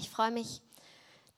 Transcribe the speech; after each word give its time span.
Ich 0.00 0.10
freue 0.10 0.30
mich, 0.30 0.62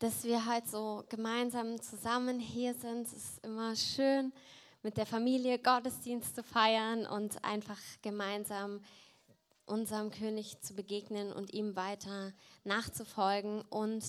dass 0.00 0.22
wir 0.24 0.44
heute 0.44 0.68
so 0.68 1.02
gemeinsam 1.08 1.80
zusammen 1.80 2.38
hier 2.38 2.74
sind. 2.74 3.06
Es 3.06 3.14
ist 3.14 3.42
immer 3.42 3.74
schön, 3.74 4.34
mit 4.82 4.98
der 4.98 5.06
Familie 5.06 5.58
Gottesdienst 5.58 6.34
zu 6.34 6.42
feiern 6.42 7.06
und 7.06 7.42
einfach 7.42 7.78
gemeinsam 8.02 8.84
unserem 9.64 10.10
König 10.10 10.60
zu 10.60 10.74
begegnen 10.74 11.32
und 11.32 11.54
ihm 11.54 11.74
weiter 11.74 12.34
nachzufolgen. 12.64 13.62
Und 13.70 14.04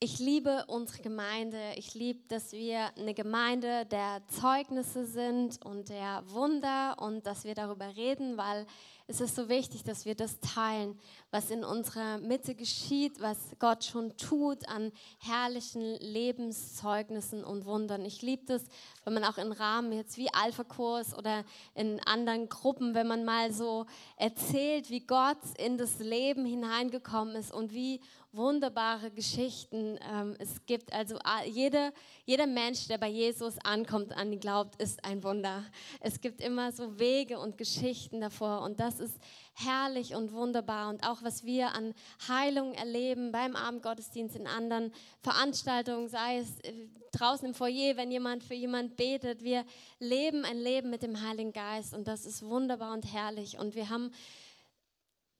ich 0.00 0.18
liebe 0.18 0.64
unsere 0.68 1.02
Gemeinde. 1.02 1.74
Ich 1.76 1.92
liebe, 1.92 2.26
dass 2.28 2.52
wir 2.52 2.96
eine 2.96 3.12
Gemeinde 3.12 3.84
der 3.84 4.22
Zeugnisse 4.28 5.04
sind 5.04 5.62
und 5.66 5.90
der 5.90 6.22
Wunder 6.30 6.96
und 6.98 7.26
dass 7.26 7.44
wir 7.44 7.54
darüber 7.54 7.94
reden, 7.94 8.38
weil 8.38 8.66
es 9.06 9.20
ist 9.20 9.36
so 9.36 9.50
wichtig, 9.50 9.84
dass 9.84 10.06
wir 10.06 10.14
das 10.14 10.40
teilen, 10.40 10.98
was 11.30 11.50
in 11.50 11.62
unserer 11.62 12.18
Mitte 12.18 12.54
geschieht, 12.54 13.20
was 13.20 13.36
Gott 13.58 13.84
schon 13.84 14.16
tut 14.16 14.66
an 14.66 14.92
herrlichen 15.18 15.96
Lebenszeugnissen 15.96 17.44
und 17.44 17.66
Wundern. 17.66 18.06
Ich 18.06 18.22
liebe 18.22 18.46
das, 18.46 18.64
wenn 19.04 19.12
man 19.12 19.24
auch 19.24 19.36
in 19.36 19.52
Rahmen 19.52 19.92
jetzt 19.92 20.16
wie 20.16 20.32
Alpha-Kurs 20.32 21.14
oder 21.18 21.44
in 21.74 22.00
anderen 22.06 22.48
Gruppen, 22.48 22.94
wenn 22.94 23.06
man 23.06 23.26
mal 23.26 23.52
so 23.52 23.84
erzählt, 24.16 24.88
wie 24.88 25.00
Gott 25.00 25.36
in 25.58 25.76
das 25.76 25.98
Leben 25.98 26.46
hineingekommen 26.46 27.36
ist 27.36 27.52
und 27.52 27.74
wie 27.74 28.00
wunderbare 28.36 29.10
Geschichten 29.10 29.98
ähm, 30.10 30.36
es 30.38 30.64
gibt. 30.66 30.92
Also 30.92 31.18
jede, 31.46 31.92
jeder 32.24 32.46
Mensch, 32.46 32.88
der 32.88 32.98
bei 32.98 33.08
Jesus 33.08 33.56
ankommt, 33.64 34.12
an 34.16 34.32
ihn 34.32 34.40
glaubt, 34.40 34.80
ist 34.80 35.04
ein 35.04 35.22
Wunder. 35.22 35.64
Es 36.00 36.20
gibt 36.20 36.40
immer 36.40 36.72
so 36.72 36.98
Wege 36.98 37.38
und 37.38 37.58
Geschichten 37.58 38.20
davor 38.20 38.62
und 38.62 38.80
das 38.80 39.00
ist 39.00 39.18
herrlich 39.54 40.14
und 40.14 40.32
wunderbar. 40.32 40.88
Und 40.88 41.06
auch 41.06 41.22
was 41.22 41.44
wir 41.44 41.74
an 41.74 41.94
Heilung 42.28 42.74
erleben 42.74 43.32
beim 43.32 43.56
Abendgottesdienst 43.56 44.36
in 44.36 44.46
anderen 44.46 44.92
Veranstaltungen, 45.20 46.08
sei 46.08 46.38
es 46.38 46.60
äh, 46.60 46.72
draußen 47.12 47.48
im 47.48 47.54
Foyer, 47.54 47.96
wenn 47.96 48.10
jemand 48.10 48.42
für 48.42 48.54
jemand 48.54 48.96
betet. 48.96 49.42
Wir 49.42 49.64
leben 49.98 50.44
ein 50.44 50.58
Leben 50.58 50.90
mit 50.90 51.02
dem 51.02 51.20
Heiligen 51.22 51.52
Geist 51.52 51.94
und 51.94 52.08
das 52.08 52.26
ist 52.26 52.44
wunderbar 52.44 52.92
und 52.92 53.04
herrlich. 53.12 53.58
Und 53.58 53.74
wir 53.74 53.88
haben, 53.88 54.10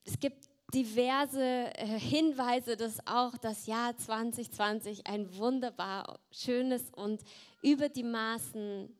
es 0.04 0.18
gibt 0.20 0.53
diverse 0.74 1.40
äh, 1.40 1.86
Hinweise, 1.98 2.76
dass 2.76 3.06
auch 3.06 3.36
das 3.38 3.66
Jahr 3.66 3.96
2020 3.96 5.06
ein 5.06 5.36
wunderbar 5.36 6.18
schönes 6.32 6.90
und 6.90 7.22
über 7.62 7.88
die 7.88 8.02
Maßen 8.02 8.92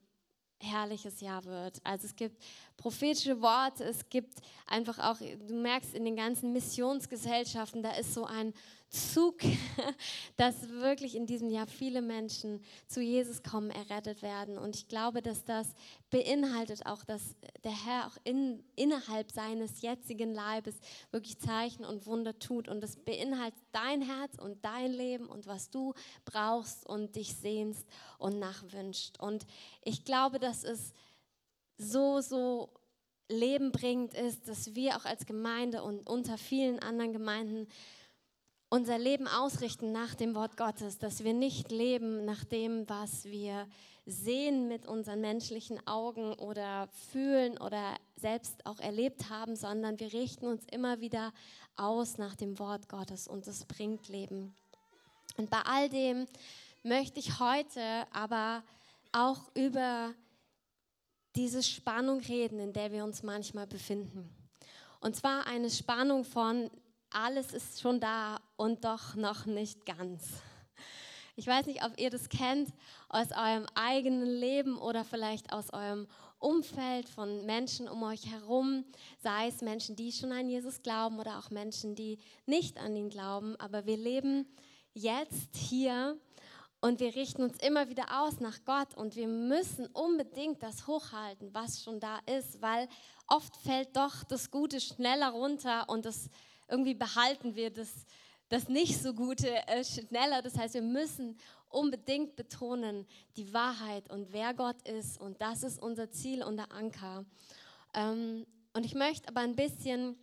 herrliches 0.61 1.21
Jahr 1.21 1.45
wird. 1.45 1.81
Also 1.85 2.07
es 2.07 2.17
gibt 2.17 2.43
prophetische 2.77 3.41
Worte, 3.43 3.85
es 3.85 4.09
gibt 4.09 4.39
einfach 4.67 4.99
auch, 4.99 5.19
du 5.19 5.55
merkst 5.55 5.95
in 5.95 6.05
den 6.05 6.17
ganzen 6.17 6.53
Missionsgesellschaften, 6.53 7.83
da 7.83 7.93
ist 7.93 8.15
so 8.15 8.25
ein 8.25 8.55
Zug, 8.95 9.39
dass 10.37 10.69
wirklich 10.71 11.17
in 11.17 11.27
diesem 11.27 11.51
Jahr 11.51 11.67
viele 11.67 12.01
Menschen 12.01 12.63
zu 12.87 13.03
Jesus 13.03 13.43
kommen, 13.43 13.71
errettet 13.71 14.23
werden. 14.23 14.57
Und 14.57 14.77
ich 14.77 14.89
glaube, 14.89 15.21
dass 15.21 15.45
das 15.45 15.75
beinhaltet 16.11 16.87
auch, 16.87 17.05
dass 17.05 17.37
der 17.65 17.85
Herr 17.85 18.07
auch 18.07 18.17
in, 18.23 18.63
innerhalb 18.77 19.33
seines 19.33 19.83
jetzigen 19.83 20.33
Leibes 20.33 20.77
wirklich 21.11 21.39
Zeichen 21.39 21.85
und 21.85 22.07
Wunder 22.07 22.39
tut. 22.39 22.69
Und 22.69 22.81
das 22.81 22.97
beinhaltet 22.97 23.61
dein 23.73 24.01
Herz 24.01 24.39
und 24.39 24.65
dein 24.65 24.93
Leben 24.93 25.27
und 25.27 25.47
was 25.47 25.71
du 25.71 25.93
brauchst 26.25 26.87
und 26.87 27.17
dich 27.17 27.35
sehnst 27.35 27.87
und 28.19 28.39
nachwünscht. 28.39 29.19
Und 29.19 29.45
ich 29.83 30.05
glaube, 30.05 30.39
dass 30.39 30.63
es 30.63 30.93
so, 31.77 32.21
so 32.21 32.71
lebenbringend 33.29 34.15
ist, 34.15 34.49
dass 34.49 34.75
wir 34.75 34.97
auch 34.97 35.05
als 35.05 35.27
Gemeinde 35.27 35.83
und 35.83 36.09
unter 36.09 36.39
vielen 36.39 36.79
anderen 36.79 37.13
Gemeinden 37.13 37.67
unser 38.75 38.99
Leben 38.99 39.29
ausrichten 39.29 39.93
nach 39.93 40.17
dem 40.17 40.35
Wort 40.35 40.57
Gottes, 40.57 40.99
dass 40.99 41.23
wir 41.23 41.33
nicht 41.33 41.71
leben 41.71 42.25
nach 42.25 42.43
dem, 42.43 42.89
was 42.89 43.25
wir 43.25 43.69
sehen 44.05 44.67
mit 44.67 44.85
unseren 44.85 45.21
menschlichen 45.21 45.87
Augen 45.87 46.33
oder 46.35 46.89
fühlen 47.13 47.57
oder 47.57 47.95
selbst 48.17 48.67
auch 48.67 48.81
erlebt 48.81 49.31
haben, 49.31 49.55
sondern 49.55 50.01
wir 50.01 50.13
richten 50.13 50.47
uns 50.49 50.65
immer 50.73 51.01
wieder 51.01 51.33
aus 51.77 52.19
nach 52.19 52.35
dem 52.35 52.59
Wort 52.59 52.89
Gottes 52.89 53.29
und 53.29 53.47
es 53.47 53.65
bringt 53.65 54.09
Leben. 54.09 54.57
Und 55.37 55.51
bei 55.51 55.61
all 55.65 55.89
dem 55.89 56.27
möchte 56.83 57.21
ich 57.21 57.39
heute 57.39 57.81
aber 58.13 58.65
auch 59.13 59.55
über 59.55 60.13
diese 61.37 61.63
Spannung 61.63 62.19
reden, 62.23 62.59
in 62.59 62.73
der 62.73 62.91
wir 62.91 63.05
uns 63.05 63.23
manchmal 63.23 63.69
befinden. 63.69 64.29
Und 65.01 65.15
zwar 65.15 65.47
eine 65.47 65.71
Spannung 65.71 66.25
von, 66.25 66.73
alles 67.15 67.53
ist 67.53 67.81
schon 67.81 68.01
da 68.01 68.41
und 68.57 68.85
doch 68.85 69.15
noch 69.15 69.47
nicht 69.47 69.87
ganz. 69.87 70.23
Ich 71.37 71.47
weiß 71.47 71.67
nicht, 71.67 71.85
ob 71.85 71.99
ihr 71.99 72.11
das 72.11 72.29
kennt 72.29 72.69
aus 73.09 73.29
eurem 73.33 73.67
eigenen 73.75 74.27
Leben 74.27 74.77
oder 74.77 75.05
vielleicht 75.05 75.53
aus 75.53 75.73
eurem 75.73 76.07
Umfeld 76.39 77.09
von 77.09 77.45
Menschen 77.47 77.89
um 77.89 78.03
euch 78.03 78.27
herum, 78.27 78.85
sei 79.23 79.49
es 79.49 79.61
Menschen, 79.61 79.97
die 79.97 80.13
schon 80.13 80.31
an 80.31 80.49
Jesus 80.49 80.83
glauben 80.83 81.19
oder 81.19 81.39
auch 81.39 81.51
Menschen, 81.51 81.95
die 81.95 82.19
nicht 82.47 82.79
an 82.79 82.95
ihn 82.95 83.09
glauben. 83.09 83.57
Aber 83.59 83.87
wir 83.87 83.97
leben 83.97 84.47
jetzt 84.93 85.57
hier 85.57 86.19
und 86.81 87.01
wir 87.01 87.15
richten 87.15 87.43
uns 87.43 87.59
immer 87.59 87.89
wieder 87.89 88.23
aus 88.23 88.41
nach 88.41 88.59
Gott 88.65 88.95
und 88.95 89.17
wir 89.17 89.27
müssen 89.27 89.87
unbedingt 89.87 90.63
das 90.63 90.87
hochhalten, 90.87 91.55
was 91.55 91.83
schon 91.83 91.99
da 91.99 92.19
ist, 92.27 92.61
weil 92.61 92.89
oft 93.27 93.57
fällt 93.57 93.97
doch 93.97 94.23
das 94.25 94.51
Gute 94.51 94.81
schneller 94.81 95.31
runter 95.31 95.89
und 95.89 96.05
das 96.05 96.29
irgendwie 96.75 96.95
behalten 96.95 97.55
wir 97.55 97.71
das, 97.71 97.89
das 98.49 98.69
nicht 98.69 99.01
so 99.01 99.15
Gute 99.15 99.49
äh, 99.69 99.85
schneller. 99.85 100.43
Das 100.43 100.59
heißt, 100.59 100.75
wir 100.75 100.83
müssen 100.83 101.39
unbedingt 101.69 102.35
betonen 102.35 103.07
die 103.37 103.53
Wahrheit 103.53 104.11
und 104.11 104.33
wer 104.33 104.55
Gott 104.55 104.83
ist. 104.89 105.21
Und 105.21 105.41
das 105.41 105.63
ist 105.63 105.81
unser 105.81 106.11
Ziel 106.11 106.43
und 106.43 106.57
der 106.57 106.73
Anker. 106.73 107.25
Ähm, 107.95 108.45
und 108.73 108.85
ich 108.85 108.97
möchte 108.97 109.29
aber 109.29 109.43
ein 109.43 109.55
bisschen 109.55 110.17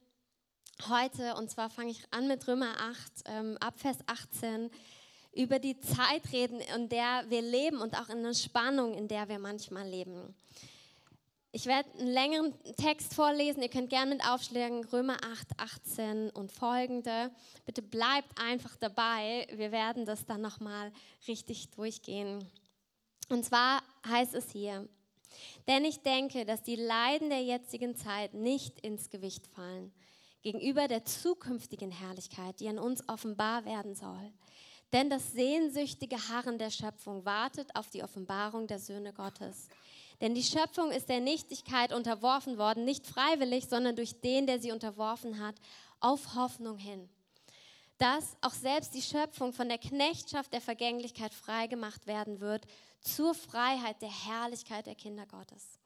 heute, 0.90 1.36
und 1.36 1.50
zwar 1.50 1.70
fange 1.70 1.92
ich 1.92 2.04
an 2.12 2.28
mit 2.28 2.46
Römer 2.50 2.74
8, 2.78 3.12
ähm, 3.28 3.58
ab 3.62 3.80
Vers 3.80 4.00
18, 4.08 4.70
über 5.34 5.58
die 5.60 5.80
Zeit 5.80 6.34
reden, 6.34 6.60
in 6.60 6.90
der 6.90 7.24
wir 7.30 7.42
leben 7.42 7.78
und 7.78 7.98
auch 7.98 8.10
in 8.10 8.24
der 8.24 8.34
Spannung, 8.34 8.94
in 8.94 9.08
der 9.08 9.30
wir 9.30 9.40
manchmal 9.40 9.88
leben. 9.88 10.36
Ich 11.54 11.66
werde 11.66 11.90
einen 12.00 12.08
längeren 12.08 12.54
Text 12.78 13.14
vorlesen. 13.14 13.62
Ihr 13.62 13.70
könnt 13.70 13.90
gerne 13.90 14.16
mit 14.16 14.26
aufschlagen. 14.26 14.86
Römer 14.86 15.18
8, 15.22 15.50
18 15.58 16.30
und 16.30 16.50
folgende. 16.50 17.30
Bitte 17.66 17.82
bleibt 17.82 18.40
einfach 18.40 18.78
dabei. 18.78 19.46
Wir 19.54 19.74
werden 19.74 20.06
das 20.06 20.26
dann 20.26 20.40
nochmal 20.40 20.94
richtig 21.28 21.70
durchgehen. 21.72 22.48
Und 23.28 23.44
zwar 23.44 23.84
heißt 24.08 24.34
es 24.34 24.50
hier, 24.50 24.88
denn 25.68 25.84
ich 25.84 26.02
denke, 26.02 26.46
dass 26.46 26.64
die 26.64 26.78
Leiden 26.78 27.30
der 27.30 27.44
jetzigen 27.44 27.98
Zeit 27.98 28.34
nicht 28.34 28.80
ins 28.80 29.10
Gewicht 29.10 29.48
fallen 29.48 29.94
gegenüber 30.42 30.88
der 30.88 31.04
zukünftigen 31.04 31.92
Herrlichkeit, 31.92 32.60
die 32.62 32.70
an 32.70 32.80
uns 32.80 33.08
offenbar 33.10 33.66
werden 33.66 33.94
soll. 33.94 34.32
Denn 34.94 35.10
das 35.10 35.32
sehnsüchtige 35.32 36.18
Harren 36.30 36.58
der 36.58 36.70
Schöpfung 36.70 37.24
wartet 37.26 37.76
auf 37.76 37.90
die 37.90 38.04
Offenbarung 38.04 38.68
der 38.68 38.80
Söhne 38.80 39.14
Gottes. 39.14 39.68
Denn 40.22 40.36
die 40.36 40.44
Schöpfung 40.44 40.92
ist 40.92 41.10
der 41.10 41.20
Nichtigkeit 41.20 41.92
unterworfen 41.92 42.60
worden, 42.60 42.86
nicht 42.86 43.08
freiwillig, 43.08 43.66
sondern 43.68 43.96
durch 43.96 44.22
den, 44.22 44.46
der 44.46 44.60
sie 44.60 44.72
unterworfen 44.72 45.44
hat, 45.44 45.56
auf 46.00 46.36
Hoffnung 46.36 46.78
hin. 46.78 47.10
Dass 47.98 48.38
auch 48.42 48.54
selbst 48.54 48.94
die 48.94 49.02
Schöpfung 49.02 49.52
von 49.52 49.68
der 49.68 49.80
Knechtschaft 49.80 50.54
der 50.54 50.62
Vergänglichkeit 50.62 51.34
freigemacht 51.34 52.06
werden 52.08 52.40
wird 52.40 52.66
zur 53.02 53.34
Freiheit 53.34 54.02
der 54.02 54.28
Herrlichkeit 54.28 54.86
der 54.86 54.96
Kinder 54.96 55.26
Gottes. 55.26 55.80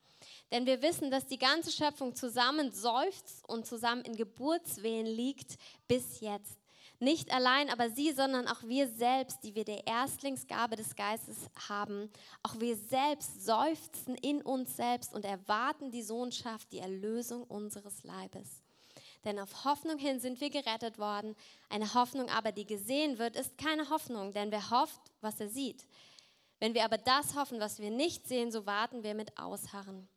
Denn 0.52 0.66
wir 0.66 0.81
wissen, 0.81 1.12
dass 1.12 1.25
die 1.28 1.38
ganze 1.38 1.72
Schöpfung 1.72 2.16
zusammen 2.16 2.72
seufzt 2.72 3.47
und 3.47 3.66
zusammen 3.66 4.03
in 4.03 4.16
Geburtswehen 4.16 5.06
liegt 5.06 5.57
bis 5.88 6.19
jetzt. 6.19 6.65
Nicht 7.00 7.34
allein 7.34 7.70
aber 7.70 7.90
sie, 7.90 8.12
sondern 8.14 8.48
auch 8.48 8.64
wir 8.64 8.88
selbst, 8.88 9.44
die 9.44 9.53
wir 9.53 9.66
der 9.66 9.86
Erstlingsgabe 9.86 10.76
des 10.76 10.96
Geistes 10.96 11.38
haben, 11.68 12.09
auch 12.42 12.59
wir 12.59 12.78
selbst 12.78 13.46
seufzen 13.46 14.16
in 14.16 14.42
uns 14.42 14.78
selbst 14.78 15.14
und 15.14 15.26
erwarten 15.26 15.92
die 15.92 16.03
Sohnschaft, 16.03 16.72
die 16.72 16.80
Erlösung 16.80 17.44
unseres 17.44 18.03
Leibes. 18.03 18.64
Denn 19.26 19.40
auf 19.40 19.66
Hoffnung 19.66 19.97
hin 19.97 20.20
sind 20.20 20.40
wir 20.40 20.50
gerettet 20.50 21.00
worden. 21.00 21.36
Eine 21.70 21.94
Hoffnung 21.96 22.30
aber, 22.30 22.52
die 22.52 22.66
gesehen 22.66 23.18
wird, 23.18 23.36
ist 23.36 23.58
keine 23.58 23.90
Hoffnung, 23.90 24.34
denn 24.34 24.52
wer 24.52 24.70
hofft, 24.70 25.02
was 25.20 25.40
er 25.40 25.50
sieht. 25.50 25.86
Wenn 26.59 26.74
wir 26.74 26.86
aber 26.86 26.98
das 26.98 27.36
hoffen, 27.36 27.59
was 27.59 27.80
wir 27.80 27.90
nicht 27.90 28.28
sehen, 28.28 28.52
so 28.52 28.66
warten 28.66 29.03
wir 29.03 29.16
mit 29.16 29.38
Ausharren. 29.38 30.08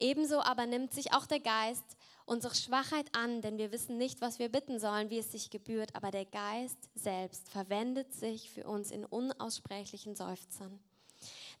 Ebenso 0.00 0.40
aber 0.40 0.66
nimmt 0.66 0.92
sich 0.94 1.12
auch 1.12 1.26
der 1.26 1.40
Geist 1.40 1.84
unsere 2.24 2.54
Schwachheit 2.54 3.14
an, 3.14 3.42
denn 3.42 3.58
wir 3.58 3.70
wissen 3.70 3.98
nicht, 3.98 4.20
was 4.20 4.38
wir 4.38 4.48
bitten 4.48 4.78
sollen, 4.78 5.10
wie 5.10 5.18
es 5.18 5.32
sich 5.32 5.50
gebührt, 5.50 5.94
aber 5.94 6.10
der 6.10 6.24
Geist 6.24 6.88
selbst 6.94 7.50
verwendet 7.50 8.12
sich 8.14 8.50
für 8.50 8.64
uns 8.66 8.90
in 8.90 9.04
unaussprechlichen 9.04 10.16
Seufzern. 10.16 10.80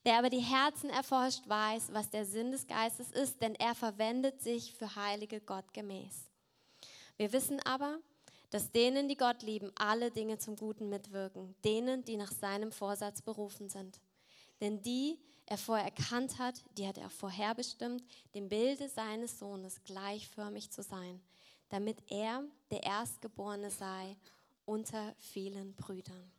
Der 0.06 0.18
aber 0.18 0.30
die 0.30 0.38
Herzen 0.38 0.88
erforscht, 0.88 1.46
weiß, 1.46 1.92
was 1.92 2.08
der 2.08 2.24
Sinn 2.24 2.52
des 2.52 2.66
Geistes 2.66 3.10
ist, 3.10 3.42
denn 3.42 3.54
er 3.56 3.74
verwendet 3.74 4.40
sich 4.40 4.72
für 4.74 4.96
heilige 4.96 5.40
Gott 5.40 5.74
gemäß. 5.74 6.30
Wir 7.18 7.32
wissen 7.32 7.60
aber, 7.66 7.98
dass 8.48 8.72
denen, 8.72 9.08
die 9.08 9.16
Gott 9.16 9.42
lieben, 9.42 9.70
alle 9.76 10.10
Dinge 10.10 10.38
zum 10.38 10.56
Guten 10.56 10.88
mitwirken, 10.88 11.54
denen, 11.64 12.04
die 12.04 12.16
nach 12.16 12.32
seinem 12.32 12.72
Vorsatz 12.72 13.20
berufen 13.20 13.68
sind. 13.68 14.00
Denn 14.60 14.80
die 14.82 15.18
er 15.50 15.58
vorher 15.58 15.84
erkannt 15.84 16.38
hat, 16.38 16.62
die 16.78 16.86
hat 16.86 16.96
er 16.96 17.10
vorherbestimmt, 17.10 18.04
dem 18.34 18.48
Bilde 18.48 18.88
seines 18.88 19.38
Sohnes 19.38 19.82
gleichförmig 19.82 20.70
zu 20.70 20.82
sein, 20.82 21.20
damit 21.68 21.98
er 22.08 22.44
der 22.70 22.84
Erstgeborene 22.84 23.70
sei 23.70 24.16
unter 24.64 25.12
vielen 25.18 25.74
Brüdern. 25.74 26.30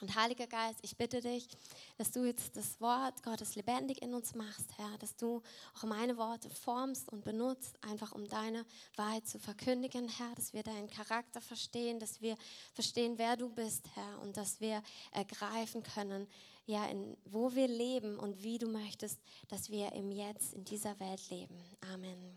Und 0.00 0.14
Heiliger 0.14 0.46
Geist, 0.46 0.78
ich 0.82 0.96
bitte 0.96 1.20
dich, 1.20 1.48
dass 1.96 2.12
du 2.12 2.24
jetzt 2.24 2.54
das 2.56 2.80
Wort 2.80 3.22
Gottes 3.22 3.56
lebendig 3.56 4.02
in 4.02 4.14
uns 4.14 4.34
machst, 4.34 4.76
Herr, 4.76 4.98
dass 4.98 5.16
du 5.16 5.42
auch 5.74 5.84
meine 5.84 6.18
Worte 6.18 6.50
formst 6.50 7.10
und 7.10 7.24
benutzt, 7.24 7.82
einfach 7.82 8.12
um 8.12 8.28
deine 8.28 8.64
Wahrheit 8.94 9.26
zu 9.26 9.38
verkündigen, 9.38 10.06
Herr, 10.08 10.34
dass 10.36 10.52
wir 10.52 10.62
deinen 10.62 10.90
Charakter 10.90 11.40
verstehen, 11.40 11.98
dass 11.98 12.20
wir 12.20 12.36
verstehen, 12.74 13.14
wer 13.16 13.36
du 13.36 13.48
bist, 13.48 13.88
Herr, 13.94 14.20
und 14.20 14.36
dass 14.36 14.60
wir 14.60 14.82
ergreifen 15.12 15.82
können, 15.82 16.28
ja, 16.66 16.84
in, 16.86 17.16
wo 17.24 17.54
wir 17.54 17.68
leben 17.68 18.18
und 18.18 18.42
wie 18.42 18.58
du 18.58 18.66
möchtest, 18.66 19.20
dass 19.48 19.70
wir 19.70 19.92
im 19.92 20.10
Jetzt 20.10 20.52
in 20.52 20.64
dieser 20.64 20.98
Welt 21.00 21.30
leben. 21.30 21.56
Amen. 21.92 22.36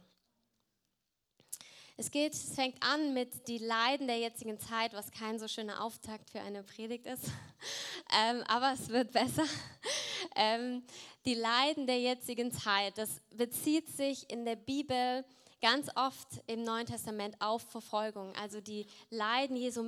Es 1.98 2.12
geht, 2.12 2.34
es 2.34 2.56
fängt 2.56 2.82
an 2.82 3.14
mit 3.14 3.48
die 3.50 3.58
Leiden 3.58 4.08
der 4.08 4.20
jetzigen 4.20 4.58
Zeit, 4.58 4.94
was 4.94 5.12
kein 5.12 5.38
so 5.38 5.50
schöner 5.50 5.84
Auftakt 5.84 6.30
für 6.30 6.40
eine 6.40 6.64
Predigt 6.64 7.06
ist, 7.06 7.26
ähm, 8.18 8.42
aber 8.48 8.72
es 8.74 8.90
wird 8.90 9.12
besser. 9.12 9.46
Ähm, 10.36 10.84
die 11.26 11.34
Leiden 11.34 11.88
der 11.88 12.00
jetzigen 12.00 12.52
Zeit, 12.52 12.98
das 12.98 13.22
bezieht 13.32 13.88
sich 13.88 14.30
in 14.30 14.46
der 14.46 14.58
Bibel 14.58 15.26
ganz 15.62 15.90
oft 15.96 16.28
im 16.48 16.64
Neuen 16.64 16.86
Testament 16.86 17.36
auf 17.40 17.62
Verfolgung, 17.64 18.34
also 18.36 18.62
die 18.62 18.86
Leiden 19.10 19.56
Jesu 19.56 19.82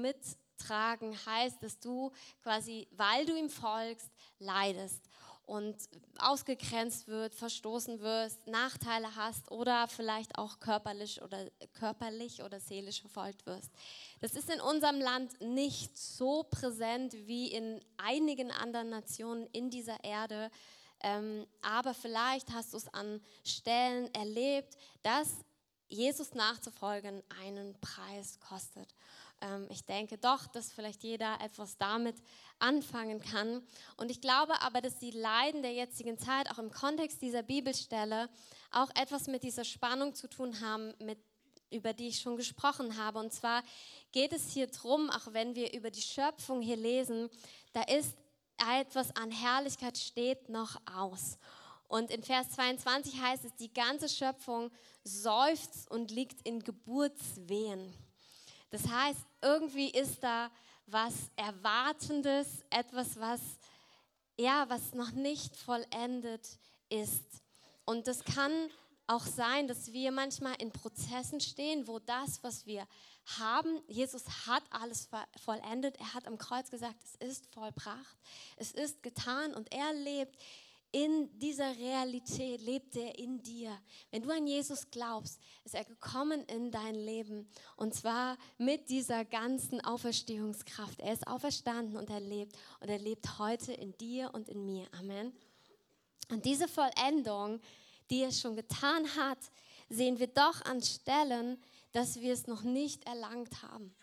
mittragen 0.61 1.17
heißt, 1.25 1.61
dass 1.61 1.79
du 1.79 2.11
quasi, 2.43 2.87
weil 2.91 3.25
du 3.25 3.35
ihm 3.35 3.49
folgst, 3.49 4.09
leidest 4.39 5.09
und 5.45 5.75
ausgegrenzt 6.17 7.07
wird, 7.07 7.33
verstoßen 7.33 7.99
wirst, 7.99 8.47
Nachteile 8.47 9.15
hast 9.15 9.51
oder 9.51 9.87
vielleicht 9.87 10.37
auch 10.37 10.59
körperlich 10.59 11.21
oder 11.21 11.49
körperlich 11.73 12.41
oder 12.43 12.59
seelisch 12.59 13.01
verfolgt 13.01 13.45
wirst. 13.45 13.71
Das 14.21 14.33
ist 14.33 14.49
in 14.49 14.61
unserem 14.61 14.99
Land 14.99 15.41
nicht 15.41 15.97
so 15.97 16.43
präsent 16.43 17.13
wie 17.13 17.51
in 17.51 17.81
einigen 17.97 18.51
anderen 18.51 18.89
Nationen 18.89 19.47
in 19.47 19.69
dieser 19.69 20.03
Erde. 20.03 20.49
Ähm, 21.03 21.47
aber 21.61 21.93
vielleicht 21.95 22.51
hast 22.53 22.73
du 22.73 22.77
es 22.77 22.87
an 22.93 23.19
Stellen 23.43 24.13
erlebt, 24.13 24.77
dass 25.01 25.27
Jesus 25.89 26.33
nachzufolgen 26.35 27.21
einen 27.41 27.77
Preis 27.81 28.39
kostet. 28.39 28.95
Ähm, 29.41 29.67
ich 29.69 29.85
denke 29.85 30.17
doch, 30.17 30.47
dass 30.47 30.71
vielleicht 30.71 31.03
jeder 31.03 31.39
etwas 31.41 31.77
damit 31.77 32.15
anfangen 32.59 33.21
kann. 33.21 33.61
Und 33.97 34.11
ich 34.11 34.21
glaube 34.21 34.61
aber, 34.61 34.81
dass 34.81 34.97
die 34.99 35.11
Leiden 35.11 35.61
der 35.61 35.73
jetzigen 35.73 36.17
Zeit 36.17 36.49
auch 36.51 36.59
im 36.59 36.71
Kontext 36.71 37.21
dieser 37.21 37.43
Bibelstelle 37.43 38.29
auch 38.71 38.89
etwas 38.95 39.27
mit 39.27 39.43
dieser 39.43 39.65
Spannung 39.65 40.13
zu 40.13 40.27
tun 40.27 40.61
haben, 40.61 40.93
mit, 40.99 41.19
über 41.69 41.93
die 41.93 42.09
ich 42.09 42.19
schon 42.19 42.37
gesprochen 42.37 42.97
habe. 42.97 43.19
Und 43.19 43.33
zwar 43.33 43.63
geht 44.11 44.33
es 44.33 44.51
hier 44.51 44.67
drum, 44.67 45.09
auch 45.09 45.33
wenn 45.33 45.55
wir 45.55 45.73
über 45.73 45.89
die 45.89 46.01
Schöpfung 46.01 46.61
hier 46.61 46.77
lesen, 46.77 47.29
da 47.73 47.81
ist 47.83 48.15
etwas 48.79 49.15
an 49.15 49.31
Herrlichkeit 49.31 49.97
steht 49.97 50.49
noch 50.49 50.79
aus. 50.85 51.37
Und 51.87 52.09
in 52.09 52.23
Vers 52.23 52.51
22 52.51 53.19
heißt 53.19 53.43
es, 53.43 53.55
die 53.55 53.73
ganze 53.73 54.07
Schöpfung 54.07 54.71
seufzt 55.03 55.89
und 55.91 56.11
liegt 56.11 56.47
in 56.47 56.61
Geburtswehen. 56.61 57.93
Das 58.71 58.87
heißt, 58.87 59.19
irgendwie 59.41 59.89
ist 59.89 60.23
da 60.23 60.49
was 60.87 61.13
Erwartendes, 61.35 62.63
etwas, 62.69 63.19
was, 63.19 63.41
ja, 64.37 64.67
was 64.69 64.93
noch 64.93 65.11
nicht 65.11 65.55
vollendet 65.55 66.57
ist. 66.89 67.43
Und 67.85 68.07
das 68.07 68.23
kann 68.23 68.51
auch 69.07 69.25
sein, 69.25 69.67
dass 69.67 69.91
wir 69.91 70.11
manchmal 70.11 70.55
in 70.59 70.71
Prozessen 70.71 71.41
stehen, 71.41 71.87
wo 71.87 71.99
das, 71.99 72.41
was 72.43 72.65
wir 72.65 72.87
haben, 73.39 73.81
Jesus 73.87 74.23
hat 74.47 74.63
alles 74.69 75.09
vollendet. 75.43 75.97
Er 75.99 76.13
hat 76.13 76.27
am 76.27 76.37
Kreuz 76.37 76.69
gesagt, 76.69 76.95
es 77.03 77.15
ist 77.15 77.47
vollbracht, 77.53 78.17
es 78.55 78.71
ist 78.71 79.03
getan 79.03 79.53
und 79.53 79.71
er 79.73 79.93
lebt 79.93 80.37
in 80.91 81.29
dieser 81.39 81.77
Realität 81.77 82.61
lebt 82.61 82.95
er 82.97 83.17
in 83.17 83.41
dir. 83.41 83.77
Wenn 84.09 84.23
du 84.23 84.29
an 84.29 84.45
Jesus 84.45 84.89
glaubst, 84.91 85.39
ist 85.63 85.75
er 85.75 85.85
gekommen 85.85 86.43
in 86.45 86.69
dein 86.69 86.95
Leben. 86.95 87.47
Und 87.77 87.93
zwar 87.93 88.37
mit 88.57 88.89
dieser 88.89 89.23
ganzen 89.23 89.79
Auferstehungskraft. 89.81 90.99
Er 90.99 91.13
ist 91.13 91.27
auferstanden 91.27 91.95
und 91.95 92.09
er 92.09 92.19
lebt. 92.19 92.57
Und 92.81 92.89
er 92.89 92.99
lebt 92.99 93.39
heute 93.39 93.71
in 93.71 93.97
dir 93.97 94.31
und 94.33 94.49
in 94.49 94.65
mir. 94.65 94.85
Amen. 94.99 95.31
Und 96.29 96.43
diese 96.43 96.67
Vollendung, 96.67 97.61
die 98.09 98.23
er 98.23 98.31
schon 98.31 98.55
getan 98.57 99.15
hat, 99.15 99.39
sehen 99.89 100.19
wir 100.19 100.27
doch 100.27 100.61
an 100.65 100.81
Stellen, 100.81 101.57
dass 101.93 102.19
wir 102.19 102.33
es 102.33 102.47
noch 102.47 102.63
nicht 102.63 103.05
erlangt 103.05 103.61
haben. 103.61 103.93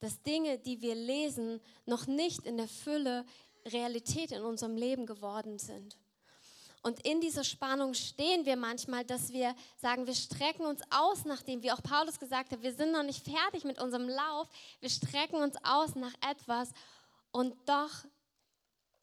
Dass 0.00 0.22
Dinge, 0.22 0.58
die 0.58 0.80
wir 0.80 0.96
lesen, 0.96 1.60
noch 1.86 2.08
nicht 2.08 2.46
in 2.46 2.56
der 2.56 2.68
Fülle 2.68 3.24
Realität 3.66 4.32
in 4.32 4.42
unserem 4.42 4.76
Leben 4.76 5.06
geworden 5.06 5.60
sind. 5.60 5.96
Und 6.82 7.06
in 7.06 7.20
dieser 7.20 7.44
Spannung 7.44 7.94
stehen 7.94 8.44
wir 8.44 8.56
manchmal, 8.56 9.04
dass 9.04 9.32
wir 9.32 9.54
sagen, 9.76 10.06
wir 10.06 10.14
strecken 10.14 10.66
uns 10.66 10.80
aus, 10.90 11.24
nachdem, 11.24 11.62
wie 11.62 11.70
auch 11.70 11.82
Paulus 11.82 12.18
gesagt 12.18 12.50
hat, 12.50 12.62
wir 12.62 12.74
sind 12.74 12.90
noch 12.90 13.04
nicht 13.04 13.24
fertig 13.24 13.64
mit 13.64 13.80
unserem 13.80 14.08
Lauf, 14.08 14.48
wir 14.80 14.90
strecken 14.90 15.36
uns 15.36 15.54
aus 15.62 15.94
nach 15.94 16.14
etwas 16.28 16.70
und 17.30 17.54
doch 17.68 17.90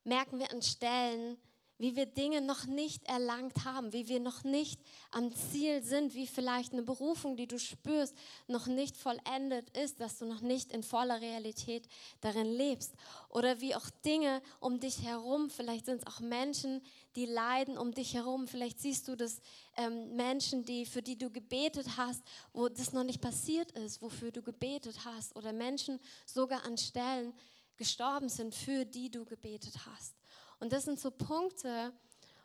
merken 0.04 0.40
wir 0.40 0.52
an 0.52 0.62
Stellen, 0.62 1.38
wie 1.80 1.96
wir 1.96 2.06
Dinge 2.06 2.42
noch 2.42 2.66
nicht 2.66 3.08
erlangt 3.08 3.64
haben, 3.64 3.94
wie 3.94 4.08
wir 4.10 4.20
noch 4.20 4.44
nicht 4.44 4.80
am 5.12 5.34
Ziel 5.34 5.82
sind, 5.82 6.14
wie 6.14 6.28
vielleicht 6.28 6.74
eine 6.74 6.84
Berufung, 6.84 7.38
die 7.38 7.48
du 7.48 7.58
spürst, 7.58 8.14
noch 8.48 8.68
nicht 8.68 8.98
vollendet 8.98 9.76
ist, 9.76 10.02
dass 10.02 10.20
du 10.20 10.26
noch 10.26 10.42
nicht 10.42 10.74
in 10.74 10.84
voller 10.84 11.22
Realität 11.22 11.88
darin 12.20 12.52
lebst. 12.52 12.94
Oder 13.30 13.62
wie 13.62 13.76
auch 13.76 13.90
Dinge 14.06 14.42
um 14.60 14.82
dich 14.82 15.04
herum, 15.04 15.50
vielleicht 15.50 15.86
sind 15.86 16.02
es 16.02 16.08
auch 16.08 16.20
Menschen, 16.20 16.82
die 17.16 17.26
leiden 17.26 17.78
um 17.78 17.94
dich 17.94 18.14
herum, 18.14 18.48
vielleicht 18.48 18.80
siehst 18.82 19.08
du 19.08 19.16
das 19.16 19.42
ähm, 19.78 20.16
Menschen, 20.16 20.66
die, 20.66 20.86
für 20.86 21.02
die 21.02 21.18
du 21.18 21.30
gebetet 21.30 21.98
hast, 21.98 22.22
wo 22.52 22.68
das 22.68 22.92
noch 22.92 23.06
nicht 23.06 23.22
passiert 23.22 23.72
ist, 23.72 24.02
wofür 24.02 24.32
du 24.32 24.42
gebetet 24.42 25.06
hast. 25.06 25.34
Oder 25.36 25.54
Menschen 25.54 26.00
sogar 26.26 26.66
an 26.66 26.78
Stellen 26.78 27.34
gestorben 27.78 28.28
sind, 28.28 28.54
für 28.54 28.86
die 28.86 29.10
du 29.10 29.24
gebetet 29.24 29.74
hast. 29.86 30.19
Und 30.60 30.74
das 30.74 30.86
sind 30.86 31.00
so 31.00 31.12
Punkte, 31.12 31.94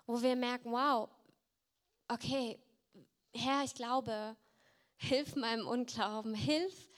wo 0.07 0.23
wir 0.23 0.37
merken, 0.37 0.71
wow, 0.73 1.09
okay, 2.09 2.59
Herr, 3.33 3.65
ich 3.65 3.75
glaube, 3.75 4.37
hilf 4.97 5.35
meinem 5.37 5.67
Unglauben, 5.67 6.35
hilf 6.35 6.89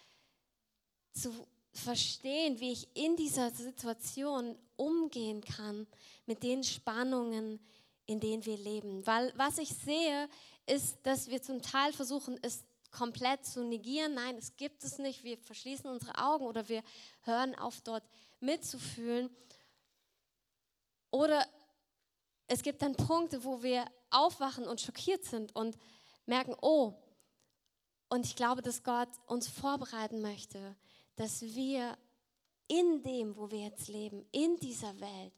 zu 1.12 1.32
verstehen, 1.72 2.60
wie 2.60 2.72
ich 2.72 2.88
in 2.94 3.16
dieser 3.16 3.50
Situation 3.50 4.58
umgehen 4.76 5.42
kann 5.42 5.86
mit 6.26 6.42
den 6.42 6.62
Spannungen, 6.62 7.60
in 8.06 8.20
denen 8.20 8.44
wir 8.44 8.56
leben. 8.56 9.06
Weil 9.06 9.32
was 9.36 9.58
ich 9.58 9.70
sehe, 9.70 10.28
ist, 10.66 10.98
dass 11.02 11.28
wir 11.28 11.42
zum 11.42 11.62
Teil 11.62 11.92
versuchen, 11.92 12.38
es 12.42 12.64
komplett 12.90 13.44
zu 13.44 13.62
negieren. 13.62 14.14
Nein, 14.14 14.36
es 14.36 14.56
gibt 14.56 14.82
es 14.84 14.98
nicht. 14.98 15.22
Wir 15.22 15.38
verschließen 15.38 15.88
unsere 15.88 16.16
Augen 16.18 16.44
oder 16.44 16.68
wir 16.68 16.82
hören 17.22 17.54
auf, 17.54 17.80
dort 17.82 18.04
mitzufühlen. 18.40 19.30
Oder 21.10 21.46
es 22.46 22.62
gibt 22.62 22.82
dann 22.82 22.94
Punkte, 22.94 23.44
wo 23.44 23.62
wir 23.62 23.84
aufwachen 24.10 24.66
und 24.66 24.80
schockiert 24.80 25.24
sind 25.24 25.54
und 25.54 25.76
merken, 26.26 26.54
oh, 26.60 26.94
und 28.08 28.24
ich 28.24 28.36
glaube, 28.36 28.62
dass 28.62 28.82
Gott 28.82 29.08
uns 29.26 29.48
vorbereiten 29.48 30.22
möchte, 30.22 30.76
dass 31.16 31.42
wir 31.42 31.98
in 32.68 33.02
dem, 33.02 33.36
wo 33.36 33.50
wir 33.50 33.60
jetzt 33.60 33.88
leben, 33.88 34.24
in 34.32 34.56
dieser 34.56 34.98
Welt, 35.00 35.32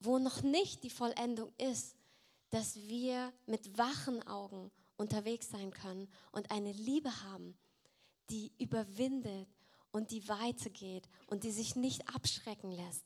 wo 0.00 0.18
noch 0.18 0.42
nicht 0.42 0.82
die 0.84 0.90
Vollendung 0.90 1.52
ist, 1.58 1.96
dass 2.50 2.76
wir 2.76 3.32
mit 3.46 3.76
wachen 3.76 4.22
Augen 4.26 4.70
unterwegs 4.96 5.48
sein 5.50 5.72
können 5.72 6.08
und 6.30 6.50
eine 6.50 6.72
Liebe 6.72 7.10
haben, 7.24 7.56
die 8.30 8.52
überwindet 8.58 9.48
und 9.90 10.10
die 10.10 10.28
weitergeht 10.28 11.08
und 11.26 11.44
die 11.44 11.50
sich 11.50 11.74
nicht 11.74 12.14
abschrecken 12.14 12.70
lässt. 12.70 13.04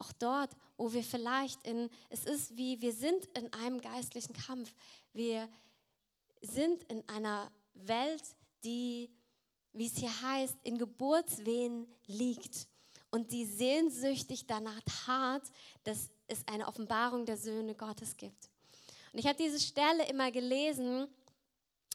Auch 0.00 0.12
dort, 0.12 0.50
wo 0.76 0.92
wir 0.92 1.04
vielleicht 1.04 1.66
in, 1.66 1.90
es 2.08 2.24
ist 2.24 2.56
wie, 2.56 2.80
wir 2.80 2.92
sind 2.92 3.26
in 3.38 3.52
einem 3.52 3.80
geistlichen 3.80 4.32
Kampf. 4.32 4.74
Wir 5.12 5.48
sind 6.40 6.82
in 6.84 7.06
einer 7.08 7.52
Welt, 7.74 8.22
die, 8.64 9.10
wie 9.72 9.86
es 9.86 9.96
hier 9.96 10.22
heißt, 10.22 10.56
in 10.62 10.78
Geburtswehen 10.78 11.86
liegt 12.06 12.66
und 13.10 13.30
die 13.30 13.44
sehnsüchtig 13.44 14.46
danach 14.46 14.80
hart, 15.06 15.50
dass 15.84 16.10
es 16.26 16.46
eine 16.48 16.66
Offenbarung 16.66 17.26
der 17.26 17.36
Söhne 17.36 17.74
Gottes 17.74 18.16
gibt. 18.16 18.50
Und 19.12 19.18
ich 19.18 19.26
habe 19.26 19.36
diese 19.36 19.60
Stelle 19.60 20.08
immer 20.08 20.30
gelesen 20.30 21.08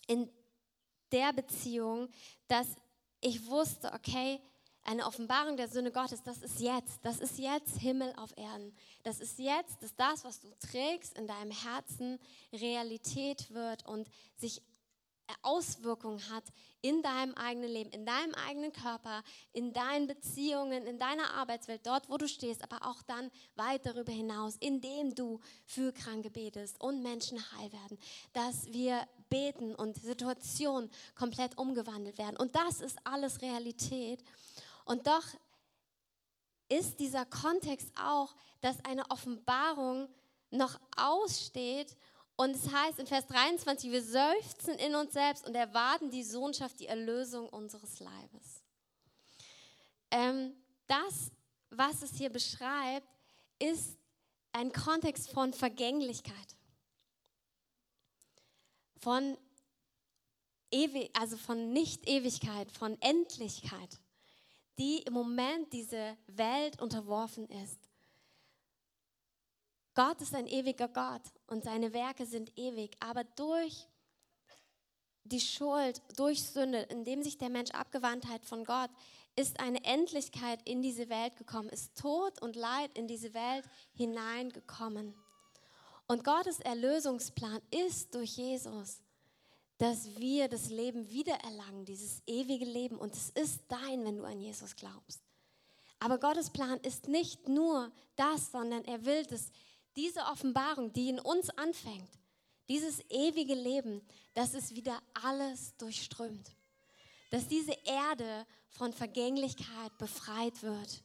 in 0.08 0.30
der 1.12 1.34
Beziehung, 1.34 2.08
dass 2.48 2.68
ich 3.20 3.48
wusste, 3.48 3.92
okay, 3.94 4.40
eine 4.86 5.06
Offenbarung 5.06 5.58
der 5.58 5.68
Sünde 5.68 5.92
Gottes, 5.92 6.22
das 6.24 6.38
ist 6.38 6.60
jetzt, 6.60 7.00
das 7.04 7.20
ist 7.20 7.40
jetzt 7.40 7.78
Himmel 7.78 8.14
auf 8.18 8.38
Erden. 8.38 8.76
Das 9.04 9.20
ist 9.20 9.40
jetzt, 9.40 9.82
dass 9.82 9.96
das, 9.96 10.24
was 10.24 10.40
du 10.40 10.48
trägst 10.60 11.18
in 11.18 11.28
deinem 11.28 11.52
Herzen, 11.52 12.20
Realität 12.54 13.52
wird 13.52 13.86
und 13.86 14.08
sich 14.38 14.62
Auswirkungen 15.42 16.22
hat 16.30 16.44
in 16.82 17.02
deinem 17.02 17.34
eigenen 17.34 17.70
Leben, 17.70 17.90
in 17.90 18.06
deinem 18.06 18.36
eigenen 18.36 18.72
Körper, 18.72 19.24
in 19.54 19.74
deinen 19.74 20.06
Beziehungen, 20.06 20.86
in 20.86 21.00
deiner 21.00 21.34
Arbeitswelt, 21.34 21.86
dort, 21.86 22.10
wo 22.10 22.18
du 22.18 22.28
stehst, 22.28 22.64
aber 22.64 22.86
auch 22.86 23.02
dann 23.04 23.32
weit 23.56 23.86
darüber 23.86 24.12
hinaus, 24.12 24.56
indem 24.60 25.16
du 25.16 25.40
für 25.66 25.92
Kranke 25.94 26.30
betest 26.30 26.80
und 26.80 27.02
Menschen 27.02 27.40
heil 27.54 27.72
werden, 27.72 27.98
dass 28.34 28.72
wir 28.72 29.08
beten 29.30 29.74
und 29.74 29.98
Situationen 29.98 30.92
komplett 31.16 31.58
umgewandelt 31.58 32.20
werden. 32.20 32.38
Und 32.38 32.56
das 32.56 32.82
ist 32.82 33.00
alles 33.04 33.42
Realität. 33.42 34.24
Und 34.86 35.08
doch 35.08 35.26
ist 36.70 37.00
dieser 37.00 37.26
Kontext 37.26 37.92
auch, 37.98 38.34
dass 38.62 38.84
eine 38.86 39.10
Offenbarung 39.12 40.08
noch 40.52 40.80
aussteht. 40.96 41.96
Und 42.36 42.56
es 42.56 42.72
heißt 42.72 43.00
in 43.00 43.08
Vers 43.08 43.28
23, 43.28 43.92
wir 43.92 44.04
seufzen 44.04 44.76
in 44.76 44.96
uns 44.96 45.14
selbst 45.14 45.46
und 45.46 45.56
erwarten 45.56 46.10
die 46.10 46.24
Sohnschaft, 46.24 46.80
die 46.80 46.88
Erlösung 46.88 47.50
unseres 47.50 48.00
Leibes. 48.00 48.62
Ähm, 50.12 50.54
das, 50.88 51.32
was 51.70 52.02
es 52.02 52.18
hier 52.18 52.30
beschreibt, 52.30 53.08
ist 53.60 53.98
ein 54.52 54.72
Kontext 54.72 55.30
von 55.32 55.54
Vergänglichkeit, 55.54 56.56
von 58.98 59.38
Ewi 60.72 61.10
also 61.14 61.38
von 61.38 61.74
Nicht-Ewigkeit, 61.74 62.72
von 62.72 63.00
Endlichkeit, 63.02 64.00
die 64.78 65.00
im 65.04 65.14
Moment 65.14 65.72
diese 65.74 66.18
Welt 66.28 66.82
unterworfen 66.82 67.48
ist. 67.50 67.80
Gott 69.94 70.22
ist 70.22 70.36
ein 70.36 70.48
ewiger 70.48 70.90
Gott 70.90 71.22
und 71.48 71.64
seine 71.64 71.94
Werke 71.94 72.26
sind 72.26 72.52
ewig, 72.58 72.98
aber 73.00 73.24
durch 73.24 73.88
die 75.24 75.40
Schuld, 75.40 76.02
durch 76.18 76.44
Sünde, 76.44 76.82
indem 76.90 77.24
sich 77.24 77.38
der 77.38 77.50
Mensch 77.50 77.72
abgewandt 77.72 78.28
hat 78.28 78.46
von 78.46 78.66
Gott, 78.66 78.90
ist 79.36 79.60
eine 79.60 79.84
Endlichkeit 79.84 80.62
in 80.68 80.82
diese 80.82 81.10
Welt 81.10 81.36
gekommen, 81.38 81.70
ist 81.70 81.98
Tod 81.98 82.42
und 82.42 82.56
Leid 82.56 82.98
in 82.98 83.08
diese 83.08 83.34
Welt 83.34 83.66
hineingekommen. 83.94 85.16
Und 86.08 86.24
Gottes 86.24 86.60
Erlösungsplan 86.60 87.62
ist 87.72 88.14
durch 88.14 88.38
Jesus, 88.38 89.02
dass 89.78 90.18
wir 90.18 90.48
das 90.48 90.70
Leben 90.70 91.10
wiedererlangen, 91.10 91.86
dieses 91.86 92.22
ewige 92.28 92.66
Leben. 92.66 92.98
Und 92.98 93.14
es 93.14 93.30
ist 93.32 93.62
dein, 93.68 94.06
wenn 94.06 94.18
du 94.18 94.24
an 94.24 94.40
Jesus 94.40 94.76
glaubst. 94.76 95.22
Aber 96.00 96.18
Gottes 96.18 96.50
Plan 96.50 96.80
ist 96.82 97.08
nicht 97.08 97.48
nur 97.48 97.92
das, 98.16 98.52
sondern 98.52 98.86
er 98.86 99.06
will, 99.06 99.26
dass 99.26 99.52
diese 99.96 100.22
Offenbarung, 100.22 100.92
die 100.94 101.10
in 101.10 101.20
uns 101.20 101.50
anfängt, 101.52 102.10
dieses 102.68 103.00
ewige 103.10 103.54
Leben, 103.54 104.02
dass 104.34 104.54
es 104.54 104.76
wieder 104.76 105.02
alles 105.14 105.76
durchströmt. 105.78 106.52
Dass 107.32 107.48
diese 107.48 107.74
Erde 107.86 108.46
von 108.70 108.94
Vergänglichkeit 108.94 109.98
befreit 109.98 110.62
wird. 110.64 111.04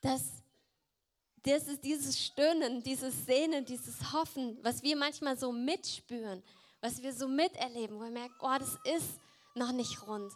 Dass 0.00 0.22
das 1.42 1.68
ist 1.68 1.84
dieses 1.84 2.18
Stöhnen, 2.18 2.82
dieses 2.82 3.24
Sehnen, 3.24 3.64
dieses 3.64 4.12
Hoffen, 4.12 4.58
was 4.62 4.82
wir 4.82 4.96
manchmal 4.96 5.38
so 5.38 5.52
mitspüren, 5.52 6.42
was 6.80 7.02
wir 7.02 7.12
so 7.12 7.28
miterleben, 7.28 7.98
wo 7.98 8.04
wir 8.04 8.10
merken, 8.10 8.34
oh, 8.40 8.56
das 8.58 8.78
ist 8.84 9.20
noch 9.54 9.72
nicht 9.72 10.06
rund. 10.06 10.32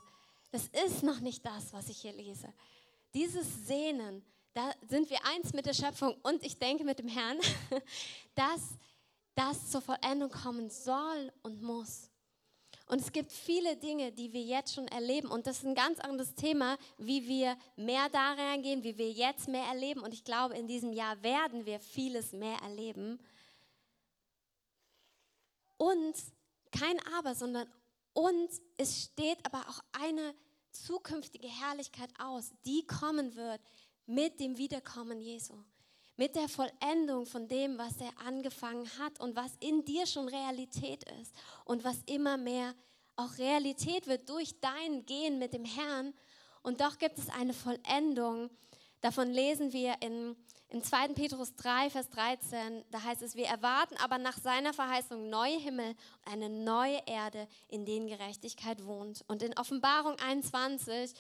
Das 0.51 0.69
ist 0.85 1.03
noch 1.03 1.21
nicht 1.21 1.45
das, 1.47 1.73
was 1.73 1.89
ich 1.89 1.99
hier 1.99 2.13
lese. 2.13 2.53
Dieses 3.15 3.67
Sehnen, 3.67 4.25
da 4.55 4.73
sind 4.89 5.09
wir 5.09 5.25
eins 5.25 5.53
mit 5.53 5.67
der 5.67 5.75
Schöpfung 5.75 6.15
und 6.23 6.45
ich 6.45 6.59
denke 6.59 6.85
mit 6.85 6.99
dem 6.99 7.09
Herrn, 7.09 7.39
dass 8.35 8.61
das 9.35 9.71
zur 9.71 9.81
Vollendung 9.81 10.31
kommen 10.31 10.69
soll 10.69 11.33
und 11.43 11.63
muss. 11.63 12.11
Und 12.87 13.01
es 13.01 13.13
gibt 13.13 13.33
viele 13.33 13.77
Dinge, 13.77 14.13
die 14.13 14.33
wir 14.35 14.43
jetzt 14.43 14.75
schon 14.75 14.87
erleben. 14.89 15.29
Und 15.29 15.47
das 15.47 15.59
ist 15.59 15.65
ein 15.65 15.75
ganz 15.75 15.99
anderes 16.01 16.35
Thema, 16.35 16.77
wie 16.99 17.27
wir 17.27 17.57
mehr 17.77 18.09
da 18.11 18.35
reingehen, 18.35 18.83
wie 18.83 18.99
wir 18.99 19.11
jetzt 19.11 19.49
mehr 19.49 19.65
erleben. 19.65 20.01
Und 20.01 20.13
ich 20.13 20.25
glaube, 20.25 20.57
in 20.57 20.67
diesem 20.67 20.93
Jahr 20.93 21.23
werden 21.23 21.65
wir 21.65 21.81
vieles 21.81 22.33
mehr 22.33 22.59
erleben. 22.63 23.19
Und 25.83 26.15
kein 26.71 26.97
Aber, 27.19 27.35
sondern 27.35 27.67
und 28.13 28.51
es 28.77 29.03
steht 29.03 29.45
aber 29.45 29.69
auch 29.69 29.81
eine 30.01 30.33
zukünftige 30.71 31.49
Herrlichkeit 31.49 32.09
aus, 32.21 32.53
die 32.65 32.87
kommen 32.87 33.35
wird, 33.35 33.61
mit 34.07 34.39
dem 34.39 34.59
Wiederkommen 34.59 35.21
Jesu, 35.21 35.55
mit 36.17 36.37
der 36.37 36.49
Vollendung 36.49 37.27
von 37.27 37.49
dem, 37.49 37.79
was 37.79 38.01
er 38.01 38.13
angefangen 38.25 38.89
hat 39.01 39.19
und 39.19 39.35
was 39.35 39.57
in 39.59 39.85
dir 39.85 40.07
schon 40.07 40.29
Realität 40.29 41.03
ist 41.21 41.35
und 41.65 41.83
was 41.83 41.97
immer 42.07 42.37
mehr 42.37 42.77
auch 43.17 43.37
Realität 43.39 44.07
wird 44.07 44.29
durch 44.29 44.61
dein 44.61 45.05
Gehen 45.05 45.41
mit 45.41 45.53
dem 45.53 45.65
Herrn. 45.65 46.15
Und 46.63 46.81
doch 46.81 46.97
gibt 46.97 47.19
es 47.19 47.29
eine 47.29 47.55
Vollendung. 47.55 48.51
Davon 49.01 49.33
lesen 49.33 49.73
wir 49.73 49.97
in, 50.01 50.37
im 50.73 50.83
2. 50.83 51.09
Petrus 51.09 51.55
3, 51.57 51.91
Vers 51.91 52.09
13. 52.09 52.83
Da 52.91 53.03
heißt 53.03 53.21
es, 53.21 53.37
wir 53.37 53.47
erwarten 53.47 53.95
aber 53.99 54.17
nach 54.17 54.39
seiner 54.39 54.73
Verheißung 54.73 55.29
neue 55.29 55.59
Himmel 55.59 55.91
und 55.91 56.33
eine 56.33 56.49
neue 56.49 56.99
Erde, 57.07 57.47
in 57.69 57.85
denen 57.85 58.07
Gerechtigkeit 58.07 58.87
wohnt. 58.87 59.23
Und 59.29 59.43
in 59.43 59.57
Offenbarung 59.59 60.19
21 60.19 61.13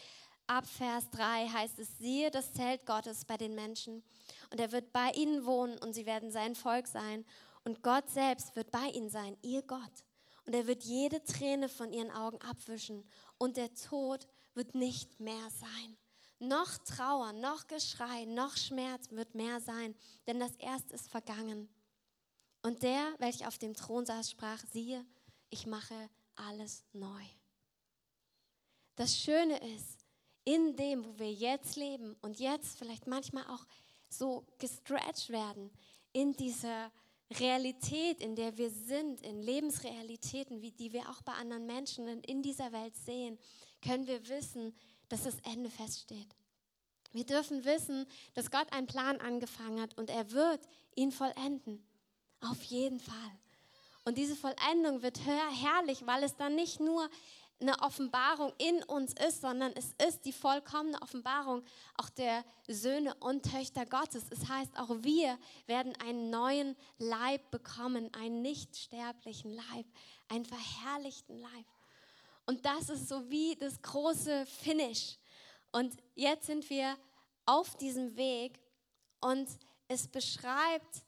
ab 0.47 0.67
Vers 0.67 1.11
3 1.11 1.49
heißt 1.49 1.79
es, 1.79 1.99
siehe 1.99 2.31
das 2.31 2.55
Zelt 2.55 2.87
Gottes 2.87 3.27
bei 3.27 3.37
den 3.37 3.55
Menschen 3.55 4.03
und 4.51 4.59
er 4.59 4.73
wird 4.73 4.91
bei 4.91 5.11
ihnen 5.11 5.45
wohnen 5.45 5.79
und 5.79 5.93
sie 5.93 6.07
werden 6.07 6.31
sein 6.31 6.55
Volk 6.55 6.87
sein 6.87 7.25
und 7.65 7.83
Gott 7.83 8.09
selbst 8.09 8.57
wird 8.57 8.71
bei 8.71 8.87
ihnen 8.89 9.11
sein, 9.11 9.37
ihr 9.43 9.63
Gott. 9.63 10.05
Und 10.47 10.55
er 10.55 10.67
wird 10.67 10.83
jede 10.83 11.23
Träne 11.23 11.69
von 11.69 11.93
ihren 11.93 12.11
Augen 12.11 12.41
abwischen 12.41 13.05
und 13.39 13.59
der 13.59 13.73
Tod 13.75 14.27
wird 14.55 14.75
nicht 14.75 15.21
mehr 15.21 15.51
sein. 15.51 15.97
Noch 16.43 16.77
Trauer, 16.79 17.33
noch 17.35 17.69
Geschrei, 17.69 18.25
noch 18.25 18.57
Schmerz 18.57 19.13
wird 19.13 19.33
mehr 19.37 19.61
sein, 19.61 19.95
denn 20.27 20.41
das 20.41 20.57
Erste 20.57 20.93
ist 20.93 21.09
vergangen. 21.09 21.69
Und 22.63 22.83
der, 22.83 23.15
welcher 23.19 23.47
auf 23.47 23.59
dem 23.59 23.75
Thron 23.75 24.05
saß, 24.05 24.33
sprach, 24.33 24.59
siehe, 24.73 25.07
ich 25.51 25.67
mache 25.67 26.11
alles 26.35 26.83
neu. 26.93 27.23
Das 28.97 29.17
Schöne 29.17 29.57
ist, 29.77 30.05
in 30.43 30.75
dem, 30.75 31.05
wo 31.05 31.17
wir 31.17 31.33
jetzt 31.33 31.77
leben 31.77 32.17
und 32.23 32.41
jetzt 32.41 32.77
vielleicht 32.77 33.07
manchmal 33.07 33.47
auch 33.47 33.65
so 34.09 34.45
gestretched 34.59 35.31
werden, 35.31 35.71
in 36.13 36.33
dieser 36.33 36.91
Realität, 37.39 38.21
in 38.21 38.35
der 38.35 38.59
wir 38.59 38.71
sind, 38.71 39.21
in 39.21 39.43
Lebensrealitäten, 39.43 40.61
wie 40.61 40.73
die 40.73 40.93
wir 40.93 41.09
auch 41.09 41.23
bei 41.23 41.35
anderen 41.35 41.67
Menschen 41.67 42.09
in 42.09 42.43
dieser 42.43 42.73
Welt 42.73 42.97
sehen, 42.97 43.39
können 43.81 44.09
wir 44.09 44.29
wissen, 44.29 44.75
dass 45.13 45.25
das 45.25 45.37
Ende 45.41 45.69
feststeht. 45.69 46.35
Wir 47.13 47.27
dürfen 47.27 47.67
wissen, 47.67 48.07
dass 48.33 48.51
Gott 48.51 48.73
einen 48.73 48.87
Plan 48.87 49.21
angefangen 49.21 49.79
hat 49.79 49.99
und 49.99 50.09
er 50.09 50.31
wird 50.33 50.61
ihn 50.95 51.13
vollenden. 51.13 51.85
Auf 52.41 52.63
jeden 52.63 52.99
Fall. 52.99 53.39
Und 54.07 54.17
diese 54.17 54.35
Vollendung 54.35 55.03
wird 55.03 55.21
herrlich, 55.21 56.07
weil 56.07 56.25
es 56.25 56.35
dann 56.37 56.55
nicht 56.55 56.81
nur 56.81 57.11
eine 57.61 57.79
Offenbarung 57.83 58.55
in 58.57 58.83
uns 58.85 59.13
ist, 59.29 59.43
sondern 59.43 59.73
es 59.75 59.95
ist 60.09 60.25
die 60.25 60.33
vollkommene 60.33 61.01
Offenbarung 61.03 61.63
auch 61.99 62.09
der 62.09 62.43
Söhne 62.67 63.15
und 63.17 63.43
Töchter 63.43 63.85
Gottes. 63.85 64.25
Es 64.31 64.49
heißt, 64.49 64.79
auch 64.79 64.91
wir 65.03 65.39
werden 65.67 65.95
einen 65.97 66.31
neuen 66.31 66.75
Leib 66.99 67.51
bekommen, 67.51 68.11
einen 68.15 68.41
nicht 68.41 68.75
sterblichen 68.77 69.55
Leib, 69.55 69.87
einen 70.29 70.47
verherrlichten 70.47 71.39
Leib. 71.39 71.67
Und 72.47 72.65
das 72.65 72.89
ist 72.89 73.09
so 73.09 73.29
wie 73.31 73.57
das 73.57 73.81
große 73.81 74.47
Finish. 74.47 75.17
Und 75.71 75.97
jetzt 76.15 76.47
sind 76.47 76.69
wir 76.69 76.97
auf 77.47 77.77
diesem 77.77 78.17
Weg 78.17 78.59
und 79.21 79.49
es 79.89 80.09
beschreibt 80.09 81.03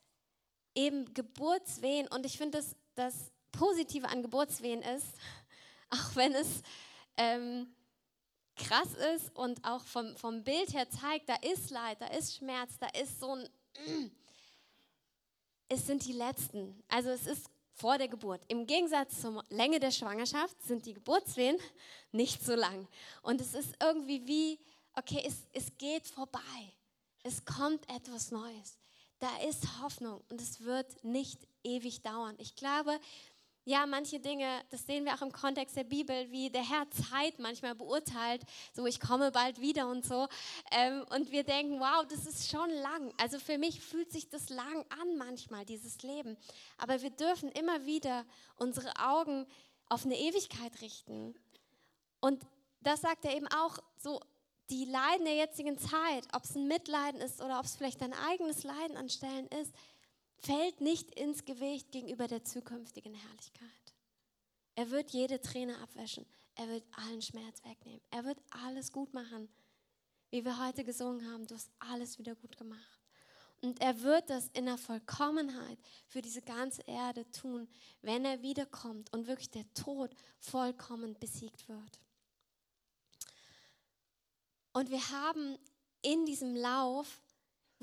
eben 0.75 1.13
Geburtswehen. 1.15 2.09
Und 2.09 2.25
ich 2.27 2.39
finde, 2.39 2.59
das, 2.59 2.77
das 2.95 3.33
Positive 3.53 4.09
an 4.09 4.23
Geburtswehen 4.23 4.83
ist, 4.83 5.07
auch 5.91 6.17
wenn 6.17 6.35
es 6.35 6.63
ähm, 7.17 7.75
krass 8.57 8.95
ist 9.15 9.35
und 9.37 9.65
auch 9.65 9.85
vom, 9.85 10.17
vom 10.17 10.43
Bild 10.43 10.73
her 10.73 10.89
zeigt, 10.89 11.29
da 11.29 11.37
ist 11.37 11.71
Leid, 11.71 12.01
da 12.01 12.07
ist 12.07 12.37
Schmerz, 12.37 12.79
da 12.79 12.87
ist 12.89 13.21
so 13.21 13.35
ein... 13.35 13.49
Es 15.67 15.87
sind 15.87 16.05
die 16.05 16.13
letzten. 16.13 16.85
Also 16.89 17.09
es 17.09 17.27
ist 17.27 17.51
vor 17.75 17.99
der 17.99 18.09
Geburt. 18.09 18.41
Im 18.49 18.67
Gegensatz 18.67 19.21
zur 19.21 19.45
Länge 19.51 19.81
der 19.81 19.91
Schwangerschaft 19.91 20.63
sind 20.63 20.87
die 20.87 20.95
Geburtswehen 20.95 21.59
nicht 22.13 22.43
so 22.43 22.55
lang. 22.55 22.89
Und 23.23 23.41
es 23.41 23.55
ist 23.55 23.75
irgendwie 23.83 24.27
wie, 24.27 24.61
okay, 24.95 25.23
es, 25.27 25.47
es 25.53 25.77
geht 25.77 26.07
vorbei. 26.07 26.41
Es 27.23 27.45
kommt 27.45 27.89
etwas 27.91 28.31
Neues. 28.31 28.79
Da 29.19 29.29
ist 29.49 29.81
Hoffnung 29.83 30.23
und 30.31 30.41
es 30.41 30.61
wird 30.61 31.03
nicht 31.05 31.47
ewig 31.63 32.03
dauern. 32.03 32.35
Ich 32.39 32.57
glaube, 32.57 32.99
ja, 33.67 33.87
manche 33.87 34.21
Dinge, 34.21 34.63
das 34.71 34.85
sehen 34.85 35.07
wir 35.07 35.15
auch 35.15 35.23
im 35.23 35.33
Kontext 35.33 35.75
der 35.77 35.85
Bibel, 35.85 36.31
wie 36.31 36.51
der 36.51 36.69
Herr 36.69 36.87
Zeit 36.91 37.39
manchmal 37.39 37.75
beurteilt, 37.75 38.43
so 38.75 38.85
ich 38.87 39.01
komme 39.01 39.33
bald 39.33 39.61
wieder 39.61 39.89
und 39.89 40.05
so. 40.05 40.29
Ähm, 40.71 41.05
und 41.11 41.31
wir 41.33 41.45
denken, 41.45 41.81
wow, 41.81 42.07
das 42.07 42.27
ist 42.27 42.51
schon 42.51 42.69
lang. 42.71 43.13
Also 43.19 43.39
für 43.39 43.57
mich 43.57 43.81
fühlt 43.81 44.13
sich 44.13 44.29
das 44.29 44.51
lang 44.51 44.85
an 45.01 45.17
manchmal, 45.17 45.65
dieses 45.65 46.03
Leben. 46.03 46.37
Aber 46.77 47.01
wir 47.01 47.11
dürfen 47.11 47.51
immer 47.53 47.87
wieder 47.87 48.27
unsere 48.57 48.93
Augen 48.97 49.47
auf 49.89 50.05
eine 50.05 50.19
Ewigkeit 50.19 50.83
richten. 50.83 51.35
Und 52.21 52.43
das 52.81 53.01
sagt 53.01 53.25
er 53.25 53.35
eben 53.35 53.49
auch 53.49 53.79
so, 53.97 54.21
die 54.71 54.85
Leiden 54.85 55.25
der 55.25 55.37
jetzigen 55.37 55.79
Zeit, 55.79 56.27
ob 56.33 56.45
es 56.45 56.55
ein 56.55 56.69
Mitleiden 56.69 57.21
ist 57.21 57.43
oder 57.43 57.59
ob 57.59 57.65
es 57.65 57.77
vielleicht 57.77 58.01
dein 58.01 58.15
eigenes 58.15 58.63
Leiden 58.63 58.97
an 58.97 59.09
Stellen 59.09 59.47
ist, 59.49 59.75
fällt 60.45 60.81
nicht 60.81 61.11
ins 61.19 61.45
Gewicht 61.45 61.91
gegenüber 61.91 62.27
der 62.27 62.45
zukünftigen 62.45 63.15
Herrlichkeit. 63.15 63.95
Er 64.75 64.91
wird 64.91 65.11
jede 65.11 65.41
Träne 65.41 65.79
abwäschen. 65.81 66.27
Er 66.57 66.69
wird 66.69 66.85
allen 66.93 67.23
Schmerz 67.23 67.65
wegnehmen. 67.65 68.01
Er 68.11 68.25
wird 68.25 68.39
alles 68.51 68.93
gut 68.93 69.13
machen. 69.15 69.49
Wie 70.31 70.45
wir 70.45 70.65
heute 70.65 70.85
gesungen 70.85 71.31
haben, 71.33 71.47
du 71.47 71.55
hast 71.55 71.71
alles 71.79 72.19
wieder 72.19 72.35
gut 72.35 72.57
gemacht. 72.57 73.01
Und 73.63 73.81
er 73.81 74.03
wird 74.03 74.29
das 74.29 74.49
in 74.49 74.67
der 74.67 74.77
Vollkommenheit 74.77 75.79
für 76.07 76.21
diese 76.21 76.43
ganze 76.43 76.83
Erde 76.83 77.29
tun, 77.31 77.69
wenn 78.03 78.25
er 78.25 78.43
wiederkommt 78.43 79.13
und 79.13 79.27
wirklich 79.27 79.51
der 79.51 79.73
Tod 79.73 80.15
vollkommen 80.39 81.19
besiegt 81.19 81.67
wird. 81.69 82.01
Und 84.73 84.91
wir 84.91 85.11
haben 85.11 85.57
in 86.03 86.27
diesem 86.27 86.55
Lauf 86.55 87.23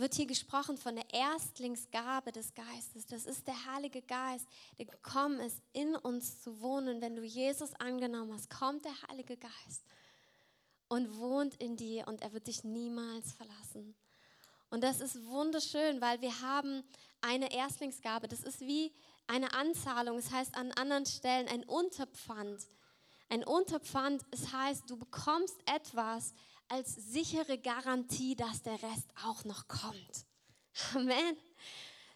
wird 0.01 0.15
hier 0.15 0.25
gesprochen 0.25 0.77
von 0.77 0.95
der 0.95 1.13
Erstlingsgabe 1.13 2.31
des 2.31 2.53
Geistes. 2.55 3.05
Das 3.05 3.25
ist 3.25 3.45
der 3.47 3.71
Heilige 3.71 4.01
Geist, 4.01 4.47
der 4.79 4.87
gekommen 4.87 5.39
ist, 5.39 5.61
in 5.73 5.95
uns 5.95 6.41
zu 6.41 6.59
wohnen. 6.59 7.01
Wenn 7.01 7.15
du 7.15 7.23
Jesus 7.23 7.73
angenommen 7.75 8.33
hast, 8.33 8.49
kommt 8.49 8.83
der 8.83 8.99
Heilige 9.07 9.37
Geist 9.37 9.85
und 10.87 11.17
wohnt 11.19 11.55
in 11.61 11.77
dir 11.77 12.07
und 12.07 12.21
er 12.23 12.33
wird 12.33 12.47
dich 12.47 12.63
niemals 12.63 13.31
verlassen. 13.33 13.95
Und 14.71 14.83
das 14.83 15.01
ist 15.01 15.23
wunderschön, 15.27 16.01
weil 16.01 16.19
wir 16.21 16.41
haben 16.41 16.83
eine 17.21 17.53
Erstlingsgabe. 17.53 18.27
Das 18.27 18.41
ist 18.41 18.61
wie 18.61 18.91
eine 19.27 19.53
Anzahlung. 19.53 20.17
Das 20.17 20.31
heißt 20.31 20.55
an 20.55 20.71
anderen 20.71 21.05
Stellen 21.05 21.47
ein 21.47 21.63
Unterpfand. 21.63 22.67
Ein 23.29 23.43
Unterpfand, 23.43 24.23
es 24.31 24.41
das 24.41 24.53
heißt, 24.53 24.89
du 24.89 24.97
bekommst 24.97 25.55
etwas, 25.65 26.33
als 26.71 26.95
sichere 26.95 27.57
Garantie, 27.57 28.35
dass 28.35 28.61
der 28.61 28.81
Rest 28.81 29.11
auch 29.25 29.43
noch 29.43 29.67
kommt. 29.67 30.25
Amen. 30.95 31.37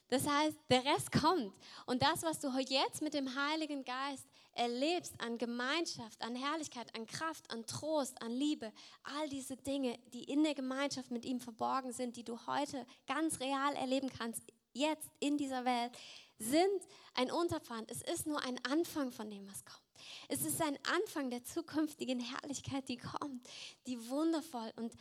Das 0.10 0.28
heißt, 0.28 0.58
der 0.70 0.86
Rest 0.86 1.12
kommt. 1.12 1.54
Und 1.86 2.02
das, 2.02 2.24
was 2.24 2.40
du 2.40 2.50
jetzt 2.60 3.02
mit 3.02 3.14
dem 3.14 3.36
Heiligen 3.36 3.84
Geist 3.84 4.26
erlebst 4.54 5.14
an 5.20 5.38
Gemeinschaft, 5.38 6.22
an 6.22 6.36
Herrlichkeit, 6.36 6.96
an 6.96 7.06
Kraft, 7.06 7.52
an 7.52 7.66
Trost, 7.66 8.22
an 8.22 8.32
Liebe, 8.32 8.72
all 9.04 9.28
diese 9.28 9.58
Dinge, 9.58 10.00
die 10.14 10.24
in 10.24 10.44
der 10.44 10.56
Gemeinschaft 10.56 11.12
mit 11.12 11.26
ihm 11.26 11.40
verborgen 11.42 11.92
sind, 11.92 12.16
die 12.16 12.24
du 12.24 12.40
heute 12.48 12.86
ganz 13.08 13.40
real 13.42 13.76
erleben 13.76 14.10
kannst, 14.10 14.44
jetzt 14.72 15.10
in 15.20 15.38
dieser 15.38 15.66
Welt, 15.66 15.92
sind 16.38 16.82
ein 17.16 17.32
Unterpfand. 17.32 17.92
Es 17.92 18.02
ist 18.02 18.28
nur 18.28 18.42
ein 18.44 18.64
Anfang 18.64 19.12
von 19.12 19.30
dem, 19.30 19.50
was 19.50 19.66
kommt. 19.66 19.85
Es 20.28 20.46
ist 20.46 20.62
ein 20.62 20.78
Anfang 20.84 21.30
der 21.30 21.44
zukünftigen 21.44 22.20
Herrlichkeit, 22.20 22.88
die 22.90 22.98
kommt, 22.98 23.48
die 23.86 24.10
wundervoll 24.10 24.72
und 24.76 24.94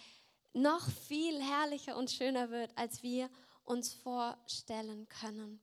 noch 0.52 0.88
viel 0.90 1.43
herrlicher 1.43 1.97
und 1.97 2.11
schöner 2.11 2.50
wird, 2.50 2.76
als 2.76 3.02
wir 3.02 3.31
uns 3.64 3.93
vorstellen 3.93 5.09
können. 5.09 5.61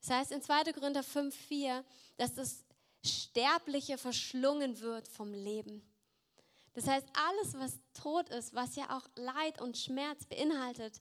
Das 0.00 0.10
heißt 0.10 0.32
in 0.32 0.42
2. 0.42 0.72
Korinther 0.72 1.02
5,4, 1.02 1.84
dass 2.16 2.34
das 2.34 2.64
Sterbliche 3.04 3.98
verschlungen 3.98 4.80
wird 4.80 5.08
vom 5.08 5.32
Leben. 5.32 5.82
Das 6.74 6.86
heißt, 6.86 7.06
alles, 7.14 7.54
was 7.54 7.78
tot 7.94 8.28
ist, 8.28 8.54
was 8.54 8.76
ja 8.76 8.96
auch 8.96 9.08
Leid 9.16 9.60
und 9.60 9.78
Schmerz 9.78 10.26
beinhaltet, 10.26 11.00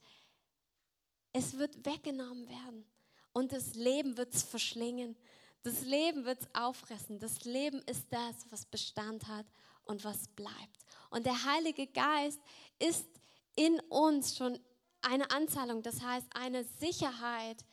es 1.33 1.57
wird 1.57 1.85
weggenommen 1.85 2.47
werden 2.47 2.85
und 3.33 3.51
das 3.51 3.75
Leben 3.75 4.15
wird 4.15 4.33
es 4.33 4.43
verschlingen. 4.43 5.17
Das 5.65 5.81
Leben 5.81 6.25
wird 6.25 6.41
es 6.41 6.47
auffressen. 6.53 7.17
Das 7.17 7.43
Leben 7.43 7.81
ist 7.87 8.05
das, 8.11 8.35
was 8.51 8.67
Bestand 8.67 9.27
hat 9.27 9.47
und 9.85 10.03
was 10.03 10.27
bleibt. 10.27 10.85
Und 11.09 11.25
der 11.25 11.43
Heilige 11.43 11.87
Geist 11.87 12.39
ist 12.77 13.09
in 13.55 13.79
uns 13.89 14.37
schon 14.37 14.59
eine 15.01 15.31
Anzahlung, 15.31 15.81
das 15.81 16.03
heißt 16.03 16.27
eine 16.35 16.65
Sicherheit. 16.65 17.65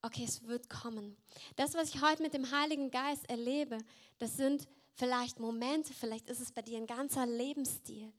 Okay, 0.00 0.24
es 0.24 0.46
wird 0.46 0.70
kommen. 0.70 1.18
Das, 1.56 1.74
was 1.74 1.94
ich 1.94 2.00
heute 2.00 2.22
mit 2.22 2.32
dem 2.32 2.50
Heiligen 2.50 2.90
Geist 2.90 3.28
erlebe, 3.28 3.76
das 4.18 4.38
sind 4.38 4.66
vielleicht 4.94 5.40
Momente, 5.40 5.92
vielleicht 5.92 6.30
ist 6.30 6.40
es 6.40 6.52
bei 6.52 6.62
dir 6.62 6.78
ein 6.78 6.86
ganzer 6.86 7.26
Lebensstil. 7.26 8.10